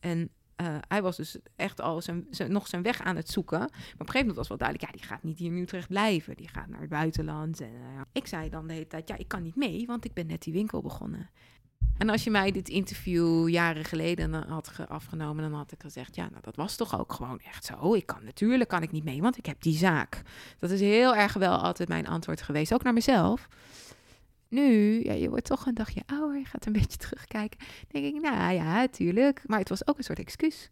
En 0.00 0.30
uh, 0.60 0.76
hij 0.88 1.02
was 1.02 1.16
dus 1.16 1.38
echt 1.56 1.80
al 1.80 2.02
zijn, 2.02 2.26
zijn, 2.30 2.52
nog 2.52 2.66
zijn 2.66 2.82
weg 2.82 3.02
aan 3.02 3.16
het 3.16 3.28
zoeken. 3.28 3.58
Maar 3.58 3.68
op 3.68 3.74
een 3.74 3.96
gegeven 3.98 4.18
moment 4.18 4.36
was 4.36 4.48
wel 4.48 4.58
duidelijk, 4.58 4.90
ja, 4.90 4.98
die 4.98 5.08
gaat 5.08 5.22
niet 5.22 5.38
hier 5.38 5.52
in 5.52 5.62
Utrecht 5.62 5.88
blijven. 5.88 6.36
Die 6.36 6.48
gaat 6.48 6.68
naar 6.68 6.80
het 6.80 6.88
buitenland. 6.88 7.60
En, 7.60 7.70
ik 8.12 8.26
zei 8.26 8.48
dan 8.48 8.66
de 8.66 8.72
hele 8.72 8.86
tijd, 8.86 9.08
ja, 9.08 9.16
ik 9.16 9.28
kan 9.28 9.42
niet 9.42 9.56
mee, 9.56 9.86
want 9.86 10.04
ik 10.04 10.12
ben 10.12 10.26
net 10.26 10.42
die 10.42 10.52
winkel 10.52 10.82
begonnen. 10.82 11.30
En 11.98 12.10
als 12.10 12.24
je 12.24 12.30
mij 12.30 12.50
dit 12.50 12.68
interview 12.68 13.48
jaren 13.48 13.84
geleden 13.84 14.32
had 14.48 14.72
afgenomen, 14.88 15.50
dan 15.50 15.58
had 15.58 15.72
ik 15.72 15.80
gezegd: 15.82 16.14
Ja, 16.14 16.28
nou, 16.28 16.42
dat 16.42 16.56
was 16.56 16.76
toch 16.76 16.98
ook 16.98 17.12
gewoon 17.12 17.40
echt 17.40 17.64
zo. 17.64 17.94
Ik 17.94 18.06
kan 18.06 18.24
natuurlijk 18.24 18.68
kan 18.68 18.82
ik 18.82 18.92
niet 18.92 19.04
mee, 19.04 19.22
want 19.22 19.38
ik 19.38 19.46
heb 19.46 19.62
die 19.62 19.76
zaak. 19.76 20.22
Dat 20.58 20.70
is 20.70 20.80
heel 20.80 21.16
erg 21.16 21.32
wel 21.32 21.56
altijd 21.56 21.88
mijn 21.88 22.06
antwoord 22.06 22.42
geweest, 22.42 22.74
ook 22.74 22.82
naar 22.82 22.92
mezelf. 22.92 23.48
Nu, 24.48 25.00
ja, 25.04 25.12
je 25.12 25.28
wordt 25.28 25.44
toch 25.44 25.66
een 25.66 25.74
dagje 25.74 26.02
ouder, 26.06 26.38
je 26.38 26.44
gaat 26.44 26.66
een 26.66 26.72
beetje 26.72 26.98
terugkijken. 27.06 27.58
denk 27.88 28.04
ik, 28.04 28.20
nou 28.20 28.52
ja, 28.52 28.88
tuurlijk. 28.88 29.42
Maar 29.46 29.58
het 29.58 29.68
was 29.68 29.86
ook 29.86 29.98
een 29.98 30.04
soort 30.04 30.18
excuus 30.18 30.68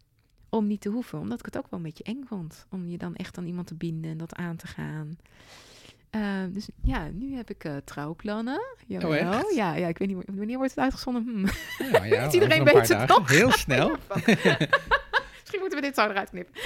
om 0.49 0.67
niet 0.67 0.81
te 0.81 0.89
hoeven, 0.89 1.19
omdat 1.19 1.39
ik 1.39 1.45
het 1.45 1.57
ook 1.57 1.69
wel 1.69 1.79
een 1.79 1.85
beetje 1.85 2.03
eng 2.03 2.23
vond. 2.25 2.65
Om 2.69 2.87
je 2.87 2.97
dan 2.97 3.15
echt 3.15 3.37
aan 3.37 3.45
iemand 3.45 3.67
te 3.67 3.75
binden 3.75 4.11
en 4.11 4.17
dat 4.17 4.35
aan 4.35 4.55
te 4.55 4.67
gaan. 4.67 5.17
Uh, 6.15 6.21
dus 6.49 6.67
ja, 6.83 7.09
nu 7.13 7.35
heb 7.35 7.49
ik 7.49 7.63
uh, 7.63 7.75
trouwplannen. 7.85 8.61
Jawel. 8.87 9.43
Oh, 9.43 9.51
ja, 9.55 9.75
ja, 9.75 9.87
ik 9.87 9.97
weet 9.97 10.07
niet 10.07 10.17
wanneer 10.35 10.57
wordt 10.57 10.75
het 10.75 10.83
uitgezonden. 10.83 11.23
Hm. 11.77 11.91
Ja, 11.91 12.03
ja, 12.03 12.31
iedereen 12.31 12.63
weet 12.63 12.87
het 12.87 13.07
toch? 13.07 13.29
Heel 13.29 13.51
snel. 13.51 13.91
Misschien 15.43 15.59
moeten 15.59 15.79
we 15.79 15.85
dit 15.85 15.95
zo 15.95 16.09
eruit 16.09 16.29
knippen. 16.29 16.61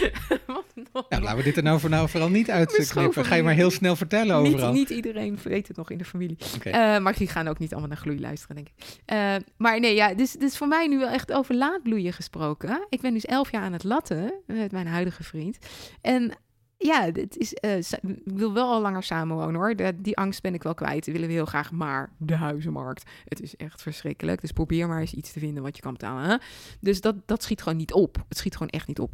ja, 1.09 1.19
laten 1.19 1.37
we 1.37 1.43
dit 1.43 1.57
er 1.57 1.63
nou, 1.63 1.79
voor 1.79 1.89
nou 1.89 2.09
vooral 2.09 2.29
niet 2.29 2.49
uitknippen. 2.49 3.25
Ga 3.25 3.35
je 3.35 3.43
maar 3.43 3.53
heel 3.53 3.71
snel 3.71 3.95
vertellen 3.95 4.35
overal. 4.35 4.71
Niet, 4.71 4.89
niet 4.89 4.97
iedereen 4.97 5.39
weet 5.43 5.67
het 5.67 5.77
nog 5.77 5.91
in 5.91 5.97
de 5.97 6.05
familie. 6.05 6.37
Okay. 6.55 6.95
Uh, 6.95 7.01
maar 7.03 7.15
die 7.15 7.27
gaan 7.27 7.47
ook 7.47 7.59
niet 7.59 7.71
allemaal 7.71 7.89
naar 7.89 7.97
gloei 7.97 8.19
luisteren, 8.19 8.55
denk 8.55 8.67
ik. 8.67 8.99
Uh, 9.13 9.35
maar 9.57 9.79
nee, 9.79 9.95
ja, 9.95 10.13
dus, 10.13 10.31
dus 10.31 10.57
voor 10.57 10.67
mij 10.67 10.87
nu 10.87 10.99
wel 10.99 11.09
echt 11.09 11.33
over 11.33 11.55
laadbloeien 11.55 12.13
gesproken. 12.13 12.85
Ik 12.89 13.01
ben 13.01 13.13
dus 13.13 13.25
elf 13.25 13.51
jaar 13.51 13.63
aan 13.63 13.73
het 13.73 13.83
latten 13.83 14.33
met 14.45 14.71
mijn 14.71 14.87
huidige 14.87 15.23
vriend. 15.23 15.57
En 16.01 16.37
ja, 16.77 17.11
het 17.11 17.37
is, 17.37 17.55
uh, 17.61 17.77
ik 17.77 18.21
wil 18.23 18.53
wel 18.53 18.71
al 18.71 18.81
langer 18.81 19.03
samenwonen 19.03 19.55
hoor. 19.55 19.75
die 19.95 20.17
angst 20.17 20.41
ben 20.41 20.53
ik 20.53 20.63
wel 20.63 20.73
kwijt. 20.73 21.03
Die 21.03 21.13
willen 21.13 21.27
we 21.27 21.33
heel 21.33 21.45
graag. 21.45 21.71
Maar 21.71 22.13
de 22.17 22.35
huizenmarkt, 22.35 23.09
het 23.25 23.41
is 23.41 23.55
echt 23.55 23.81
verschrikkelijk. 23.81 24.41
Dus 24.41 24.51
probeer 24.51 24.87
maar 24.87 24.99
eens 24.99 25.13
iets 25.13 25.31
te 25.31 25.39
vinden 25.39 25.63
wat 25.63 25.75
je 25.75 25.81
kan 25.81 25.93
betalen. 25.93 26.41
Dus 26.79 27.01
dat, 27.01 27.15
dat 27.25 27.43
schiet 27.43 27.61
gewoon 27.61 27.77
niet 27.77 27.93
op. 27.93 28.23
Het 28.27 28.37
schiet 28.37 28.53
gewoon 28.53 28.69
echt 28.69 28.87
niet 28.87 28.99
op. 28.99 29.13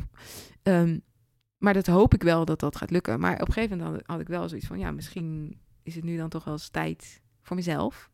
Um, 0.64 1.02
maar 1.58 1.74
dat 1.74 1.88
hoop 1.88 2.14
ik 2.14 2.24
wel 2.24 2.46
dat 2.46 2.60
dat 2.60 2.76
gaat 2.76 2.92
lukken. 2.92 3.20
Maar 3.20 3.42
op 3.42 3.48
een 3.48 3.54
gegeven 3.54 3.78
moment 3.78 3.96
had, 3.96 4.08
had 4.08 4.20
ik 4.20 4.28
wel 4.28 4.50
zoiets 4.50 4.68
van... 4.68 4.80
ja, 4.80 4.92
misschien 4.92 5.60
is 5.84 5.96
het 5.96 6.04
nu 6.04 6.18
dan 6.18 6.30
toch 6.30 6.44
wel 6.44 6.54
eens 6.54 6.70
tijd 6.70 7.22
voor 7.42 7.56
mezelf... 7.56 8.10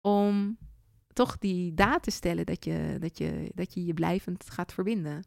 om 0.00 0.58
toch 1.12 1.38
die 1.38 1.74
daad 1.74 2.02
te 2.02 2.10
stellen 2.10 2.46
dat 2.46 2.64
je, 2.64 2.96
dat 3.00 3.18
je, 3.18 3.50
dat 3.54 3.74
je 3.74 3.84
je 3.84 3.94
blijvend 3.94 4.50
gaat 4.50 4.72
verbinden... 4.72 5.22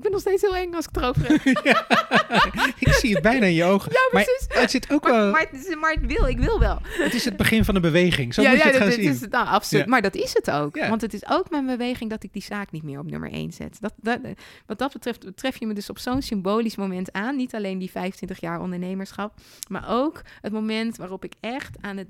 Ik 0.00 0.06
ben 0.06 0.12
nog 0.12 0.20
steeds 0.20 0.42
heel 0.42 0.56
eng 0.56 0.74
als 0.74 0.86
ik 0.86 0.96
erover 0.96 1.28
heb. 1.28 1.44
ik 2.86 2.92
zie 2.92 3.12
het 3.12 3.22
bijna 3.22 3.46
in 3.46 3.54
je 3.54 3.64
ogen. 3.64 3.92
Ja, 3.92 4.08
precies. 4.10 4.46
Maar 4.48 4.60
het 4.60 4.70
zit 4.70 4.90
ook 4.90 5.02
maar, 5.02 5.12
wel... 5.12 5.30
Maar, 5.30 5.48
maar, 5.80 5.96
wil, 6.00 6.26
ik 6.26 6.38
wil 6.38 6.58
wel. 6.58 6.78
Het 6.82 7.14
is 7.14 7.24
het 7.24 7.36
begin 7.36 7.64
van 7.64 7.74
een 7.74 7.80
beweging. 7.80 8.34
Zo 8.34 8.42
ja, 8.42 8.50
moet 8.50 8.58
je 8.58 8.68
het 8.68 8.76
gaan 8.76 8.92
zien. 8.92 9.10
Is, 9.10 9.20
nou, 9.20 9.46
absoluut. 9.46 9.86
Maar 9.86 10.02
dat 10.02 10.14
is 10.14 10.34
het 10.34 10.50
ook. 10.50 10.86
Want 10.88 11.00
het 11.00 11.14
is 11.14 11.28
ook 11.28 11.50
mijn 11.50 11.66
beweging 11.66 12.10
dat 12.10 12.22
ik 12.22 12.32
die 12.32 12.42
zaak 12.42 12.70
niet 12.70 12.82
meer 12.82 12.98
op 12.98 13.10
nummer 13.10 13.32
1 13.32 13.52
zet. 13.52 13.76
Dat, 13.80 13.92
dat, 13.96 14.18
wat 14.66 14.78
dat 14.78 14.92
betreft 14.92 15.26
tref 15.34 15.58
je 15.58 15.66
me 15.66 15.74
dus 15.74 15.90
op 15.90 15.98
zo'n 15.98 16.22
symbolisch 16.22 16.76
moment 16.76 17.12
aan. 17.12 17.36
Niet 17.36 17.54
alleen 17.54 17.78
die 17.78 17.90
25 17.90 18.40
jaar 18.40 18.60
ondernemerschap. 18.60 19.34
Maar 19.68 19.84
ook 19.88 20.22
het 20.40 20.52
moment 20.52 20.96
waarop 20.96 21.24
ik 21.24 21.32
echt 21.40 21.76
aan 21.80 21.96
het 21.96 22.08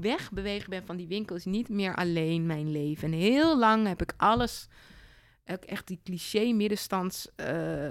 wegbewegen 0.00 0.70
ben 0.70 0.82
van 0.86 0.96
die 0.96 1.08
winkels. 1.08 1.44
Niet 1.44 1.68
meer 1.68 1.94
alleen 1.94 2.46
mijn 2.46 2.72
leven. 2.72 3.12
En 3.12 3.18
heel 3.18 3.58
lang 3.58 3.86
heb 3.86 4.02
ik 4.02 4.12
alles 4.16 4.68
ook 5.46 5.64
echt 5.64 5.86
die 5.86 6.00
cliché 6.04 6.52
middenstands 6.52 7.28
uh, 7.36 7.46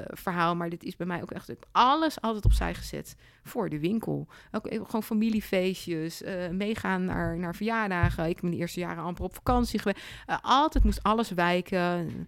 verhaal. 0.06 0.56
Maar 0.56 0.70
dit 0.70 0.84
is 0.84 0.95
bij 0.95 1.08
mij 1.08 1.22
ook 1.22 1.32
echt 1.32 1.52
alles 1.72 2.22
altijd 2.22 2.45
opzij 2.45 2.74
gezet 2.74 3.16
voor 3.43 3.70
de 3.70 3.80
winkel. 3.80 4.28
Ook 4.52 4.68
gewoon 4.72 5.04
familiefeestjes, 5.04 6.22
uh, 6.22 6.49
meegaan 6.49 7.06
naar, 7.06 7.38
naar 7.38 7.56
verjaardagen. 7.56 8.30
Ik 8.30 8.41
ben 8.41 8.52
de 8.52 8.58
eerste 8.58 8.80
jaren 8.80 9.04
amper 9.04 9.24
op 9.24 9.34
vakantie 9.34 9.80
geweest. 9.80 10.02
Altijd 10.41 10.84
moest 10.84 11.04
alles 11.04 11.32
wijken. 11.32 12.28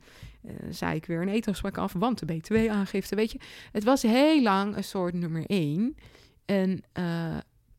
zei 0.69 0.95
ik 0.95 1.05
weer 1.05 1.21
een 1.21 1.30
etengesprek 1.30 1.78
af, 1.78 1.93
want 1.93 2.19
de 2.19 2.26
BTW-aangifte, 2.26 3.15
weet 3.15 3.32
je. 3.32 3.39
Het 3.71 3.84
was 3.84 4.01
heel 4.01 4.41
lang 4.41 4.76
een 4.76 4.84
soort 4.84 5.13
nummer 5.13 5.45
één. 5.45 5.95
En 6.45 6.84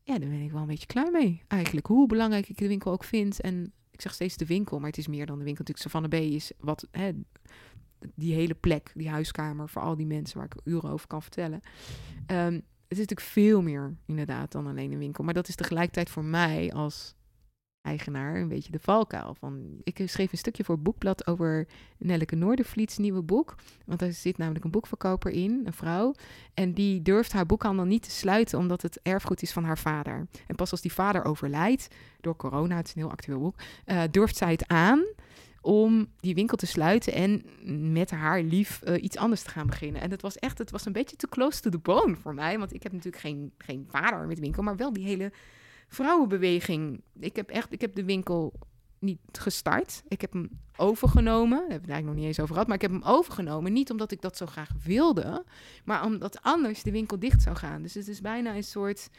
ja, 0.03 0.19
daar 0.19 0.29
ben 0.29 0.41
ik 0.41 0.51
wel 0.51 0.61
een 0.61 0.67
beetje 0.67 0.85
klaar 0.85 1.11
mee 1.11 1.41
eigenlijk. 1.47 1.87
Hoe 1.87 2.07
belangrijk 2.07 2.49
ik 2.49 2.57
de 2.57 2.67
winkel 2.67 2.91
ook 2.91 3.03
vind 3.03 3.41
en 3.41 3.73
ik 3.95 4.01
zeg 4.01 4.13
steeds 4.13 4.37
de 4.37 4.45
winkel, 4.45 4.79
maar 4.79 4.89
het 4.89 4.97
is 4.97 5.07
meer 5.07 5.25
dan 5.25 5.37
de 5.37 5.43
winkel. 5.43 5.65
Natuurlijk, 5.65 5.91
Savannah 5.91 6.11
B 6.11 6.33
is 6.33 6.51
wat, 6.59 6.87
hè, 6.91 7.11
die 8.15 8.33
hele 8.33 8.53
plek, 8.53 8.91
die 8.95 9.09
huiskamer 9.09 9.69
voor 9.69 9.81
al 9.81 9.95
die 9.95 10.05
mensen 10.05 10.37
waar 10.37 10.45
ik 10.45 10.61
uren 10.63 10.89
over 10.89 11.07
kan 11.07 11.21
vertellen. 11.21 11.61
Um, 12.27 12.53
het 12.87 12.97
is 12.97 12.97
natuurlijk 12.97 13.27
veel 13.27 13.61
meer 13.61 13.95
inderdaad 14.05 14.51
dan 14.51 14.67
alleen 14.67 14.91
een 14.91 14.97
winkel. 14.97 15.23
Maar 15.23 15.33
dat 15.33 15.47
is 15.47 15.55
tegelijkertijd 15.55 16.09
voor 16.09 16.23
mij 16.23 16.71
als 16.73 17.15
eigenaar 17.85 18.35
een 18.35 18.47
beetje 18.47 18.71
de 18.71 18.79
valkuil. 18.79 19.35
Van, 19.39 19.81
ik 19.83 20.01
schreef 20.05 20.31
een 20.31 20.37
stukje 20.37 20.63
voor 20.63 20.79
Boekblad 20.79 21.27
over 21.27 21.67
Nelleke 21.97 22.35
Noordervliets 22.35 22.97
nieuwe 22.97 23.21
boek. 23.21 23.55
Want 23.85 24.01
er 24.01 24.13
zit 24.13 24.37
namelijk 24.37 24.65
een 24.65 24.71
boekverkoper 24.71 25.31
in, 25.31 25.61
een 25.65 25.73
vrouw. 25.73 26.13
En 26.53 26.73
die 26.73 27.01
durft 27.01 27.31
haar 27.31 27.45
boekhandel 27.45 27.85
niet 27.85 28.03
te 28.03 28.11
sluiten 28.11 28.59
omdat 28.59 28.81
het 28.81 28.99
erfgoed 29.03 29.41
is 29.41 29.51
van 29.51 29.63
haar 29.63 29.77
vader. 29.77 30.27
En 30.47 30.55
pas 30.55 30.71
als 30.71 30.81
die 30.81 30.93
vader 30.93 31.25
overlijdt, 31.25 31.87
door 32.21 32.35
corona, 32.35 32.75
het 32.75 32.87
is 32.87 32.95
een 32.95 33.01
heel 33.01 33.11
actueel 33.11 33.39
boek, 33.39 33.55
uh, 33.85 34.01
durft 34.11 34.37
zij 34.37 34.51
het 34.51 34.67
aan 34.67 35.03
om 35.61 36.07
die 36.19 36.35
winkel 36.35 36.57
te 36.57 36.65
sluiten 36.65 37.13
en 37.13 37.43
met 37.91 38.11
haar 38.11 38.41
lief 38.41 38.81
uh, 38.83 39.03
iets 39.03 39.17
anders 39.17 39.41
te 39.41 39.49
gaan 39.49 39.67
beginnen. 39.67 40.01
En 40.01 40.11
het 40.11 40.21
was 40.21 40.37
echt, 40.37 40.57
het 40.57 40.71
was 40.71 40.85
een 40.85 40.91
beetje 40.91 41.15
te 41.15 41.29
close 41.29 41.61
to 41.61 41.69
the 41.69 41.77
bone 41.77 42.15
voor 42.15 42.33
mij. 42.33 42.59
Want 42.59 42.73
ik 42.73 42.83
heb 42.83 42.91
natuurlijk 42.91 43.23
geen, 43.23 43.51
geen 43.57 43.85
vader 43.89 44.27
met 44.27 44.39
winkel, 44.39 44.63
maar 44.63 44.75
wel 44.75 44.93
die 44.93 45.05
hele 45.05 45.31
vrouwenbeweging. 45.87 47.01
Ik 47.19 47.35
heb 47.35 47.49
echt, 47.49 47.73
ik 47.73 47.81
heb 47.81 47.95
de 47.95 48.03
winkel 48.03 48.53
niet 48.99 49.19
gestart. 49.31 50.03
Ik 50.07 50.21
heb 50.21 50.33
hem 50.33 50.49
overgenomen. 50.77 51.57
Daar 51.57 51.67
we 51.67 51.73
het 51.73 51.89
eigenlijk 51.89 52.05
nog 52.05 52.15
niet 52.15 52.25
eens 52.25 52.39
over 52.39 52.53
gehad. 52.53 52.67
Maar 52.67 52.75
ik 52.75 52.81
heb 52.81 52.91
hem 52.91 53.03
overgenomen. 53.03 53.73
Niet 53.73 53.91
omdat 53.91 54.11
ik 54.11 54.21
dat 54.21 54.37
zo 54.37 54.45
graag 54.45 54.69
wilde. 54.83 55.45
Maar 55.83 56.05
omdat 56.05 56.41
anders 56.41 56.83
de 56.83 56.91
winkel 56.91 57.19
dicht 57.19 57.41
zou 57.41 57.55
gaan. 57.55 57.81
Dus 57.81 57.93
het 57.93 58.07
is 58.07 58.21
bijna 58.21 58.55
een 58.55 58.63
soort. 58.63 59.09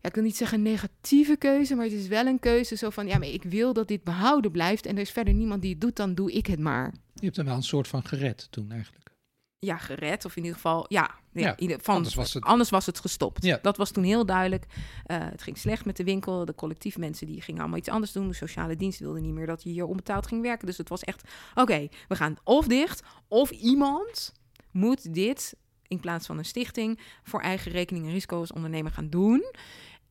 Ja, 0.00 0.08
ik 0.08 0.14
wil 0.14 0.24
niet 0.24 0.36
zeggen 0.36 0.62
negatieve 0.62 1.36
keuze. 1.36 1.74
Maar 1.74 1.84
het 1.84 1.94
is 1.94 2.08
wel 2.08 2.26
een 2.26 2.40
keuze 2.40 2.76
zo 2.76 2.90
van. 2.90 3.06
Ja, 3.06 3.18
maar 3.18 3.28
ik 3.28 3.42
wil 3.42 3.72
dat 3.72 3.88
dit 3.88 4.04
behouden 4.04 4.50
blijft. 4.50 4.86
En 4.86 4.94
er 4.94 5.00
is 5.00 5.10
verder 5.10 5.34
niemand 5.34 5.62
die 5.62 5.70
het 5.70 5.80
doet. 5.80 5.96
Dan 5.96 6.14
doe 6.14 6.32
ik 6.32 6.46
het 6.46 6.60
maar. 6.60 6.92
Je 7.14 7.24
hebt 7.24 7.36
hem 7.36 7.46
wel 7.46 7.56
een 7.56 7.62
soort 7.62 7.88
van 7.88 8.04
gered 8.04 8.46
toen 8.50 8.70
eigenlijk 8.70 9.01
ja, 9.64 9.76
gered. 9.78 10.24
Of 10.24 10.36
in 10.36 10.42
ieder 10.42 10.56
geval, 10.56 10.84
ja. 10.88 11.10
ja, 11.32 11.56
van, 11.56 11.94
anders, 11.94 12.14
was 12.14 12.34
het... 12.34 12.44
anders 12.44 12.70
was 12.70 12.86
het 12.86 13.00
gestopt. 13.00 13.44
Ja. 13.44 13.58
Dat 13.62 13.76
was 13.76 13.90
toen 13.90 14.04
heel 14.04 14.26
duidelijk. 14.26 14.64
Uh, 15.06 15.16
het 15.20 15.42
ging 15.42 15.58
slecht 15.58 15.84
met 15.84 15.96
de 15.96 16.04
winkel. 16.04 16.44
De 16.44 16.54
collectief 16.54 16.98
mensen 16.98 17.26
die 17.26 17.40
gingen 17.40 17.60
allemaal 17.60 17.78
iets 17.78 17.88
anders 17.88 18.12
doen. 18.12 18.28
De 18.28 18.34
sociale 18.34 18.76
dienst 18.76 18.98
wilde 18.98 19.20
niet 19.20 19.32
meer 19.32 19.46
dat 19.46 19.62
je 19.62 19.70
hier 19.70 19.86
onbetaald 19.86 20.26
ging 20.26 20.42
werken. 20.42 20.66
Dus 20.66 20.78
het 20.78 20.88
was 20.88 21.04
echt, 21.04 21.22
oké, 21.54 21.88
we 22.08 22.16
gaan 22.16 22.36
of 22.44 22.66
dicht... 22.66 23.02
of 23.28 23.50
iemand 23.50 24.32
moet 24.70 25.14
dit 25.14 25.54
in 25.86 26.00
plaats 26.00 26.26
van 26.26 26.38
een 26.38 26.44
stichting... 26.44 27.00
voor 27.22 27.40
eigen 27.40 27.72
rekening 27.72 28.04
en 28.06 28.12
risico's 28.12 28.52
ondernemer 28.52 28.92
gaan 28.92 29.08
doen... 29.08 29.44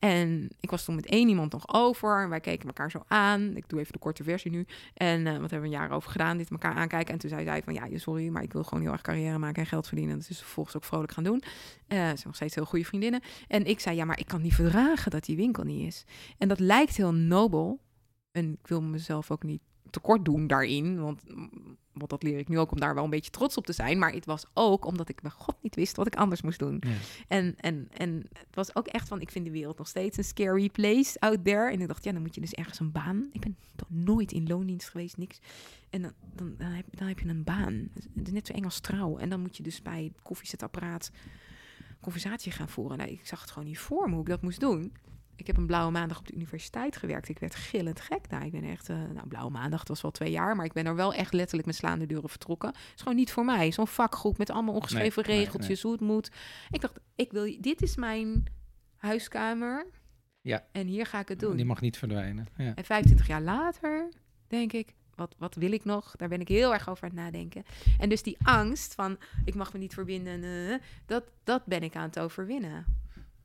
En 0.04 0.48
ik 0.60 0.70
was 0.70 0.84
toen 0.84 0.94
met 0.94 1.06
één 1.06 1.28
iemand 1.28 1.52
nog 1.52 1.74
over. 1.74 2.22
En 2.22 2.28
wij 2.28 2.40
keken 2.40 2.66
elkaar 2.66 2.90
zo 2.90 3.02
aan. 3.06 3.56
Ik 3.56 3.68
doe 3.68 3.80
even 3.80 3.92
de 3.92 3.98
korte 3.98 4.24
versie 4.24 4.50
nu. 4.50 4.66
En 4.94 5.20
uh, 5.20 5.32
wat 5.32 5.50
hebben 5.50 5.60
we 5.60 5.64
een 5.64 5.80
jaar 5.80 5.90
over 5.90 6.10
gedaan? 6.10 6.36
Dit 6.36 6.50
elkaar 6.50 6.74
aankijken. 6.74 7.12
En 7.12 7.18
toen 7.18 7.30
zei 7.30 7.44
zij 7.44 7.62
van 7.62 7.74
ja, 7.74 7.98
sorry, 7.98 8.28
maar 8.28 8.42
ik 8.42 8.52
wil 8.52 8.64
gewoon 8.64 8.82
heel 8.82 8.92
erg 8.92 9.00
carrière 9.00 9.38
maken 9.38 9.62
en 9.62 9.68
geld 9.68 9.86
verdienen. 9.86 10.18
Dat 10.18 10.30
is 10.30 10.38
vervolgens 10.38 10.76
ook 10.76 10.84
vrolijk 10.84 11.12
gaan 11.12 11.24
doen. 11.24 11.42
Uh, 11.42 11.98
ze 11.98 12.04
zijn 12.04 12.20
nog 12.24 12.34
steeds 12.34 12.54
heel 12.54 12.64
goede 12.64 12.84
vriendinnen. 12.84 13.20
En 13.48 13.66
ik 13.66 13.80
zei 13.80 13.96
ja, 13.96 14.04
maar 14.04 14.18
ik 14.18 14.26
kan 14.26 14.42
niet 14.42 14.54
verdragen 14.54 15.10
dat 15.10 15.24
die 15.24 15.36
winkel 15.36 15.64
niet 15.64 15.86
is. 15.86 16.04
En 16.38 16.48
dat 16.48 16.58
lijkt 16.58 16.96
heel 16.96 17.12
nobel. 17.14 17.80
En 18.32 18.52
ik 18.52 18.66
wil 18.66 18.82
mezelf 18.82 19.30
ook 19.30 19.42
niet 19.42 19.62
tekort 19.90 20.24
doen 20.24 20.46
daarin. 20.46 21.00
Want 21.00 21.22
want 21.92 22.10
dat 22.10 22.22
leer 22.22 22.38
ik 22.38 22.48
nu 22.48 22.58
ook 22.58 22.70
om 22.70 22.80
daar 22.80 22.94
wel 22.94 23.04
een 23.04 23.10
beetje 23.10 23.30
trots 23.30 23.56
op 23.56 23.66
te 23.66 23.72
zijn. 23.72 23.98
Maar 23.98 24.12
het 24.12 24.26
was 24.26 24.44
ook 24.54 24.84
omdat 24.84 25.08
ik 25.08 25.20
bij 25.20 25.30
god 25.30 25.56
niet 25.60 25.74
wist 25.74 25.96
wat 25.96 26.06
ik 26.06 26.16
anders 26.16 26.42
moest 26.42 26.58
doen. 26.58 26.82
En, 27.28 27.54
en, 27.56 27.88
en 27.92 28.26
het 28.32 28.54
was 28.54 28.76
ook 28.76 28.86
echt 28.86 29.08
van, 29.08 29.20
ik 29.20 29.30
vind 29.30 29.44
de 29.44 29.50
wereld 29.50 29.78
nog 29.78 29.88
steeds 29.88 30.16
een 30.16 30.24
scary 30.24 30.68
place 30.68 31.20
out 31.20 31.44
there. 31.44 31.70
En 31.70 31.80
ik 31.80 31.88
dacht, 31.88 32.04
ja, 32.04 32.12
dan 32.12 32.22
moet 32.22 32.34
je 32.34 32.40
dus 32.40 32.52
ergens 32.52 32.78
een 32.78 32.92
baan. 32.92 33.28
Ik 33.32 33.40
ben 33.40 33.56
toch 33.76 33.90
nooit 33.90 34.32
in 34.32 34.46
loondienst 34.46 34.88
geweest, 34.88 35.16
niks. 35.16 35.40
En 35.90 36.02
dan, 36.02 36.12
dan, 36.34 36.54
dan, 36.58 36.70
heb, 36.70 36.86
dan 36.90 37.08
heb 37.08 37.18
je 37.18 37.28
een 37.28 37.44
baan. 37.44 37.88
Het 38.14 38.26
is 38.26 38.32
net 38.32 38.46
zo 38.46 38.52
eng 38.52 38.64
als 38.64 38.80
trouw. 38.80 39.18
En 39.18 39.28
dan 39.28 39.40
moet 39.40 39.56
je 39.56 39.62
dus 39.62 39.82
bij 39.82 40.04
het 40.04 40.22
koffiezetapparaat 40.22 41.10
conversatie 42.00 42.52
gaan 42.52 42.68
voeren. 42.68 42.98
Nou, 42.98 43.10
ik 43.10 43.26
zag 43.26 43.40
het 43.40 43.50
gewoon 43.50 43.68
niet 43.68 43.78
voor 43.78 44.06
me 44.08 44.12
hoe 44.12 44.22
ik 44.22 44.28
dat 44.28 44.42
moest 44.42 44.60
doen. 44.60 44.92
Ik 45.42 45.48
heb 45.48 45.56
een 45.56 45.66
blauwe 45.66 45.92
maandag 45.92 46.18
op 46.18 46.26
de 46.26 46.34
universiteit 46.34 46.96
gewerkt. 46.96 47.28
Ik 47.28 47.38
werd 47.38 47.54
gillend 47.54 48.00
gek 48.00 48.30
daar. 48.30 48.44
Ik 48.44 48.52
ben 48.52 48.64
echt, 48.64 48.88
eh, 48.88 48.96
nou, 48.96 49.28
blauwe 49.28 49.50
maandag, 49.50 49.78
dat 49.78 49.88
was 49.88 50.00
wel 50.00 50.10
twee 50.10 50.30
jaar, 50.30 50.56
maar 50.56 50.64
ik 50.64 50.72
ben 50.72 50.86
er 50.86 50.94
wel 50.94 51.14
echt 51.14 51.32
letterlijk 51.32 51.66
met 51.66 51.76
slaande 51.76 52.06
deuren 52.06 52.28
vertrokken. 52.28 52.68
Het 52.68 52.92
is 52.94 53.02
gewoon 53.02 53.16
niet 53.16 53.32
voor 53.32 53.44
mij. 53.44 53.72
Zo'n 53.72 53.86
vakgroep 53.86 54.38
met 54.38 54.50
allemaal 54.50 54.74
ongeschreven 54.74 55.22
Nee, 55.26 55.36
nee, 55.36 55.44
regeltjes, 55.44 55.82
hoe 55.82 55.92
het 55.92 56.00
moet. 56.00 56.30
Ik 56.70 56.80
dacht, 56.80 57.00
ik 57.14 57.32
wil, 57.32 57.56
dit 57.60 57.82
is 57.82 57.96
mijn 57.96 58.44
huiskamer. 58.96 59.86
Ja. 60.40 60.66
En 60.72 60.86
hier 60.86 61.06
ga 61.06 61.20
ik 61.20 61.28
het 61.28 61.40
doen. 61.40 61.56
Die 61.56 61.64
mag 61.64 61.80
niet 61.80 61.98
verdwijnen. 61.98 62.46
Ja. 62.56 62.74
En 62.74 62.84
25 62.84 63.26
jaar 63.26 63.42
later 63.42 64.08
denk 64.46 64.72
ik, 64.72 64.94
wat, 65.14 65.34
wat 65.38 65.54
wil 65.54 65.72
ik 65.72 65.84
nog? 65.84 66.16
Daar 66.16 66.28
ben 66.28 66.40
ik 66.40 66.48
heel 66.48 66.72
erg 66.72 66.88
over 66.88 67.04
aan 67.04 67.16
het 67.16 67.18
nadenken. 67.18 67.64
En 67.98 68.08
dus 68.08 68.22
die 68.22 68.36
angst 68.42 68.94
van, 68.94 69.18
ik 69.44 69.54
mag 69.54 69.72
me 69.72 69.78
niet 69.78 69.94
verbinden, 69.94 70.44
eh, 70.44 70.78
dat, 71.06 71.24
dat 71.44 71.64
ben 71.66 71.82
ik 71.82 71.96
aan 71.96 72.06
het 72.06 72.18
overwinnen. 72.18 73.01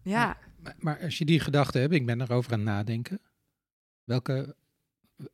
Ja, 0.08 0.38
Maar, 0.64 0.76
maar 0.80 1.02
als 1.02 1.18
je 1.18 1.26
die 1.26 1.40
gedachte 1.40 1.78
hebt, 1.78 1.94
ik 1.94 2.06
ben 2.06 2.22
erover 2.22 2.52
aan 2.52 2.60
het 2.60 2.68
nadenken. 2.68 3.22
Welke, 4.04 4.56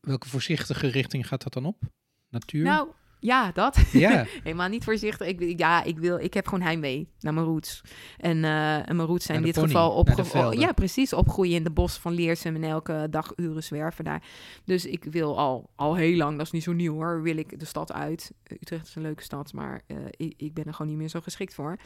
welke 0.01 0.27
voorzichtige 0.27 0.87
richting 0.87 1.27
gaat 1.27 1.43
dat 1.43 1.53
dan 1.53 1.65
op? 1.65 1.81
Natuur? 2.29 2.63
nou, 2.63 2.89
ja, 3.23 3.51
dat. 3.51 3.77
ja, 3.91 4.25
Helemaal 4.43 4.69
niet 4.69 4.83
voorzichtig. 4.83 5.27
Ik, 5.27 5.59
ja, 5.59 5.83
ik, 5.83 5.99
wil, 5.99 6.19
ik 6.19 6.33
heb 6.33 6.47
gewoon 6.47 6.61
heimwee 6.63 7.09
naar 7.19 7.33
mijn 7.33 7.45
roots. 7.45 7.81
En, 8.17 8.43
eh, 8.43 8.89
en 8.89 8.95
mijn 8.95 9.07
roots 9.07 9.25
zijn 9.25 9.37
in 9.37 9.43
dit 9.43 9.53
pony, 9.53 9.67
geval 9.67 10.05
velden. 10.05 10.59
Ja, 10.59 10.71
precies. 10.71 11.13
Opgroeien 11.13 11.55
in 11.55 11.63
de 11.63 11.71
bos 11.71 11.97
van 11.97 12.13
Leersum 12.13 12.55
en 12.55 12.63
elke 12.63 13.07
dag 13.09 13.33
uren 13.35 13.63
zwerven 13.63 14.03
daar. 14.03 14.23
Dus 14.65 14.85
ik 14.85 15.03
wil 15.03 15.37
al, 15.37 15.69
al 15.75 15.95
heel 15.95 16.17
lang, 16.17 16.37
dat 16.37 16.45
is 16.45 16.51
niet 16.51 16.63
zo 16.63 16.73
nieuw 16.73 16.93
hoor, 16.93 17.21
wil 17.21 17.37
ik 17.37 17.59
de 17.59 17.65
stad 17.65 17.93
uit. 17.93 18.31
Utrecht 18.43 18.87
is 18.87 18.95
een 18.95 19.01
leuke 19.01 19.23
stad, 19.23 19.53
maar 19.53 19.81
eh, 19.87 19.97
ik, 20.09 20.33
ik 20.37 20.53
ben 20.53 20.65
er 20.65 20.73
gewoon 20.73 20.91
niet 20.91 20.99
meer 20.99 21.09
zo 21.09 21.21
geschikt 21.21 21.53
voor. 21.53 21.77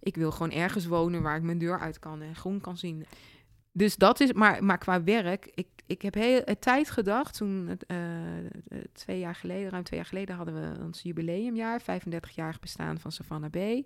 Ik 0.00 0.16
wil 0.16 0.30
gewoon 0.30 0.50
ergens 0.50 0.86
wonen 0.86 1.22
waar 1.22 1.36
ik 1.36 1.42
mijn 1.42 1.58
deur 1.58 1.78
uit 1.78 1.98
kan 1.98 2.22
en 2.22 2.36
groen 2.36 2.60
kan 2.60 2.76
zien. 2.76 3.04
Dus 3.72 3.96
dat 3.96 4.20
is, 4.20 4.32
maar, 4.32 4.64
maar 4.64 4.78
qua 4.78 5.02
werk, 5.02 5.50
ik, 5.54 5.66
ik 5.86 6.02
heb 6.02 6.14
heel 6.14 6.42
tijd 6.58 6.90
gedacht, 6.90 7.36
toen, 7.36 7.78
eh, 7.86 7.98
twee 8.92 9.18
jaar 9.18 9.34
geleden, 9.34 9.70
ruim 9.70 9.84
twee 9.84 9.98
jaar 9.98 10.08
geleden, 10.08 10.36
hadden 10.36 10.54
we 10.54 10.84
ons 10.84 11.02
jubileumjaar, 11.02 11.80
35-jarig 11.80 12.60
bestaan 12.60 12.98
van 12.98 13.12
Savannah 13.12 13.50
Bay. 13.50 13.84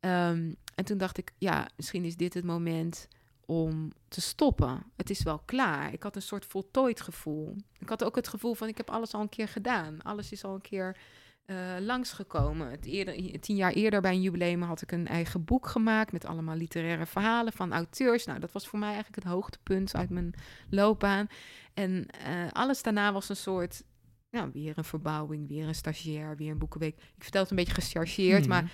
Ehm, 0.00 0.52
en 0.74 0.84
toen 0.84 0.98
dacht 0.98 1.18
ik, 1.18 1.32
ja, 1.38 1.68
misschien 1.76 2.04
is 2.04 2.16
dit 2.16 2.34
het 2.34 2.44
moment 2.44 3.08
om 3.46 3.92
te 4.08 4.20
stoppen. 4.20 4.82
Het 4.96 5.10
is 5.10 5.22
wel 5.22 5.38
klaar. 5.38 5.92
Ik 5.92 6.02
had 6.02 6.16
een 6.16 6.22
soort 6.22 6.44
voltooid 6.44 7.00
gevoel. 7.00 7.56
Ik 7.78 7.88
had 7.88 8.04
ook 8.04 8.16
het 8.16 8.28
gevoel 8.28 8.54
van, 8.54 8.68
ik 8.68 8.76
heb 8.76 8.90
alles 8.90 9.14
al 9.14 9.20
een 9.20 9.28
keer 9.28 9.48
gedaan. 9.48 10.02
Alles 10.02 10.32
is 10.32 10.44
al 10.44 10.54
een 10.54 10.60
keer 10.60 10.96
eh, 11.44 11.56
langsgekomen. 11.80 12.70
Het 12.70 12.84
eerder, 12.84 13.40
tien 13.40 13.56
jaar 13.56 13.72
eerder 13.72 14.00
bij 14.00 14.12
een 14.12 14.22
jubileum 14.22 14.62
had 14.62 14.82
ik 14.82 14.92
een 14.92 15.06
eigen 15.06 15.44
boek 15.44 15.66
gemaakt 15.66 16.12
met 16.12 16.24
allemaal 16.24 16.56
literaire 16.56 17.06
verhalen 17.06 17.52
van 17.52 17.72
auteurs. 17.72 18.24
Nou, 18.24 18.38
dat 18.38 18.52
was 18.52 18.68
voor 18.68 18.78
mij 18.78 18.92
eigenlijk 18.92 19.24
het 19.24 19.32
hoogtepunt 19.32 19.94
uit 19.94 20.10
mijn 20.10 20.34
loopbaan. 20.70 21.26
En 21.74 22.06
eh, 22.06 22.52
alles 22.52 22.82
daarna 22.82 23.12
was 23.12 23.28
een 23.28 23.36
soort, 23.36 23.82
nou, 24.30 24.50
weer 24.52 24.78
een 24.78 24.84
verbouwing, 24.84 25.48
weer 25.48 25.68
een 25.68 25.74
stagiair, 25.74 26.36
weer 26.36 26.50
een 26.50 26.58
boekenweek. 26.58 26.96
Ik 26.96 27.22
vertel 27.22 27.40
het 27.40 27.50
een 27.50 27.56
beetje 27.56 27.74
gechargeerd, 27.74 28.40
Hmm. 28.40 28.48
maar 28.48 28.72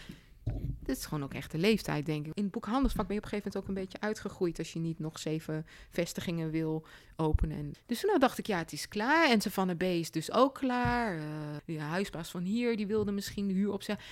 dit 0.89 0.97
is 0.97 1.07
gewoon 1.07 1.25
ook 1.25 1.35
echt 1.35 1.51
de 1.51 1.59
leeftijd, 1.59 2.07
denk 2.07 2.27
ik. 2.27 2.33
In 2.35 2.43
het 2.43 2.53
boekhandelsvak 2.53 3.07
ben 3.07 3.15
je 3.15 3.21
op 3.21 3.25
een 3.25 3.31
gegeven 3.31 3.53
moment 3.53 3.71
ook 3.71 3.77
een 3.77 3.83
beetje 3.85 4.07
uitgegroeid 4.07 4.59
als 4.59 4.73
je 4.73 4.79
niet 4.79 4.99
nog 4.99 5.19
zeven 5.19 5.67
vestigingen 5.91 6.51
wil 6.51 6.87
openen. 7.17 7.57
En 7.57 7.73
dus 7.87 8.01
toen 8.01 8.19
dacht 8.19 8.39
ik, 8.39 8.47
ja, 8.47 8.59
het 8.59 8.73
is 8.73 8.89
klaar. 8.89 9.31
En 9.31 9.41
Savannah 9.41 9.77
B 9.77 9.83
is 9.83 10.11
dus 10.11 10.33
ook 10.33 10.55
klaar. 10.55 11.21
De 11.65 11.81
huisbaas 11.81 12.31
van 12.31 12.43
hier, 12.43 12.77
die 12.77 12.87
wilde 12.87 13.13
misschien 13.13 13.49
de 13.49 13.55
huur 13.55 13.73
opzeggen. 13.73 14.07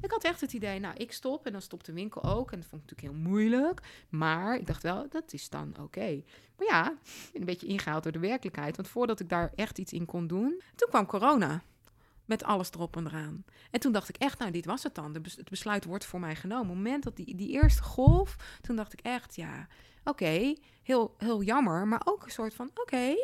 Ik 0.00 0.10
had 0.10 0.24
echt 0.24 0.40
het 0.40 0.52
idee, 0.52 0.78
nou, 0.78 0.96
ik 0.96 1.12
stop 1.12 1.46
en 1.46 1.52
dan 1.52 1.62
stopt 1.62 1.86
de 1.86 1.92
winkel 1.92 2.24
ook. 2.24 2.52
En 2.52 2.60
dat 2.60 2.68
vond 2.68 2.82
ik 2.82 2.90
natuurlijk 2.90 3.14
heel 3.14 3.30
moeilijk. 3.30 3.80
Maar 4.08 4.56
ik 4.56 4.66
dacht 4.66 4.82
wel, 4.82 5.06
dat 5.08 5.32
is 5.32 5.48
dan 5.48 5.74
oké. 5.80 6.22
Maar 6.56 6.66
ja, 6.66 6.96
een 7.32 7.44
beetje 7.44 7.66
ingehaald 7.66 8.02
door 8.02 8.12
de 8.12 8.18
werkelijkheid. 8.18 8.76
Want 8.76 8.88
voordat 8.88 9.20
ik 9.20 9.28
daar 9.28 9.52
echt 9.54 9.78
iets 9.78 9.92
in 9.92 10.04
kon 10.04 10.26
doen, 10.26 10.62
toen 10.74 10.88
kwam 10.88 11.06
corona. 11.06 11.62
Met 12.28 12.44
alles 12.44 12.70
erop 12.70 12.96
en 12.96 13.06
eraan. 13.06 13.44
En 13.70 13.80
toen 13.80 13.92
dacht 13.92 14.08
ik 14.08 14.16
echt, 14.16 14.38
nou, 14.38 14.50
dit 14.50 14.64
was 14.64 14.82
het 14.82 14.94
dan. 14.94 15.14
Het 15.14 15.48
besluit 15.48 15.84
wordt 15.84 16.04
voor 16.04 16.20
mij 16.20 16.36
genomen. 16.36 16.68
Op 16.68 16.74
het 16.74 16.84
moment 16.84 17.02
dat 17.02 17.16
die, 17.16 17.36
die 17.36 17.50
eerste 17.50 17.82
golf, 17.82 18.36
toen 18.60 18.76
dacht 18.76 18.92
ik 18.92 19.00
echt, 19.00 19.36
ja, 19.36 19.66
oké, 20.04 20.54
heel, 20.82 21.14
heel 21.18 21.42
jammer. 21.42 21.86
Maar 21.86 22.02
ook 22.04 22.24
een 22.24 22.30
soort 22.30 22.54
van, 22.54 22.70
oké, 22.74 23.14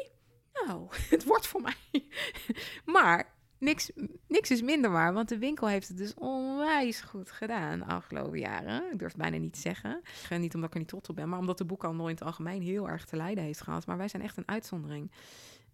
nou, 0.52 0.88
het 1.10 1.24
wordt 1.24 1.46
voor 1.46 1.60
mij. 1.60 2.08
maar 2.94 3.34
niks, 3.58 3.90
niks 4.28 4.50
is 4.50 4.62
minder 4.62 4.90
waar, 4.90 5.12
want 5.12 5.28
de 5.28 5.38
winkel 5.38 5.68
heeft 5.68 5.88
het 5.88 5.96
dus 5.96 6.14
onwijs 6.14 7.00
goed 7.00 7.30
gedaan 7.30 7.82
afgelopen 7.82 8.38
jaren. 8.38 8.92
Ik 8.92 8.98
durf 8.98 9.12
het 9.12 9.20
bijna 9.20 9.36
niet 9.36 9.52
te 9.52 9.60
zeggen. 9.60 10.02
Eh, 10.30 10.38
Niet 10.38 10.54
omdat 10.54 10.68
ik 10.68 10.74
er 10.74 10.80
niet 10.80 10.88
trots 10.88 11.08
op 11.08 11.16
ben, 11.16 11.28
maar 11.28 11.38
omdat 11.38 11.58
de 11.58 11.64
boekhandel 11.64 12.08
in 12.08 12.14
het 12.14 12.24
algemeen 12.24 12.62
heel 12.62 12.88
erg 12.88 13.04
te 13.04 13.16
lijden 13.16 13.44
heeft 13.44 13.60
gehad. 13.60 13.86
Maar 13.86 13.96
wij 13.96 14.08
zijn 14.08 14.22
echt 14.22 14.36
een 14.36 14.48
uitzondering. 14.48 15.12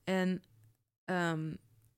En 0.04 0.42
ehm, 1.04 1.54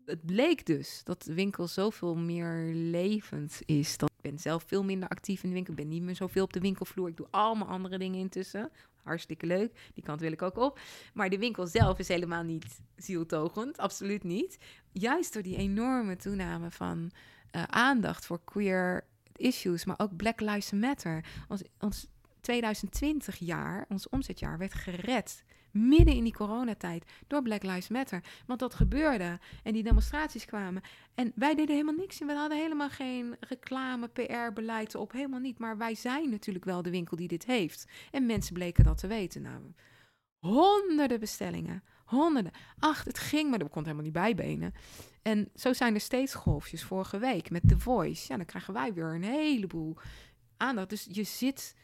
het 0.07 0.27
bleek 0.27 0.67
dus 0.67 1.01
dat 1.05 1.23
de 1.23 1.35
winkel 1.35 1.67
zoveel 1.67 2.17
meer 2.17 2.75
levend 2.75 3.61
is. 3.67 3.97
Dat 3.97 4.11
ik 4.11 4.31
ben 4.31 4.39
zelf 4.39 4.65
veel 4.67 4.85
minder 4.85 5.09
actief 5.09 5.43
in 5.43 5.49
de 5.49 5.55
winkel. 5.55 5.73
Ik 5.73 5.79
ben 5.79 5.89
niet 5.89 6.03
meer 6.03 6.17
zoveel 6.17 6.45
op 6.45 6.53
de 6.53 6.61
winkelvloer. 6.61 7.09
Ik 7.09 7.17
doe 7.17 7.27
allemaal 7.31 7.69
andere 7.69 7.99
dingen 7.99 8.19
intussen. 8.19 8.71
Hartstikke 9.03 9.47
leuk. 9.47 9.91
Die 9.95 10.05
kant 10.05 10.21
wil 10.21 10.33
ik 10.33 10.43
ook 10.43 10.57
op. 10.57 10.81
Maar 11.15 11.31
de 11.31 11.39
winkel 11.39 11.67
zelf 11.67 11.99
is 11.99 12.09
helemaal 12.09 12.43
niet 12.43 12.81
zieltogend. 12.97 13.79
Absoluut 13.79 14.23
niet. 14.23 14.59
Juist 14.93 15.33
door 15.33 15.43
die 15.43 15.57
enorme 15.57 16.17
toename 16.17 16.71
van 16.71 17.11
eh, 17.51 17.63
aandacht 17.63 18.27
voor 18.27 18.41
queer 18.45 19.05
issues, 19.37 19.85
maar 19.85 19.99
ook 19.99 20.17
Black 20.17 20.41
Lives 20.41 20.73
Matter. 20.73 21.25
Ons, 21.49 21.63
ons 21.79 22.07
2020 22.41 23.37
jaar, 23.37 23.85
ons 23.89 24.09
omzetjaar, 24.09 24.59
werd 24.59 24.75
gered 24.75 25.45
midden 25.73 26.15
in 26.15 26.25
die 26.25 26.33
coronatijd 26.33 27.05
door 27.27 27.43
Black 27.43 27.63
Lives 27.63 27.89
Matter. 27.89 28.25
Want 28.47 28.61
dat 28.61 28.75
gebeurde 28.75 29.39
en 29.63 29.73
die 29.73 29.83
demonstraties 29.83 30.45
kwamen. 30.45 30.83
En 31.15 31.33
wij 31.35 31.55
deden 31.55 31.75
helemaal 31.75 31.95
niks. 31.95 32.21
En 32.21 32.27
we 32.27 32.33
hadden 32.33 32.59
helemaal 32.59 32.91
geen 32.91 33.37
reclame, 33.41 34.09
PR-beleid 34.09 34.95
op. 34.95 35.13
Helemaal 35.13 35.41
niet. 35.41 35.59
Maar 35.59 35.77
wij 35.79 35.95
zijn 35.95 36.31
natuurlijk 36.31 36.65
wel 36.65 36.83
de 36.83 36.91
winkel 36.91 37.17
die 37.17 37.29
dit 37.29 37.45
heeft. 37.45 37.85
En 38.11 38.27
mensen 38.27 38.55
bleken 38.55 38.85
dat 38.85 38.99
te 38.99 39.07
weten. 39.07 39.43
Nou, 39.43 39.73
honderden 40.39 41.21
bestellingen. 41.21 41.83
Honderden. 42.05 42.53
Ach, 42.79 43.05
het 43.05 43.19
ging, 43.19 43.51
maar 43.51 43.61
er 43.61 43.69
kon 43.69 43.83
helemaal 43.83 44.05
niet 44.05 44.13
bijbenen. 44.13 44.75
En 45.23 45.49
zo 45.55 45.73
zijn 45.73 45.95
er 45.95 46.01
steeds 46.01 46.35
golfjes. 46.35 46.85
Vorige 46.85 47.19
week 47.19 47.51
met 47.51 47.69
The 47.69 47.79
Voice. 47.79 48.27
Ja, 48.29 48.37
dan 48.37 48.47
krijgen 48.47 48.75
wij 48.75 48.93
weer 48.93 49.15
een 49.15 49.23
heleboel 49.23 49.97
aandacht. 50.57 50.89
Dus 50.89 51.07
je 51.11 51.25
zit 51.25 51.75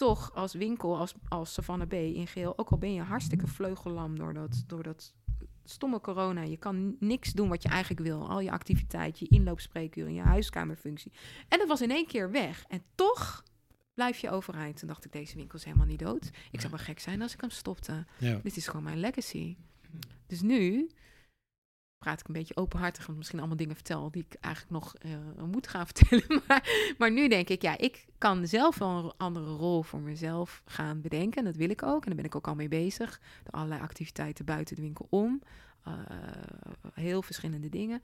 toch 0.00 0.34
als 0.34 0.54
winkel, 0.54 0.96
als, 0.96 1.14
als 1.28 1.52
Savannah 1.52 1.88
B 1.88 1.92
in 1.92 2.26
geel, 2.26 2.58
ook 2.58 2.70
al 2.70 2.78
ben 2.78 2.94
je 2.94 3.02
hartstikke 3.02 3.46
vleugellam 3.46 4.18
door 4.18 4.34
dat, 4.34 4.64
door 4.66 4.82
dat 4.82 5.14
stomme 5.64 6.00
corona. 6.00 6.42
Je 6.42 6.56
kan 6.56 6.96
niks 6.98 7.32
doen 7.32 7.48
wat 7.48 7.62
je 7.62 7.68
eigenlijk 7.68 8.00
wil. 8.00 8.28
Al 8.28 8.40
je 8.40 8.50
activiteit, 8.50 9.18
je 9.18 9.28
inloopspreekuur 9.28 10.06
en 10.06 10.14
je 10.14 10.20
huiskamerfunctie. 10.20 11.12
En 11.48 11.58
dat 11.58 11.68
was 11.68 11.80
in 11.80 11.90
één 11.90 12.06
keer 12.06 12.30
weg. 12.30 12.64
En 12.68 12.82
toch 12.94 13.44
blijf 13.94 14.18
je 14.18 14.30
overeind. 14.30 14.76
Toen 14.78 14.88
dacht 14.88 15.04
ik, 15.04 15.12
deze 15.12 15.36
winkel 15.36 15.58
is 15.58 15.64
helemaal 15.64 15.86
niet 15.86 15.98
dood. 15.98 16.30
Ik 16.50 16.60
zou 16.60 16.72
wel 16.72 16.84
gek 16.84 17.00
zijn 17.00 17.22
als 17.22 17.32
ik 17.32 17.40
hem 17.40 17.50
stopte. 17.50 18.06
Ja. 18.18 18.40
Dit 18.42 18.56
is 18.56 18.66
gewoon 18.66 18.82
mijn 18.82 19.00
legacy. 19.00 19.56
Dus 20.26 20.40
nu 20.40 20.90
praat 22.00 22.20
ik 22.20 22.26
een 22.26 22.32
beetje 22.32 22.56
openhartig, 22.56 23.06
want 23.06 23.18
misschien 23.18 23.38
allemaal 23.38 23.56
dingen 23.56 23.74
vertel 23.74 24.10
die 24.10 24.24
ik 24.28 24.36
eigenlijk 24.40 24.74
nog 24.74 24.94
eh, 24.94 25.44
moet 25.44 25.68
gaan 25.68 25.86
vertellen. 25.92 26.42
Maar, 26.46 26.94
maar 26.98 27.12
nu 27.12 27.28
denk 27.28 27.48
ik, 27.48 27.62
ja, 27.62 27.78
ik 27.78 28.06
kan 28.18 28.46
zelf 28.46 28.78
wel 28.78 29.04
een 29.04 29.12
andere 29.16 29.50
rol 29.50 29.82
voor 29.82 30.00
mezelf 30.00 30.62
gaan 30.64 31.00
bedenken. 31.00 31.38
En 31.38 31.44
dat 31.44 31.56
wil 31.56 31.70
ik 31.70 31.82
ook. 31.82 32.02
En 32.02 32.06
daar 32.06 32.16
ben 32.16 32.24
ik 32.24 32.34
ook 32.34 32.46
al 32.46 32.54
mee 32.54 32.68
bezig. 32.68 33.20
Door 33.42 33.52
allerlei 33.52 33.80
activiteiten 33.80 34.44
buiten 34.44 34.76
de 34.76 34.82
winkel 34.82 35.06
om. 35.10 35.42
Uh, 35.88 35.94
heel 36.94 37.22
verschillende 37.22 37.68
dingen. 37.68 38.00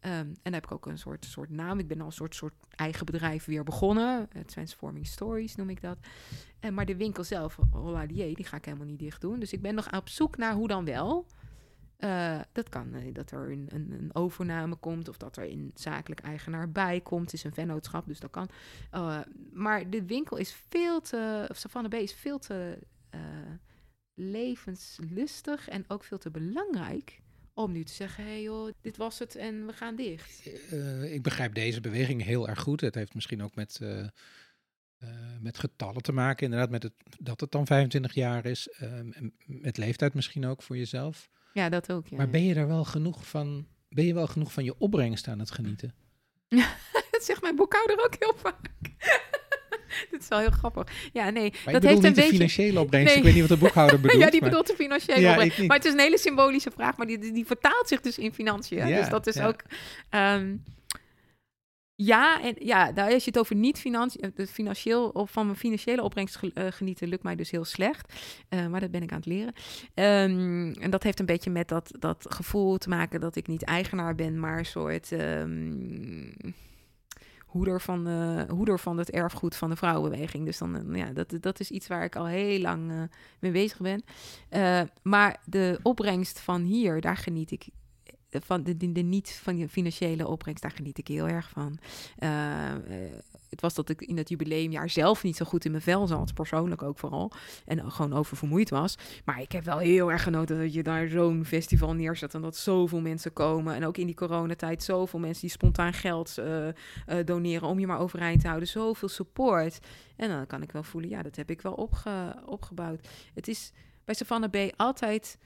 Um, 0.00 0.10
en 0.10 0.36
daar 0.42 0.52
heb 0.52 0.64
ik 0.64 0.72
ook 0.72 0.86
een 0.86 0.98
soort, 0.98 1.24
soort 1.24 1.50
naam. 1.50 1.78
Ik 1.78 1.88
ben 1.88 2.00
al 2.00 2.06
een 2.06 2.12
soort, 2.12 2.34
soort 2.34 2.54
eigen 2.74 3.06
bedrijf 3.06 3.44
weer 3.44 3.64
begonnen. 3.64 4.28
Uh, 4.36 4.42
Transforming 4.42 5.06
Stories 5.06 5.56
noem 5.56 5.70
ik 5.70 5.80
dat. 5.80 5.98
Uh, 6.60 6.70
maar 6.70 6.86
de 6.86 6.96
winkel 6.96 7.24
zelf, 7.24 7.58
Holladier, 7.70 8.34
die 8.34 8.44
ga 8.44 8.56
ik 8.56 8.64
helemaal 8.64 8.86
niet 8.86 8.98
dicht 8.98 9.20
doen. 9.20 9.40
Dus 9.40 9.52
ik 9.52 9.62
ben 9.62 9.74
nog 9.74 9.96
op 9.96 10.08
zoek 10.08 10.36
naar 10.36 10.54
hoe 10.54 10.68
dan 10.68 10.84
wel. 10.84 11.26
Uh, 12.04 12.40
dat 12.52 12.68
kan 12.68 12.94
uh, 12.94 13.14
dat 13.14 13.30
er 13.30 13.50
een, 13.50 13.68
een, 13.68 13.92
een, 13.92 14.14
overname 14.14 14.76
komt 14.76 15.08
of 15.08 15.16
dat 15.16 15.36
er 15.36 15.50
een 15.50 15.70
zakelijk 15.74 16.20
eigenaar 16.20 16.70
bij 16.70 17.00
komt. 17.00 17.24
Het 17.24 17.32
is 17.32 17.44
een 17.44 17.54
vennootschap, 17.54 18.06
dus 18.06 18.20
dat 18.20 18.30
kan. 18.30 18.48
Uh, 18.94 19.20
maar 19.52 19.90
de 19.90 20.04
winkel 20.04 20.36
is 20.36 20.56
veel 20.68 21.00
te, 21.00 21.46
of 21.50 21.56
Savannah 21.56 21.90
B 21.90 21.94
is 21.94 22.14
veel 22.14 22.38
te 22.38 22.78
levenslustig 24.14 25.68
en 25.68 25.84
ook 25.88 26.04
veel 26.04 26.18
te 26.18 26.30
belangrijk 26.30 27.20
om 27.54 27.72
nu 27.72 27.84
te 27.84 27.92
zeggen, 27.92 28.24
hé 28.24 28.30
hey 28.30 28.42
joh, 28.42 28.72
dit 28.80 28.96
was 28.96 29.18
het 29.18 29.36
en 29.36 29.66
we 29.66 29.72
gaan 29.72 29.96
dicht. 29.96 30.46
Ik 31.02 31.22
begrijp 31.22 31.54
deze 31.54 31.80
beweging 31.80 32.24
heel 32.24 32.48
erg 32.48 32.60
goed. 32.60 32.80
Het 32.80 32.94
heeft 32.94 33.14
misschien 33.14 33.42
ook 33.42 33.54
met, 33.54 33.80
met 35.40 35.58
getallen 35.58 36.02
te 36.02 36.12
maken, 36.12 36.44
inderdaad, 36.44 36.70
met 36.70 36.82
het, 36.82 36.92
dat 37.18 37.40
het 37.40 37.50
dan 37.50 37.66
25 37.66 38.14
jaar 38.14 38.44
is. 38.44 38.68
met 39.44 39.76
leeftijd 39.76 40.14
misschien 40.14 40.46
ook 40.46 40.62
voor 40.62 40.76
jezelf. 40.76 41.30
Ja, 41.52 41.68
dat 41.68 41.92
ook. 41.92 42.06
Ja, 42.06 42.16
maar 42.16 42.28
ben 42.28 42.44
je 42.44 42.54
er 42.54 42.68
wel 42.68 42.84
genoeg 42.84 43.26
van, 43.26 43.66
ben 43.88 44.06
je 44.06 44.14
wel 44.14 44.26
genoeg 44.26 44.52
van 44.52 44.64
je 44.64 44.74
opbrengst 44.78 45.28
aan 45.28 45.38
het 45.38 45.50
genieten? 45.50 45.94
dat 47.10 47.22
zegt 47.22 47.42
mijn 47.42 47.56
boekhouder 47.56 48.04
ook 48.04 48.14
heel 48.18 48.34
vaak. 48.36 48.70
Dit 50.10 50.20
is 50.20 50.28
wel 50.28 50.38
heel 50.38 50.50
grappig. 50.50 51.10
Ja, 51.12 51.30
nee. 51.30 51.52
Maar 51.64 51.72
dat 51.72 51.82
heeft 51.82 52.04
een 52.04 52.12
beetje. 52.12 52.30
financiële 52.30 52.80
opbrengst. 52.80 53.08
Nee. 53.08 53.16
Ik 53.16 53.22
weet 53.22 53.32
niet 53.32 53.48
wat 53.48 53.58
de 53.58 53.64
boekhouder 53.64 54.00
bedoelt. 54.00 54.22
ja, 54.24 54.30
die 54.30 54.40
bedoelt 54.40 54.66
de 54.66 54.74
financiële 54.74 55.20
ja, 55.20 55.30
opbrengst. 55.30 55.58
Maar 55.58 55.76
het 55.76 55.86
is 55.86 55.92
een 55.92 55.98
hele 55.98 56.18
symbolische 56.18 56.70
vraag, 56.70 56.96
maar 56.96 57.06
die, 57.06 57.32
die 57.32 57.46
vertaalt 57.46 57.88
zich 57.88 58.00
dus 58.00 58.18
in 58.18 58.32
financiën. 58.32 58.86
Ja, 58.86 59.00
dus 59.00 59.08
dat 59.08 59.26
is 59.26 59.34
ja. 59.34 59.46
ook. 59.46 59.62
Um, 60.10 60.62
ja, 62.04 62.42
en 62.42 62.54
ja, 62.58 62.92
daar 62.92 63.12
als 63.12 63.24
je 63.24 63.30
het 63.30 63.38
over 63.38 63.56
niet 63.56 63.78
financieel, 63.78 64.30
financieel 64.48 65.08
of 65.08 65.30
van 65.30 65.46
mijn 65.46 65.58
financiële 65.58 66.02
opbrengst 66.02 66.38
genieten, 66.54 67.08
lukt 67.08 67.22
mij 67.22 67.36
dus 67.36 67.50
heel 67.50 67.64
slecht. 67.64 68.12
Uh, 68.50 68.66
maar 68.66 68.80
dat 68.80 68.90
ben 68.90 69.02
ik 69.02 69.10
aan 69.10 69.16
het 69.16 69.26
leren. 69.26 69.54
Um, 69.94 70.72
en 70.72 70.90
dat 70.90 71.02
heeft 71.02 71.20
een 71.20 71.26
beetje 71.26 71.50
met 71.50 71.68
dat, 71.68 71.92
dat 71.98 72.26
gevoel 72.28 72.78
te 72.78 72.88
maken 72.88 73.20
dat 73.20 73.36
ik 73.36 73.46
niet 73.46 73.62
eigenaar 73.62 74.14
ben, 74.14 74.40
maar 74.40 74.58
een 74.58 74.66
soort. 74.66 75.10
Um, 75.10 76.32
hoeder 77.46 77.80
van, 77.80 78.04
de, 78.04 78.46
hoeder 78.48 78.78
van 78.78 78.98
het 78.98 79.10
erfgoed 79.10 79.56
van 79.56 79.70
de 79.70 79.76
vrouwenbeweging. 79.76 80.44
Dus 80.44 80.58
dan, 80.58 80.86
ja, 80.92 81.12
dat, 81.12 81.34
dat 81.40 81.60
is 81.60 81.70
iets 81.70 81.86
waar 81.86 82.04
ik 82.04 82.16
al 82.16 82.26
heel 82.26 82.60
lang 82.60 83.10
mee 83.38 83.52
bezig 83.52 83.78
ben. 83.78 84.02
Maar 85.02 85.40
de 85.44 85.78
opbrengst 85.82 86.40
van 86.40 86.62
hier, 86.62 87.00
daar 87.00 87.16
geniet 87.16 87.50
ik 87.50 87.68
van 88.30 88.62
de, 88.62 88.76
de, 88.76 88.92
de 88.92 89.00
niet 89.00 89.40
van 89.42 89.56
je 89.56 89.68
financiële 89.68 90.26
opbrengst, 90.26 90.62
daar 90.62 90.70
geniet 90.70 90.98
ik 90.98 91.08
heel 91.08 91.28
erg 91.28 91.48
van. 91.48 91.78
Uh, 92.18 92.30
het 93.50 93.60
was 93.60 93.74
dat 93.74 93.88
ik 93.88 94.00
in 94.00 94.16
het 94.16 94.28
jubileumjaar 94.28 94.90
zelf 94.90 95.22
niet 95.22 95.36
zo 95.36 95.44
goed 95.44 95.64
in 95.64 95.70
mijn 95.70 95.82
vel 95.82 96.06
zat, 96.06 96.34
persoonlijk 96.34 96.82
ook 96.82 96.98
vooral. 96.98 97.32
En 97.66 97.92
gewoon 97.92 98.12
oververmoeid 98.12 98.70
was. 98.70 98.98
Maar 99.24 99.40
ik 99.40 99.52
heb 99.52 99.64
wel 99.64 99.78
heel 99.78 100.10
erg 100.10 100.22
genoten 100.22 100.58
dat 100.58 100.72
je 100.72 100.82
daar 100.82 101.08
zo'n 101.08 101.44
festival 101.44 101.94
neerzet 101.94 102.34
en 102.34 102.40
dat 102.40 102.56
zoveel 102.56 103.00
mensen 103.00 103.32
komen. 103.32 103.74
En 103.74 103.86
ook 103.86 103.96
in 103.96 104.06
die 104.06 104.14
coronatijd 104.14 104.82
zoveel 104.82 105.18
mensen 105.18 105.40
die 105.40 105.50
spontaan 105.50 105.92
geld 105.92 106.36
uh, 106.38 106.68
doneren 107.24 107.68
om 107.68 107.78
je 107.78 107.86
maar 107.86 108.00
overeind 108.00 108.40
te 108.40 108.46
houden. 108.46 108.68
Zoveel 108.68 109.08
support. 109.08 109.78
En 110.16 110.28
dan 110.28 110.46
kan 110.46 110.62
ik 110.62 110.72
wel 110.72 110.82
voelen, 110.82 111.10
ja, 111.10 111.22
dat 111.22 111.36
heb 111.36 111.50
ik 111.50 111.60
wel 111.60 111.72
opge 111.72 112.42
opgebouwd. 112.46 113.08
Het 113.34 113.48
is 113.48 113.72
bij 114.04 114.14
Savannah 114.14 114.50
B 114.50 114.72
altijd 114.76 115.38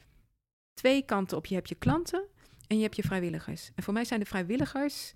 twee 0.75 1.03
kanten 1.03 1.37
op. 1.37 1.47
Je 1.47 1.55
hebt 1.55 1.69
je 1.69 1.75
klanten 1.75 2.25
en 2.67 2.77
je 2.77 2.83
hebt 2.83 2.97
je 2.97 3.03
vrijwilligers. 3.03 3.71
En 3.75 3.83
voor 3.83 3.93
mij 3.93 4.05
zijn 4.05 4.21
de 4.21 4.27
vrijwilligers, 4.27 5.15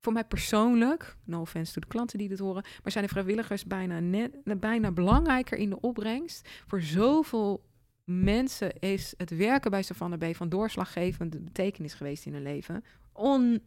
voor 0.00 0.12
mij 0.12 0.24
persoonlijk, 0.24 1.16
no 1.24 1.40
offense 1.40 1.72
to 1.72 1.80
de 1.80 1.86
klanten 1.86 2.18
die 2.18 2.28
dit 2.28 2.38
horen, 2.38 2.64
maar 2.82 2.92
zijn 2.92 3.04
de 3.04 3.10
vrijwilligers 3.10 3.64
bijna, 3.64 4.00
net, 4.00 4.60
bijna 4.60 4.92
belangrijker 4.92 5.58
in 5.58 5.70
de 5.70 5.80
opbrengst. 5.80 6.48
Voor 6.66 6.82
zoveel 6.82 7.64
mensen 8.04 8.72
is 8.78 9.14
het 9.16 9.36
werken 9.36 9.70
bij 9.70 9.82
Savannah 9.82 10.30
B 10.30 10.36
van 10.36 10.48
doorslaggevende 10.48 11.40
betekenis 11.40 11.94
geweest 11.94 12.26
in 12.26 12.32
hun 12.32 12.42
leven. 12.42 12.84
On 13.12 13.60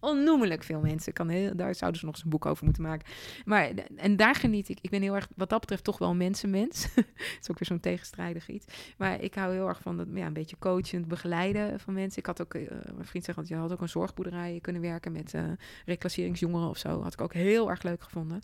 onnoemelijk 0.00 0.62
veel 0.62 0.80
mensen. 0.80 1.12
Kan 1.12 1.28
heel, 1.28 1.56
daar 1.56 1.74
zouden 1.74 2.00
ze 2.00 2.06
nog 2.06 2.14
eens 2.14 2.24
een 2.24 2.30
boek 2.30 2.46
over 2.46 2.64
moeten 2.64 2.82
maken. 2.82 3.06
Maar, 3.44 3.70
en 3.96 4.16
daar 4.16 4.34
geniet 4.34 4.68
ik. 4.68 4.78
Ik 4.80 4.90
ben 4.90 5.02
heel 5.02 5.14
erg, 5.14 5.28
wat 5.36 5.50
dat 5.50 5.60
betreft, 5.60 5.84
toch 5.84 5.98
wel 5.98 6.14
mensenmens. 6.14 6.94
dat 6.94 7.04
is 7.40 7.50
ook 7.50 7.58
weer 7.58 7.68
zo'n 7.68 7.80
tegenstrijdig 7.80 8.48
iets. 8.48 8.66
Maar 8.96 9.20
ik 9.20 9.34
hou 9.34 9.52
heel 9.52 9.68
erg 9.68 9.80
van 9.80 9.96
dat, 9.96 10.06
ja, 10.14 10.26
een 10.26 10.32
beetje 10.32 10.58
coachend 10.58 11.08
begeleiden 11.08 11.80
van 11.80 11.94
mensen. 11.94 12.18
Ik 12.18 12.26
had 12.26 12.40
ook, 12.40 12.54
uh, 12.54 12.70
mijn 12.94 13.06
vriend 13.06 13.24
zegt, 13.24 13.48
je 13.48 13.54
had 13.54 13.72
ook 13.72 13.80
een 13.80 13.88
zorgboerderij 13.88 14.58
kunnen 14.62 14.82
werken 14.82 15.12
met 15.12 15.34
uh, 15.34 15.42
reclasseringsjongeren 15.86 16.68
of 16.68 16.78
zo. 16.78 17.02
Had 17.02 17.12
ik 17.12 17.20
ook 17.20 17.34
heel 17.34 17.70
erg 17.70 17.82
leuk 17.82 18.02
gevonden. 18.02 18.40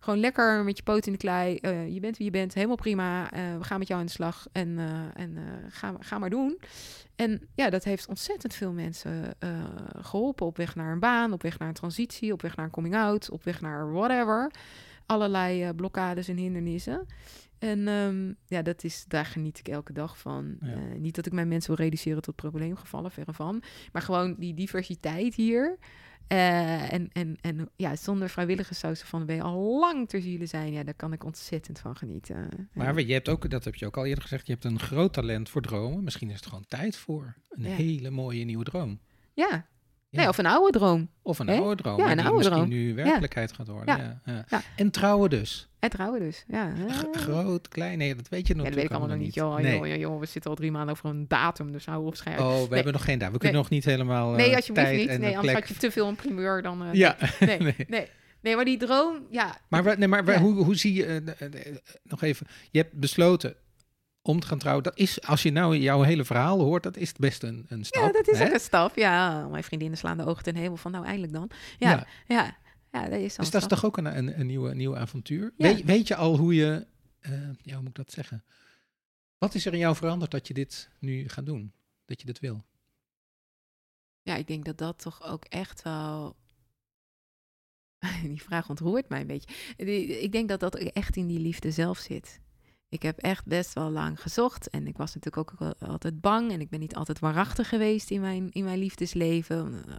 Gewoon 0.00 0.18
lekker 0.18 0.64
met 0.64 0.76
je 0.76 0.82
poot 0.82 1.06
in 1.06 1.12
de 1.12 1.18
klei. 1.18 1.58
Uh, 1.62 1.94
je 1.94 2.00
bent 2.00 2.16
wie 2.16 2.26
je 2.26 2.32
bent, 2.32 2.54
helemaal 2.54 2.76
prima. 2.76 3.22
Uh, 3.22 3.58
we 3.58 3.64
gaan 3.64 3.78
met 3.78 3.88
jou 3.88 4.00
aan 4.00 4.06
de 4.06 4.12
slag 4.12 4.46
en, 4.52 4.68
uh, 4.68 4.84
en 5.14 5.38
ga, 5.68 5.94
ga 6.00 6.18
maar 6.18 6.30
doen. 6.30 6.60
En 7.16 7.48
ja, 7.54 7.70
dat 7.70 7.84
heeft 7.84 8.08
ontzettend 8.08 8.54
veel 8.54 8.72
mensen 8.72 9.34
geholpen 9.96 10.46
op 10.46 10.56
weg 10.56 10.74
naar 10.74 10.92
een 10.92 11.00
baan, 11.00 11.32
op 11.32 11.42
weg 11.42 11.58
naar 11.58 11.68
een 11.68 11.74
transitie, 11.74 12.32
op 12.32 12.42
weg 12.42 12.56
naar 12.56 12.64
een 12.64 12.70
coming-out, 12.70 13.30
op 13.30 13.44
weg 13.44 13.60
naar 13.60 13.92
whatever. 13.92 14.50
Allerlei 15.06 15.72
blokkades 15.72 16.28
en 16.28 16.36
hindernissen. 16.36 17.06
En 17.60 17.88
um, 17.88 18.36
ja, 18.46 18.62
dat 18.62 18.84
is, 18.84 19.04
daar 19.08 19.24
geniet 19.24 19.58
ik 19.58 19.68
elke 19.68 19.92
dag 19.92 20.18
van. 20.18 20.56
Ja. 20.60 20.78
niet 20.98 21.14
dat 21.14 21.26
ik 21.26 21.32
mijn 21.32 21.48
mensen 21.48 21.76
wil 21.76 21.84
reduceren 21.84 22.22
tot 22.22 22.34
probleemgevallen, 22.34 23.10
verre 23.10 23.32
van. 23.32 23.62
Maar 23.92 24.02
gewoon 24.02 24.34
die 24.38 24.54
diversiteit 24.54 25.34
hier. 25.34 25.78
Uh, 26.32 26.92
en, 26.92 27.08
en, 27.12 27.36
en 27.40 27.68
ja, 27.76 27.96
zonder 27.96 28.28
vrijwilligers 28.28 28.78
zou 28.78 28.94
ze 28.94 29.06
van 29.06 29.26
de 29.26 29.42
al 29.42 29.78
lang 29.78 30.08
ter 30.08 30.22
ziele 30.22 30.46
zijn. 30.46 30.72
Ja, 30.72 30.84
daar 30.84 30.94
kan 30.94 31.12
ik 31.12 31.24
ontzettend 31.24 31.78
van 31.78 31.96
genieten. 31.96 32.68
Maar 32.72 33.00
je 33.00 33.12
hebt 33.12 33.28
ook, 33.28 33.50
dat 33.50 33.64
heb 33.64 33.74
je 33.74 33.86
ook 33.86 33.96
al 33.96 34.06
eerder 34.06 34.22
gezegd, 34.22 34.46
je 34.46 34.52
hebt 34.52 34.64
een 34.64 34.78
groot 34.78 35.12
talent 35.12 35.48
voor 35.48 35.62
dromen. 35.62 36.04
Misschien 36.04 36.30
is 36.30 36.36
het 36.36 36.46
gewoon 36.46 36.64
tijd 36.68 36.96
voor 36.96 37.36
een 37.48 37.64
hele 37.64 38.10
mooie 38.10 38.44
nieuwe 38.44 38.64
droom. 38.64 39.00
Ja, 39.34 39.66
Nee, 40.10 40.28
of 40.28 40.38
een 40.38 40.46
oude 40.46 40.78
droom. 40.78 41.08
Of 41.22 41.38
een 41.38 41.48
oude 41.48 41.82
droom. 41.82 41.98
Ja, 41.98 42.10
een 42.10 42.18
oude 42.18 42.36
misschien 42.36 42.56
droom. 42.56 42.68
nu 42.68 42.94
werkelijkheid 42.94 43.52
gaat 43.52 43.68
worden. 43.68 44.20
Ja. 44.24 44.44
Ja. 44.48 44.62
En 44.76 44.90
trouwen 44.90 45.30
dus. 45.30 45.68
En 45.78 45.90
trouwen 45.90 46.20
dus, 46.20 46.44
ja. 46.48 46.72
groot, 47.12 47.68
klein, 47.68 47.98
nee, 47.98 48.14
dat 48.14 48.28
weet 48.28 48.46
je 48.46 48.54
nog. 48.54 48.62
Ja, 48.62 48.68
dat 48.68 48.78
weet 48.78 48.88
ik 48.88 48.96
allemaal 48.96 49.16
nog 49.16 49.24
niet. 49.24 49.34
Joh, 49.34 49.56
nee. 49.56 49.98
joh, 49.98 50.20
we 50.20 50.26
zitten 50.26 50.50
al 50.50 50.56
drie 50.56 50.70
maanden 50.70 50.94
over 50.94 51.10
een 51.10 51.24
datum, 51.28 51.72
dus 51.72 51.86
hou 51.86 52.06
op 52.06 52.16
schrijven. 52.16 52.44
Oh, 52.44 52.68
we 52.68 52.74
hebben 52.74 52.92
nog 52.92 53.04
geen 53.04 53.18
datum. 53.18 53.32
We 53.32 53.38
kunnen 53.38 53.58
nog 53.58 53.70
niet 53.70 53.84
helemaal 53.84 54.30
Nee, 54.30 54.56
alsjeblieft 54.56 54.90
niet. 54.90 55.18
Nee, 55.18 55.36
anders 55.36 55.54
had 55.54 55.68
je 55.68 55.74
te 55.74 55.90
veel 55.90 56.08
een 56.08 56.16
primeur 56.16 56.62
dan... 56.62 56.86
Uh, 56.86 56.92
ja. 56.92 57.16
Nee, 57.40 57.58
nee. 57.58 58.08
nee. 58.40 58.56
Maar 58.56 58.64
die 58.64 58.78
droom, 58.78 59.26
ja. 59.30 59.58
Maar, 59.68 59.98
nee, 59.98 60.08
maar 60.08 60.38
hoe, 60.38 60.64
hoe 60.64 60.74
zie 60.76 60.94
je, 60.94 61.22
uh, 61.40 61.74
nog 62.02 62.22
even, 62.22 62.46
je 62.70 62.78
hebt 62.78 62.92
besloten, 62.92 63.54
om 64.22 64.40
te 64.40 64.46
gaan 64.46 64.58
trouwen. 64.58 64.84
Dat 64.84 64.98
is, 64.98 65.22
als 65.22 65.42
je 65.42 65.50
nou 65.50 65.76
jouw 65.76 66.02
hele 66.02 66.24
verhaal 66.24 66.60
hoort, 66.60 66.82
dat 66.82 66.96
is 66.96 67.12
best 67.12 67.42
een, 67.42 67.66
een 67.68 67.84
stap. 67.84 68.02
Ja, 68.02 68.12
dat 68.12 68.28
is 68.28 68.38
hè? 68.38 68.52
een 68.52 68.60
stap. 68.60 68.96
Ja, 68.96 69.48
mijn 69.48 69.64
vriendinnen 69.64 69.98
slaan 69.98 70.16
de 70.16 70.26
ogen 70.26 70.42
ten 70.42 70.56
hemel 70.56 70.76
van 70.76 70.92
nou 70.92 71.04
eindelijk 71.04 71.32
dan. 71.32 71.50
Ja, 71.78 72.06
ja. 72.26 72.56
ja, 72.92 73.08
dat 73.08 73.20
is 73.20 73.36
Dus 73.36 73.50
dat 73.50 73.62
is 73.62 73.68
toch 73.68 73.84
ook 73.84 73.96
een, 73.96 74.16
een, 74.16 74.40
een 74.40 74.46
nieuwe, 74.46 74.74
nieuwe 74.74 74.96
avontuur? 74.96 75.52
Weet, 75.56 75.84
weet, 75.84 76.08
je 76.08 76.16
al 76.16 76.36
hoe 76.36 76.54
je, 76.54 76.86
uh, 77.20 77.32
ja, 77.62 77.72
hoe 77.72 77.80
moet 77.80 77.88
ik 77.88 77.94
dat 77.94 78.12
zeggen? 78.12 78.44
Wat 79.38 79.54
is 79.54 79.66
er 79.66 79.72
in 79.72 79.78
jou 79.78 79.96
veranderd 79.96 80.30
dat 80.30 80.46
je 80.46 80.54
dit 80.54 80.90
nu 80.98 81.28
gaat 81.28 81.46
doen? 81.46 81.72
Dat 82.04 82.20
je 82.20 82.26
dit 82.26 82.40
wil? 82.40 82.64
Ja, 84.22 84.36
ik 84.36 84.46
denk 84.46 84.64
dat 84.64 84.78
dat 84.78 84.98
toch 84.98 85.22
ook 85.22 85.44
echt 85.44 85.82
wel 85.82 86.36
die 88.22 88.42
vraag 88.42 88.68
ontroert 88.68 89.08
mij 89.08 89.20
een 89.20 89.26
beetje. 89.26 89.54
Ik 90.20 90.32
denk 90.32 90.48
dat 90.48 90.60
dat 90.60 90.74
echt 90.74 91.16
in 91.16 91.26
die 91.26 91.40
liefde 91.40 91.70
zelf 91.70 91.98
zit. 91.98 92.40
Ik 92.90 93.02
heb 93.02 93.18
echt 93.18 93.46
best 93.46 93.72
wel 93.72 93.90
lang 93.90 94.20
gezocht 94.20 94.70
en 94.70 94.86
ik 94.86 94.96
was 94.96 95.14
natuurlijk 95.14 95.52
ook 95.52 95.74
altijd 95.80 96.20
bang 96.20 96.52
en 96.52 96.60
ik 96.60 96.70
ben 96.70 96.80
niet 96.80 96.94
altijd 96.94 97.18
waarachtig 97.18 97.68
geweest 97.68 98.10
in 98.10 98.20
mijn, 98.20 98.50
in 98.52 98.64
mijn 98.64 98.78
liefdesleven. 98.78 99.84
Uh, 99.88 99.94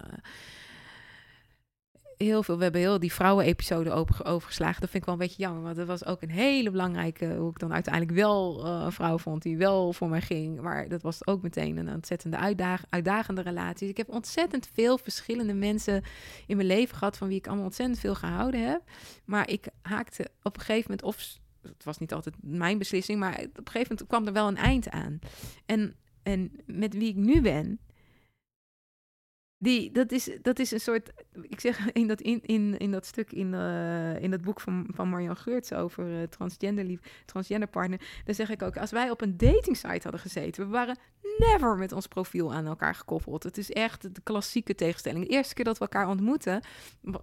heel 2.18 2.44
veel, 2.44 2.58
we 2.58 2.64
hebben 2.64 2.82
heel 2.82 3.00
die 3.00 3.14
vrouwen-episode 3.14 3.92
overgeslagen. 4.24 4.82
Dat 4.82 4.89
vind 4.89 5.04
ik 5.04 5.06
wel 5.06 5.14
een 5.14 5.28
beetje 5.28 5.42
jammer, 5.42 5.62
want 5.64 5.76
dat 5.76 5.88
was 5.88 6.06
ook 6.06 6.22
een 6.22 6.30
hele 6.30 6.72
belangrijke, 6.72 7.36
hoe 7.36 7.50
ik 7.50 7.60
dan 7.60 7.74
uiteindelijk 7.74 8.16
wel 8.16 8.66
uh, 8.66 8.82
een 8.86 8.92
vrouw 8.92 9.18
vond 9.18 9.42
die 9.42 9.58
wel 9.58 9.94
voor 9.94 10.10
mij 10.10 10.22
ging. 10.22 10.62
Maar 10.62 10.89
dat 10.89 11.02
was 11.02 11.28
ook 11.28 11.42
meteen 11.42 11.78
een 11.78 11.94
ontzettende 11.94 12.38
uitdag, 12.38 12.84
uitdagende 12.89 13.42
relatie. 13.42 13.80
Dus 13.80 13.89
ik 13.89 13.98
heb 13.98 14.10
ontzettend 14.10 14.70
veel 14.74 14.98
verschillende 14.98 15.54
mensen 15.54 16.04
in 16.48 16.56
mijn 16.56 16.68
leven 16.68 16.98
gehad, 16.98 17.18
van 17.18 17.28
wie 17.28 17.38
ik 17.38 17.48
allemaal 17.48 17.66
ontzettend 17.66 18.00
veel 18.00 18.16
gehouden 18.16 18.70
heb. 18.70 18.82
Maar 19.26 19.50
ik 19.50 19.68
haakte 19.82 20.28
op 20.44 20.56
een 20.56 20.64
gegeven 20.64 20.92
moment 20.92 21.08
of 21.08 21.39
het 21.62 21.84
was 21.84 21.97
niet 21.97 22.14
altijd 22.14 22.36
mijn 22.39 22.78
beslissing, 22.78 23.20
maar 23.20 23.34
op 23.34 23.57
een 23.57 23.72
gegeven 23.72 23.88
moment 23.89 24.07
kwam 24.07 24.28
er 24.28 24.34
wel 24.34 24.47
een 24.47 24.57
eind 24.57 24.89
aan. 24.89 25.20
En, 25.66 25.95
en 26.24 26.51
met 26.66 26.93
wie 26.93 27.09
ik 27.09 27.16
nu 27.16 27.41
ben, 27.41 27.80
die, 29.62 29.91
dat, 29.91 30.12
is, 30.12 30.30
dat 30.41 30.59
is 30.59 30.72
een 30.72 30.80
soort, 30.80 31.12
ik 31.41 31.59
zeg 31.59 31.89
in 31.91 32.07
dat, 32.07 32.22
in, 32.22 32.39
in, 32.41 32.78
in 32.78 32.91
dat 32.91 33.05
stuk 33.05 33.32
in, 33.32 33.53
uh, 33.53 34.24
in 34.24 34.32
dat 34.32 34.41
boek 34.41 34.59
van, 34.59 34.88
van 34.93 35.09
Marian 35.09 35.38
Geurts 35.38 35.74
over 35.74 36.07
uh, 36.07 36.24
transgender, 36.24 36.99
partner, 37.70 38.01
dan 38.26 38.36
zeg 38.36 38.49
ik 38.49 38.62
ook, 38.62 38.78
als 38.78 38.91
wij 38.91 39.09
op 39.09 39.22
een 39.22 39.38
dating 39.38 39.78
site 39.78 39.99
hadden 40.01 40.20
gezeten, 40.20 40.66
we 40.66 40.72
waren 40.72 40.97
never 41.38 41.78
met 41.78 41.91
ons 41.91 42.07
profiel 42.07 42.53
aan 42.53 42.66
elkaar 42.66 42.95
gekoppeld. 42.95 43.43
Het 43.43 43.57
is 43.57 43.72
echt 43.72 44.16
de 44.16 44.22
klassieke 44.24 44.76
tegenstelling. 44.76 45.26
De 45.26 45.32
eerste 45.32 45.53
keer 45.53 45.66
dat 45.66 45.78
we 45.78 45.84
elkaar 45.84 46.07
ontmoeten, 46.07 46.62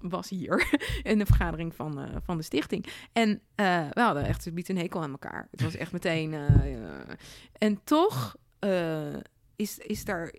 was 0.00 0.28
hier 0.28 0.78
in 1.02 1.18
de 1.18 1.26
vergadering 1.26 1.74
van, 1.74 2.00
uh, 2.00 2.16
van 2.22 2.36
de 2.36 2.42
stichting. 2.42 2.86
En 3.12 3.40
we 3.54 4.00
hadden 4.00 4.24
echt 4.24 4.46
een 4.46 4.76
hekel 4.76 5.02
aan 5.02 5.10
elkaar. 5.10 5.48
Het 5.50 5.62
was 5.62 5.76
echt 5.76 5.92
meteen, 5.92 6.34
en 7.52 7.80
toch 7.84 8.36
is, 9.56 9.78
is 9.78 10.04
daar 10.04 10.34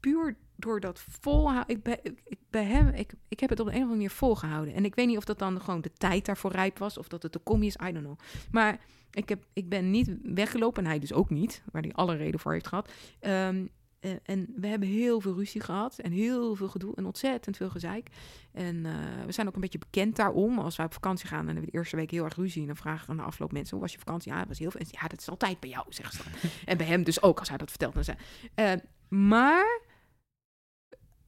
puur 0.00 0.36
door 0.56 0.80
dat 0.80 1.04
volhouden. 1.20 1.76
Ik, 1.76 1.82
ben, 1.82 1.98
ik, 2.04 2.38
bij 2.50 2.64
hem, 2.64 2.88
ik, 2.88 3.12
ik 3.28 3.40
heb 3.40 3.50
het 3.50 3.60
op 3.60 3.66
een 3.66 3.72
of 3.72 3.78
andere 3.78 3.96
manier 3.96 4.10
volgehouden. 4.10 4.74
En 4.74 4.84
ik 4.84 4.94
weet 4.94 5.06
niet 5.06 5.16
of 5.16 5.24
dat 5.24 5.38
dan 5.38 5.60
gewoon 5.60 5.80
de 5.80 5.92
tijd 5.92 6.24
daarvoor 6.24 6.52
rijp 6.52 6.78
was. 6.78 6.98
Of 6.98 7.08
dat 7.08 7.22
het 7.22 7.32
de 7.32 7.42
combi 7.42 7.66
is, 7.66 7.76
I 7.88 7.92
don't 7.92 8.04
know. 8.04 8.18
Maar 8.50 8.80
ik, 9.10 9.28
heb, 9.28 9.44
ik 9.52 9.68
ben 9.68 9.90
niet 9.90 10.16
weggelopen. 10.22 10.82
En 10.82 10.88
hij 10.88 10.98
dus 10.98 11.12
ook 11.12 11.30
niet. 11.30 11.62
Waar 11.72 11.82
hij 11.82 11.92
alle 11.92 12.16
reden 12.16 12.40
voor 12.40 12.52
heeft 12.52 12.66
gehad. 12.66 12.92
Um, 13.20 13.70
eh, 14.06 14.12
en 14.22 14.52
we 14.56 14.66
hebben 14.66 14.88
heel 14.88 15.20
veel 15.20 15.34
ruzie 15.34 15.60
gehad 15.60 15.98
en 15.98 16.12
heel 16.12 16.54
veel 16.54 16.68
gedoe 16.68 16.94
en 16.96 17.06
ontzettend 17.06 17.56
veel 17.56 17.70
gezeik. 17.70 18.08
En 18.52 18.86
eh, 18.86 18.92
we 19.26 19.32
zijn 19.32 19.46
ook 19.46 19.54
een 19.54 19.60
beetje 19.60 19.78
bekend 19.78 20.16
daarom. 20.16 20.58
Als 20.58 20.76
wij 20.76 20.86
op 20.86 20.92
vakantie 20.92 21.28
gaan, 21.28 21.46
hebben 21.46 21.64
we 21.64 21.70
de 21.70 21.76
eerste 21.76 21.96
week 21.96 22.10
heel 22.10 22.24
erg 22.24 22.36
ruzie. 22.36 22.60
En 22.60 22.66
dan 22.66 22.76
vragen 22.76 23.08
aan 23.08 23.16
de 23.16 23.22
afloop 23.22 23.52
mensen, 23.52 23.72
hoe 23.72 23.80
was 23.80 23.92
je 23.92 23.98
vakantie? 23.98 24.32
Ja, 24.32 24.38
dat 24.38 24.48
was 24.48 24.58
heel 24.58 24.70
veel. 24.70 24.80
En 24.80 24.86
ja, 24.90 25.08
dat 25.08 25.20
is 25.20 25.28
altijd 25.28 25.60
bij 25.60 25.70
jou, 25.70 25.84
zeggen 25.88 26.16
ze 26.16 26.48
en 26.64 26.76
bij 26.76 26.86
hem 26.86 27.04
dus 27.04 27.22
ook, 27.22 27.38
als 27.38 27.48
hij 27.48 27.58
dat 27.58 27.70
vertelt. 27.70 27.94
Dan 27.94 28.04
zei, 28.04 28.16
uh, 28.56 28.72
maar 29.08 29.80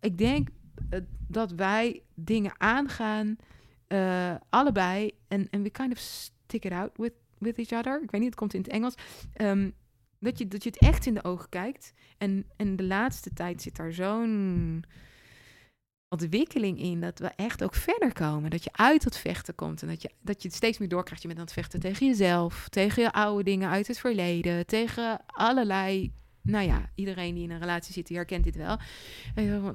ik 0.00 0.18
denk 0.18 0.48
dat 1.26 1.50
wij 1.50 2.02
dingen 2.14 2.60
aangaan, 2.60 3.36
allebei. 4.48 5.10
En 5.28 5.48
we 5.50 5.70
kind 5.70 5.92
of 5.92 5.98
stick 5.98 6.64
it 6.64 6.72
out 6.72 6.90
with, 6.96 7.12
with 7.38 7.58
each 7.58 7.72
other. 7.72 8.02
Ik 8.02 8.10
weet 8.10 8.20
niet, 8.20 8.30
het 8.30 8.38
komt 8.38 8.54
in 8.54 8.60
het 8.60 8.70
Engels. 8.70 8.94
Um, 9.40 9.74
dat 10.20 10.38
je, 10.38 10.48
dat 10.48 10.62
je 10.62 10.70
het 10.70 10.78
echt 10.78 11.06
in 11.06 11.14
de 11.14 11.24
ogen 11.24 11.48
kijkt. 11.48 11.92
En, 12.18 12.46
en 12.56 12.76
de 12.76 12.84
laatste 12.84 13.32
tijd 13.32 13.62
zit 13.62 13.76
daar 13.76 13.92
zo'n 13.92 14.84
ontwikkeling 16.08 16.80
in 16.80 17.00
dat 17.00 17.18
we 17.18 17.26
echt 17.26 17.62
ook 17.62 17.74
verder 17.74 18.12
komen. 18.12 18.50
Dat 18.50 18.64
je 18.64 18.72
uit 18.72 19.04
het 19.04 19.16
vechten 19.16 19.54
komt 19.54 19.82
en 19.82 19.88
dat 19.88 20.02
je, 20.02 20.10
dat 20.20 20.42
je 20.42 20.48
het 20.48 20.56
steeds 20.56 20.78
meer 20.78 20.88
doorkrijgt. 20.88 21.22
Je 21.22 21.28
bent 21.28 21.40
aan 21.40 21.46
het 21.46 21.54
vechten 21.54 21.80
tegen 21.80 22.06
jezelf, 22.06 22.68
tegen 22.68 23.02
je 23.02 23.12
oude 23.12 23.44
dingen 23.44 23.68
uit 23.68 23.86
het 23.86 23.98
verleden, 23.98 24.66
tegen 24.66 25.20
allerlei. 25.26 26.12
Nou 26.48 26.66
ja, 26.66 26.90
iedereen 26.94 27.34
die 27.34 27.44
in 27.44 27.50
een 27.50 27.58
relatie 27.58 27.92
zit, 27.92 28.06
die 28.06 28.16
herkent 28.16 28.44
dit 28.44 28.56
wel. 28.56 28.78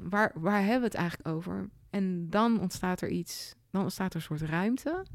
Waar, 0.10 0.32
waar 0.36 0.60
hebben 0.60 0.80
we 0.80 0.86
het 0.86 0.94
eigenlijk 0.94 1.28
over? 1.28 1.70
En 1.90 2.30
dan 2.30 2.60
ontstaat 2.60 3.02
er 3.02 3.10
iets, 3.10 3.56
dan 3.72 3.82
ontstaat 3.82 4.10
er 4.10 4.16
een 4.16 4.38
soort 4.38 4.50
ruimte. 4.50 5.06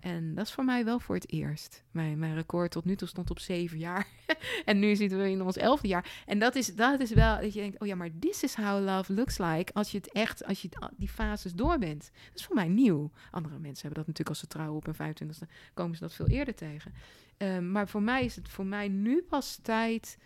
En 0.00 0.34
dat 0.34 0.46
is 0.46 0.52
voor 0.52 0.64
mij 0.64 0.84
wel 0.84 1.00
voor 1.00 1.14
het 1.14 1.32
eerst. 1.32 1.84
Mijn, 1.90 2.18
mijn 2.18 2.34
record 2.34 2.70
tot 2.70 2.84
nu 2.84 2.96
toe 2.96 3.08
stond 3.08 3.30
op 3.30 3.38
zeven 3.38 3.78
jaar. 3.78 4.06
en 4.64 4.78
nu 4.78 4.96
zitten 4.96 5.18
we 5.18 5.30
in 5.30 5.42
ons 5.42 5.56
elfde 5.56 5.88
jaar. 5.88 6.22
En 6.26 6.38
dat 6.38 6.54
is, 6.54 6.74
dat 6.74 7.00
is 7.00 7.10
wel 7.10 7.40
dat 7.40 7.52
je 7.52 7.60
denkt, 7.60 7.80
oh 7.80 7.86
ja, 7.86 7.94
maar 7.94 8.10
this 8.18 8.42
is 8.42 8.54
how 8.54 8.84
love 8.84 9.14
looks 9.14 9.38
like. 9.38 9.72
Als 9.72 9.90
je 9.90 9.96
het 9.96 10.12
echt, 10.12 10.44
als 10.44 10.62
je 10.62 10.68
die 10.96 11.08
fases 11.08 11.52
door 11.52 11.78
bent. 11.78 12.10
Dat 12.30 12.38
is 12.38 12.44
voor 12.44 12.54
mij 12.54 12.68
nieuw. 12.68 13.10
Andere 13.30 13.58
mensen 13.58 13.82
hebben 13.86 14.04
dat 14.04 14.06
natuurlijk 14.06 14.28
als 14.28 14.38
ze 14.38 14.46
trouwen 14.46 14.76
op 14.76 14.86
een 14.86 15.14
25e, 15.14 15.48
komen 15.74 15.96
ze 15.96 16.02
dat 16.02 16.14
veel 16.14 16.28
eerder 16.28 16.54
tegen. 16.54 16.94
Um, 17.38 17.70
maar 17.70 17.88
voor 17.88 18.02
mij 18.02 18.24
is 18.24 18.36
het 18.36 18.48
voor 18.48 18.66
mij 18.66 18.88
nu 18.88 19.22
pas 19.22 19.58
tijd 19.62 20.18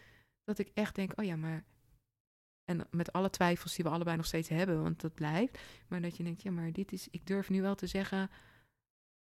dat 0.47 0.59
ik 0.59 0.71
echt 0.75 0.95
denk, 0.95 1.13
oh 1.17 1.25
ja, 1.25 1.37
maar 1.37 1.65
en 2.65 2.87
met 2.91 3.13
alle 3.13 3.31
twijfels 3.31 3.75
die 3.75 3.85
we 3.85 3.91
allebei 3.91 4.17
nog 4.17 4.27
steeds 4.27 4.49
hebben, 4.49 4.83
want 4.83 5.01
dat 5.01 5.15
blijft. 5.15 5.59
Maar 5.89 6.01
dat 6.01 6.17
je 6.17 6.23
denkt, 6.23 6.43
ja, 6.43 6.51
maar 6.51 6.73
dit 6.73 6.93
is, 6.93 7.09
ik 7.11 7.27
durf 7.27 7.51
nu 7.51 7.63
wel 7.63 7.75
te 7.75 7.87
zeggen, 7.87 8.31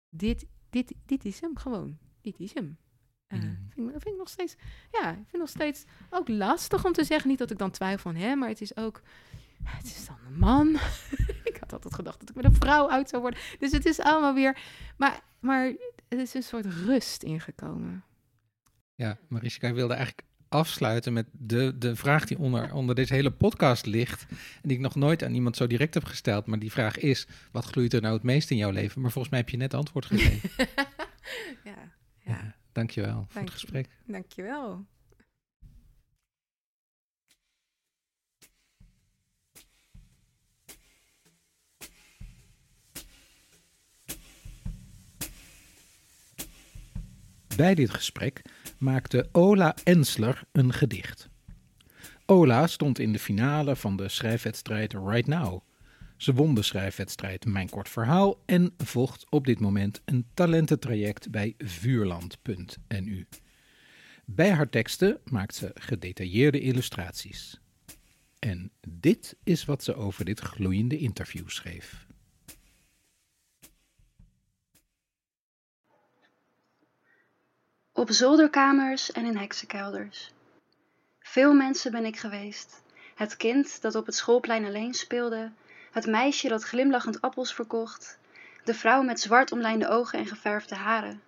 dit, 0.08 0.46
dit, 0.70 0.94
dit 1.06 1.24
is 1.24 1.40
hem 1.40 1.56
gewoon. 1.56 1.98
Dit 2.20 2.38
is 2.38 2.54
hem. 2.54 2.78
Uh, 3.28 3.40
vind, 3.40 3.90
vind, 3.90 4.06
ik 4.06 4.16
nog 4.16 4.28
steeds, 4.28 4.56
ja, 4.90 5.10
ik 5.10 5.28
vind 5.28 5.38
nog 5.42 5.48
steeds 5.48 5.84
ook 6.10 6.28
lastig 6.28 6.84
om 6.84 6.92
te 6.92 7.04
zeggen. 7.04 7.28
Niet 7.28 7.38
dat 7.38 7.50
ik 7.50 7.58
dan 7.58 7.70
twijfel 7.70 8.12
van 8.12 8.20
hem, 8.20 8.38
maar 8.38 8.48
het 8.48 8.60
is 8.60 8.76
ook, 8.76 9.02
het 9.62 9.84
is 9.84 10.06
dan 10.06 10.18
een 10.26 10.38
man. 10.38 10.74
ik 11.50 11.56
had 11.60 11.72
altijd 11.72 11.94
gedacht 11.94 12.20
dat 12.20 12.28
ik 12.28 12.34
met 12.34 12.44
een 12.44 12.54
vrouw 12.54 12.90
uit 12.90 13.08
zou 13.08 13.22
worden. 13.22 13.40
Dus 13.58 13.72
het 13.72 13.86
is 13.86 14.00
allemaal 14.00 14.34
weer, 14.34 14.60
maar, 14.96 15.20
maar 15.40 15.64
het 16.08 16.18
is 16.18 16.34
een 16.34 16.42
soort 16.42 16.66
rust 16.66 17.22
ingekomen. 17.22 18.04
Ja, 18.94 19.18
Mariska 19.28 19.72
wilde 19.72 19.94
eigenlijk 19.94 20.27
afsluiten 20.48 21.12
met 21.12 21.26
de, 21.32 21.78
de 21.78 21.96
vraag 21.96 22.24
die 22.24 22.38
onder, 22.38 22.74
onder 22.74 22.94
deze 22.94 23.14
hele 23.14 23.30
podcast 23.30 23.86
ligt. 23.86 24.26
En 24.30 24.36
die 24.62 24.76
ik 24.76 24.82
nog 24.82 24.94
nooit 24.94 25.24
aan 25.24 25.34
iemand 25.34 25.56
zo 25.56 25.66
direct 25.66 25.94
heb 25.94 26.04
gesteld. 26.04 26.46
Maar 26.46 26.58
die 26.58 26.72
vraag 26.72 26.98
is: 26.98 27.26
wat 27.50 27.64
gloeit 27.64 27.92
er 27.92 28.00
nou 28.00 28.14
het 28.14 28.22
meest 28.22 28.50
in 28.50 28.56
jouw 28.56 28.70
leven? 28.70 29.00
Maar 29.00 29.10
volgens 29.10 29.32
mij 29.32 29.40
heb 29.40 29.50
je 29.50 29.56
net 29.56 29.74
antwoord 29.74 30.06
gegeven. 30.06 30.50
ja, 30.66 30.76
ja. 31.64 31.92
ja, 32.24 32.54
dankjewel 32.72 33.14
Dank 33.14 33.30
voor 33.30 33.40
het 33.40 33.50
gesprek. 33.50 33.88
Dankjewel. 34.06 34.86
Bij 47.56 47.74
dit 47.74 47.90
gesprek 47.90 48.42
maakte 48.78 49.28
Ola 49.32 49.76
Ensler 49.84 50.42
een 50.52 50.72
gedicht. 50.72 51.28
Ola 52.26 52.66
stond 52.66 52.98
in 52.98 53.12
de 53.12 53.18
finale 53.18 53.76
van 53.76 53.96
de 53.96 54.08
schrijfwedstrijd 54.08 54.92
Right 54.92 55.26
Now. 55.26 55.62
Ze 56.16 56.32
won 56.32 56.54
de 56.54 56.62
schrijfwedstrijd 56.62 57.46
Mijn 57.46 57.68
Kort 57.68 57.88
Verhaal 57.88 58.42
en 58.46 58.74
volgt 58.76 59.26
op 59.30 59.46
dit 59.46 59.60
moment 59.60 60.02
een 60.04 60.26
talententraject 60.34 61.30
bij 61.30 61.54
vuurland.nu. 61.58 63.26
Bij 64.24 64.50
haar 64.50 64.68
teksten 64.68 65.20
maakt 65.24 65.54
ze 65.54 65.70
gedetailleerde 65.74 66.60
illustraties. 66.60 67.60
En 68.38 68.70
dit 68.88 69.36
is 69.44 69.64
wat 69.64 69.84
ze 69.84 69.94
over 69.94 70.24
dit 70.24 70.40
gloeiende 70.40 70.98
interview 70.98 71.48
schreef. 71.48 72.07
Op 77.98 78.10
zolderkamers 78.10 79.12
en 79.12 79.24
in 79.24 79.36
heksenkelders. 79.36 80.32
Veel 81.20 81.54
mensen 81.54 81.92
ben 81.92 82.04
ik 82.04 82.18
geweest. 82.18 82.82
Het 83.14 83.36
kind 83.36 83.80
dat 83.80 83.94
op 83.94 84.06
het 84.06 84.14
schoolplein 84.14 84.64
alleen 84.64 84.94
speelde, 84.94 85.50
het 85.90 86.06
meisje 86.06 86.48
dat 86.48 86.62
glimlachend 86.62 87.20
appels 87.20 87.54
verkocht, 87.54 88.18
de 88.64 88.74
vrouw 88.74 89.02
met 89.02 89.20
zwart 89.20 89.52
omlijnde 89.52 89.88
ogen 89.88 90.18
en 90.18 90.26
geverfde 90.26 90.74
haren. 90.74 91.22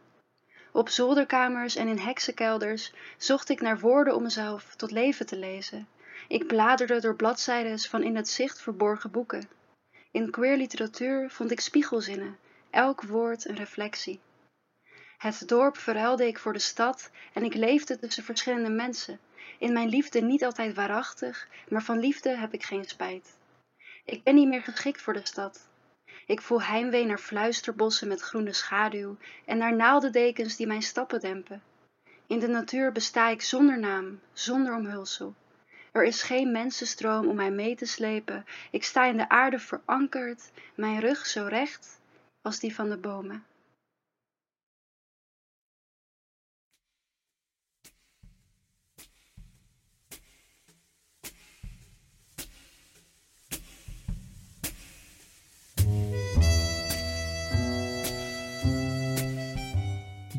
Op 0.73 0.89
zolderkamers 0.89 1.77
en 1.77 1.89
in 1.89 1.99
heksenkelders 1.99 2.93
zocht 3.19 3.49
ik 3.49 3.61
naar 3.61 3.81
woorden 3.81 4.15
om 4.15 4.23
mezelf 4.23 4.75
tot 4.77 4.91
leven 4.91 5.27
te 5.27 5.39
lezen. 5.39 5.89
Ik 6.29 6.47
bladerde 6.47 7.01
door 7.01 7.17
bladzijden 7.17 7.79
van 7.79 8.03
in 8.03 8.17
het 8.17 8.29
zicht 8.29 8.63
verborgen 8.63 9.11
boeken. 9.11 9.49
In 10.11 10.31
queer 10.31 10.57
literatuur 10.57 11.31
vond 11.31 11.51
ik 11.51 11.61
spiegelzinnen, 11.61 12.39
elk 12.71 13.03
woord 13.03 13.49
een 13.49 13.57
reflectie. 13.57 14.21
Het 15.21 15.49
dorp 15.49 15.77
verhuilde 15.77 16.27
ik 16.27 16.39
voor 16.39 16.53
de 16.53 16.59
stad 16.59 17.11
en 17.33 17.45
ik 17.45 17.55
leefde 17.55 17.99
tussen 17.99 18.25
verschillende 18.25 18.71
mensen. 18.71 19.19
In 19.59 19.73
mijn 19.73 19.89
liefde 19.89 20.21
niet 20.21 20.45
altijd 20.45 20.75
waarachtig, 20.75 21.49
maar 21.69 21.83
van 21.83 21.99
liefde 21.99 22.37
heb 22.37 22.53
ik 22.55 22.63
geen 22.63 22.85
spijt. 22.85 23.37
Ik 24.05 24.23
ben 24.23 24.35
niet 24.35 24.49
meer 24.49 24.63
geschikt 24.63 25.03
voor 25.03 25.13
de 25.13 25.27
stad. 25.27 25.69
Ik 26.27 26.41
voel 26.41 26.63
heimwee 26.63 27.05
naar 27.05 27.19
fluisterbossen 27.19 28.09
met 28.09 28.21
groene 28.21 28.53
schaduw 28.53 29.17
en 29.45 29.59
naar 29.59 29.77
naaldendekens 29.77 30.57
die 30.57 30.67
mijn 30.67 30.83
stappen 30.83 31.21
dempen. 31.21 31.63
In 32.27 32.39
de 32.39 32.49
natuur 32.49 32.93
besta 32.93 33.29
ik 33.29 33.43
zonder 33.43 33.79
naam, 33.79 34.21
zonder 34.33 34.75
omhulsel. 34.75 35.35
Er 35.93 36.05
is 36.05 36.23
geen 36.23 36.53
mensenstroom 36.53 37.29
om 37.29 37.37
mij 37.37 37.51
mee 37.51 37.77
te 37.77 37.87
slepen. 37.87 38.45
Ik 38.71 38.85
sta 38.85 39.05
in 39.05 39.17
de 39.17 39.29
aarde 39.29 39.59
verankerd, 39.59 40.51
mijn 40.75 41.01
rug 41.01 41.27
zo 41.27 41.47
recht 41.47 42.01
als 42.43 42.59
die 42.61 42.75
van 42.75 42.89
de 42.89 42.97
bomen. 42.97 43.45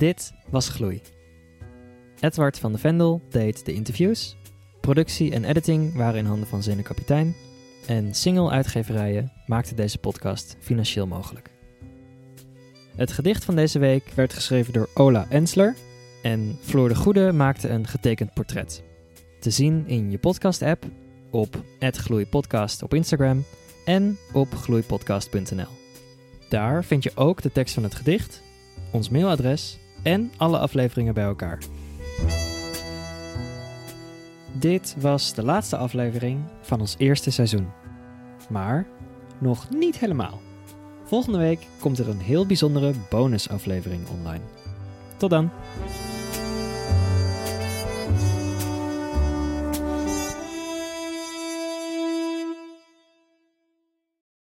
Dit 0.01 0.33
was 0.49 0.69
Gloei. 0.69 1.01
Edward 2.19 2.59
van 2.59 2.71
de 2.71 2.77
Vendel 2.77 3.21
deed 3.29 3.65
de 3.65 3.73
interviews. 3.73 4.37
Productie 4.79 5.31
en 5.31 5.43
editing 5.43 5.95
waren 5.95 6.19
in 6.19 6.25
handen 6.25 6.47
van 6.47 6.63
Zene 6.63 6.81
Kapitein. 6.81 7.35
En 7.87 8.13
single-uitgeverijen 8.13 9.31
maakten 9.45 9.75
deze 9.75 9.97
podcast 9.97 10.55
financieel 10.59 11.07
mogelijk. 11.07 11.49
Het 12.95 13.11
gedicht 13.11 13.45
van 13.45 13.55
deze 13.55 13.79
week 13.79 14.11
werd 14.15 14.33
geschreven 14.33 14.73
door 14.73 14.89
Ola 14.93 15.25
Ensler. 15.29 15.75
En 16.21 16.57
Floor 16.61 16.89
de 16.89 16.95
Goede 16.95 17.31
maakte 17.31 17.69
een 17.69 17.87
getekend 17.87 18.33
portret. 18.33 18.83
Te 19.39 19.49
zien 19.49 19.87
in 19.87 20.11
je 20.11 20.17
podcast-app, 20.17 20.85
op 21.31 21.63
@gloeipodcast 21.79 22.83
op 22.83 22.93
Instagram 22.93 23.43
en 23.85 24.17
op 24.33 24.53
gloeipodcast.nl. 24.53 25.71
Daar 26.49 26.83
vind 26.83 27.03
je 27.03 27.11
ook 27.15 27.41
de 27.41 27.51
tekst 27.51 27.73
van 27.73 27.83
het 27.83 27.95
gedicht, 27.95 28.41
ons 28.91 29.09
mailadres 29.09 29.79
en 30.03 30.31
alle 30.37 30.57
afleveringen 30.57 31.13
bij 31.13 31.23
elkaar. 31.23 31.59
Dit 34.51 34.95
was 34.99 35.33
de 35.33 35.43
laatste 35.43 35.77
aflevering 35.77 36.39
van 36.61 36.79
ons 36.79 36.95
eerste 36.97 37.31
seizoen. 37.31 37.67
Maar 38.49 38.85
nog 39.37 39.69
niet 39.69 39.99
helemaal. 39.99 40.41
Volgende 41.03 41.37
week 41.37 41.67
komt 41.79 41.99
er 41.99 42.09
een 42.09 42.19
heel 42.19 42.45
bijzondere 42.45 42.93
bonusaflevering 43.09 44.07
online. 44.07 44.43
Tot 45.17 45.29
dan! 45.29 45.49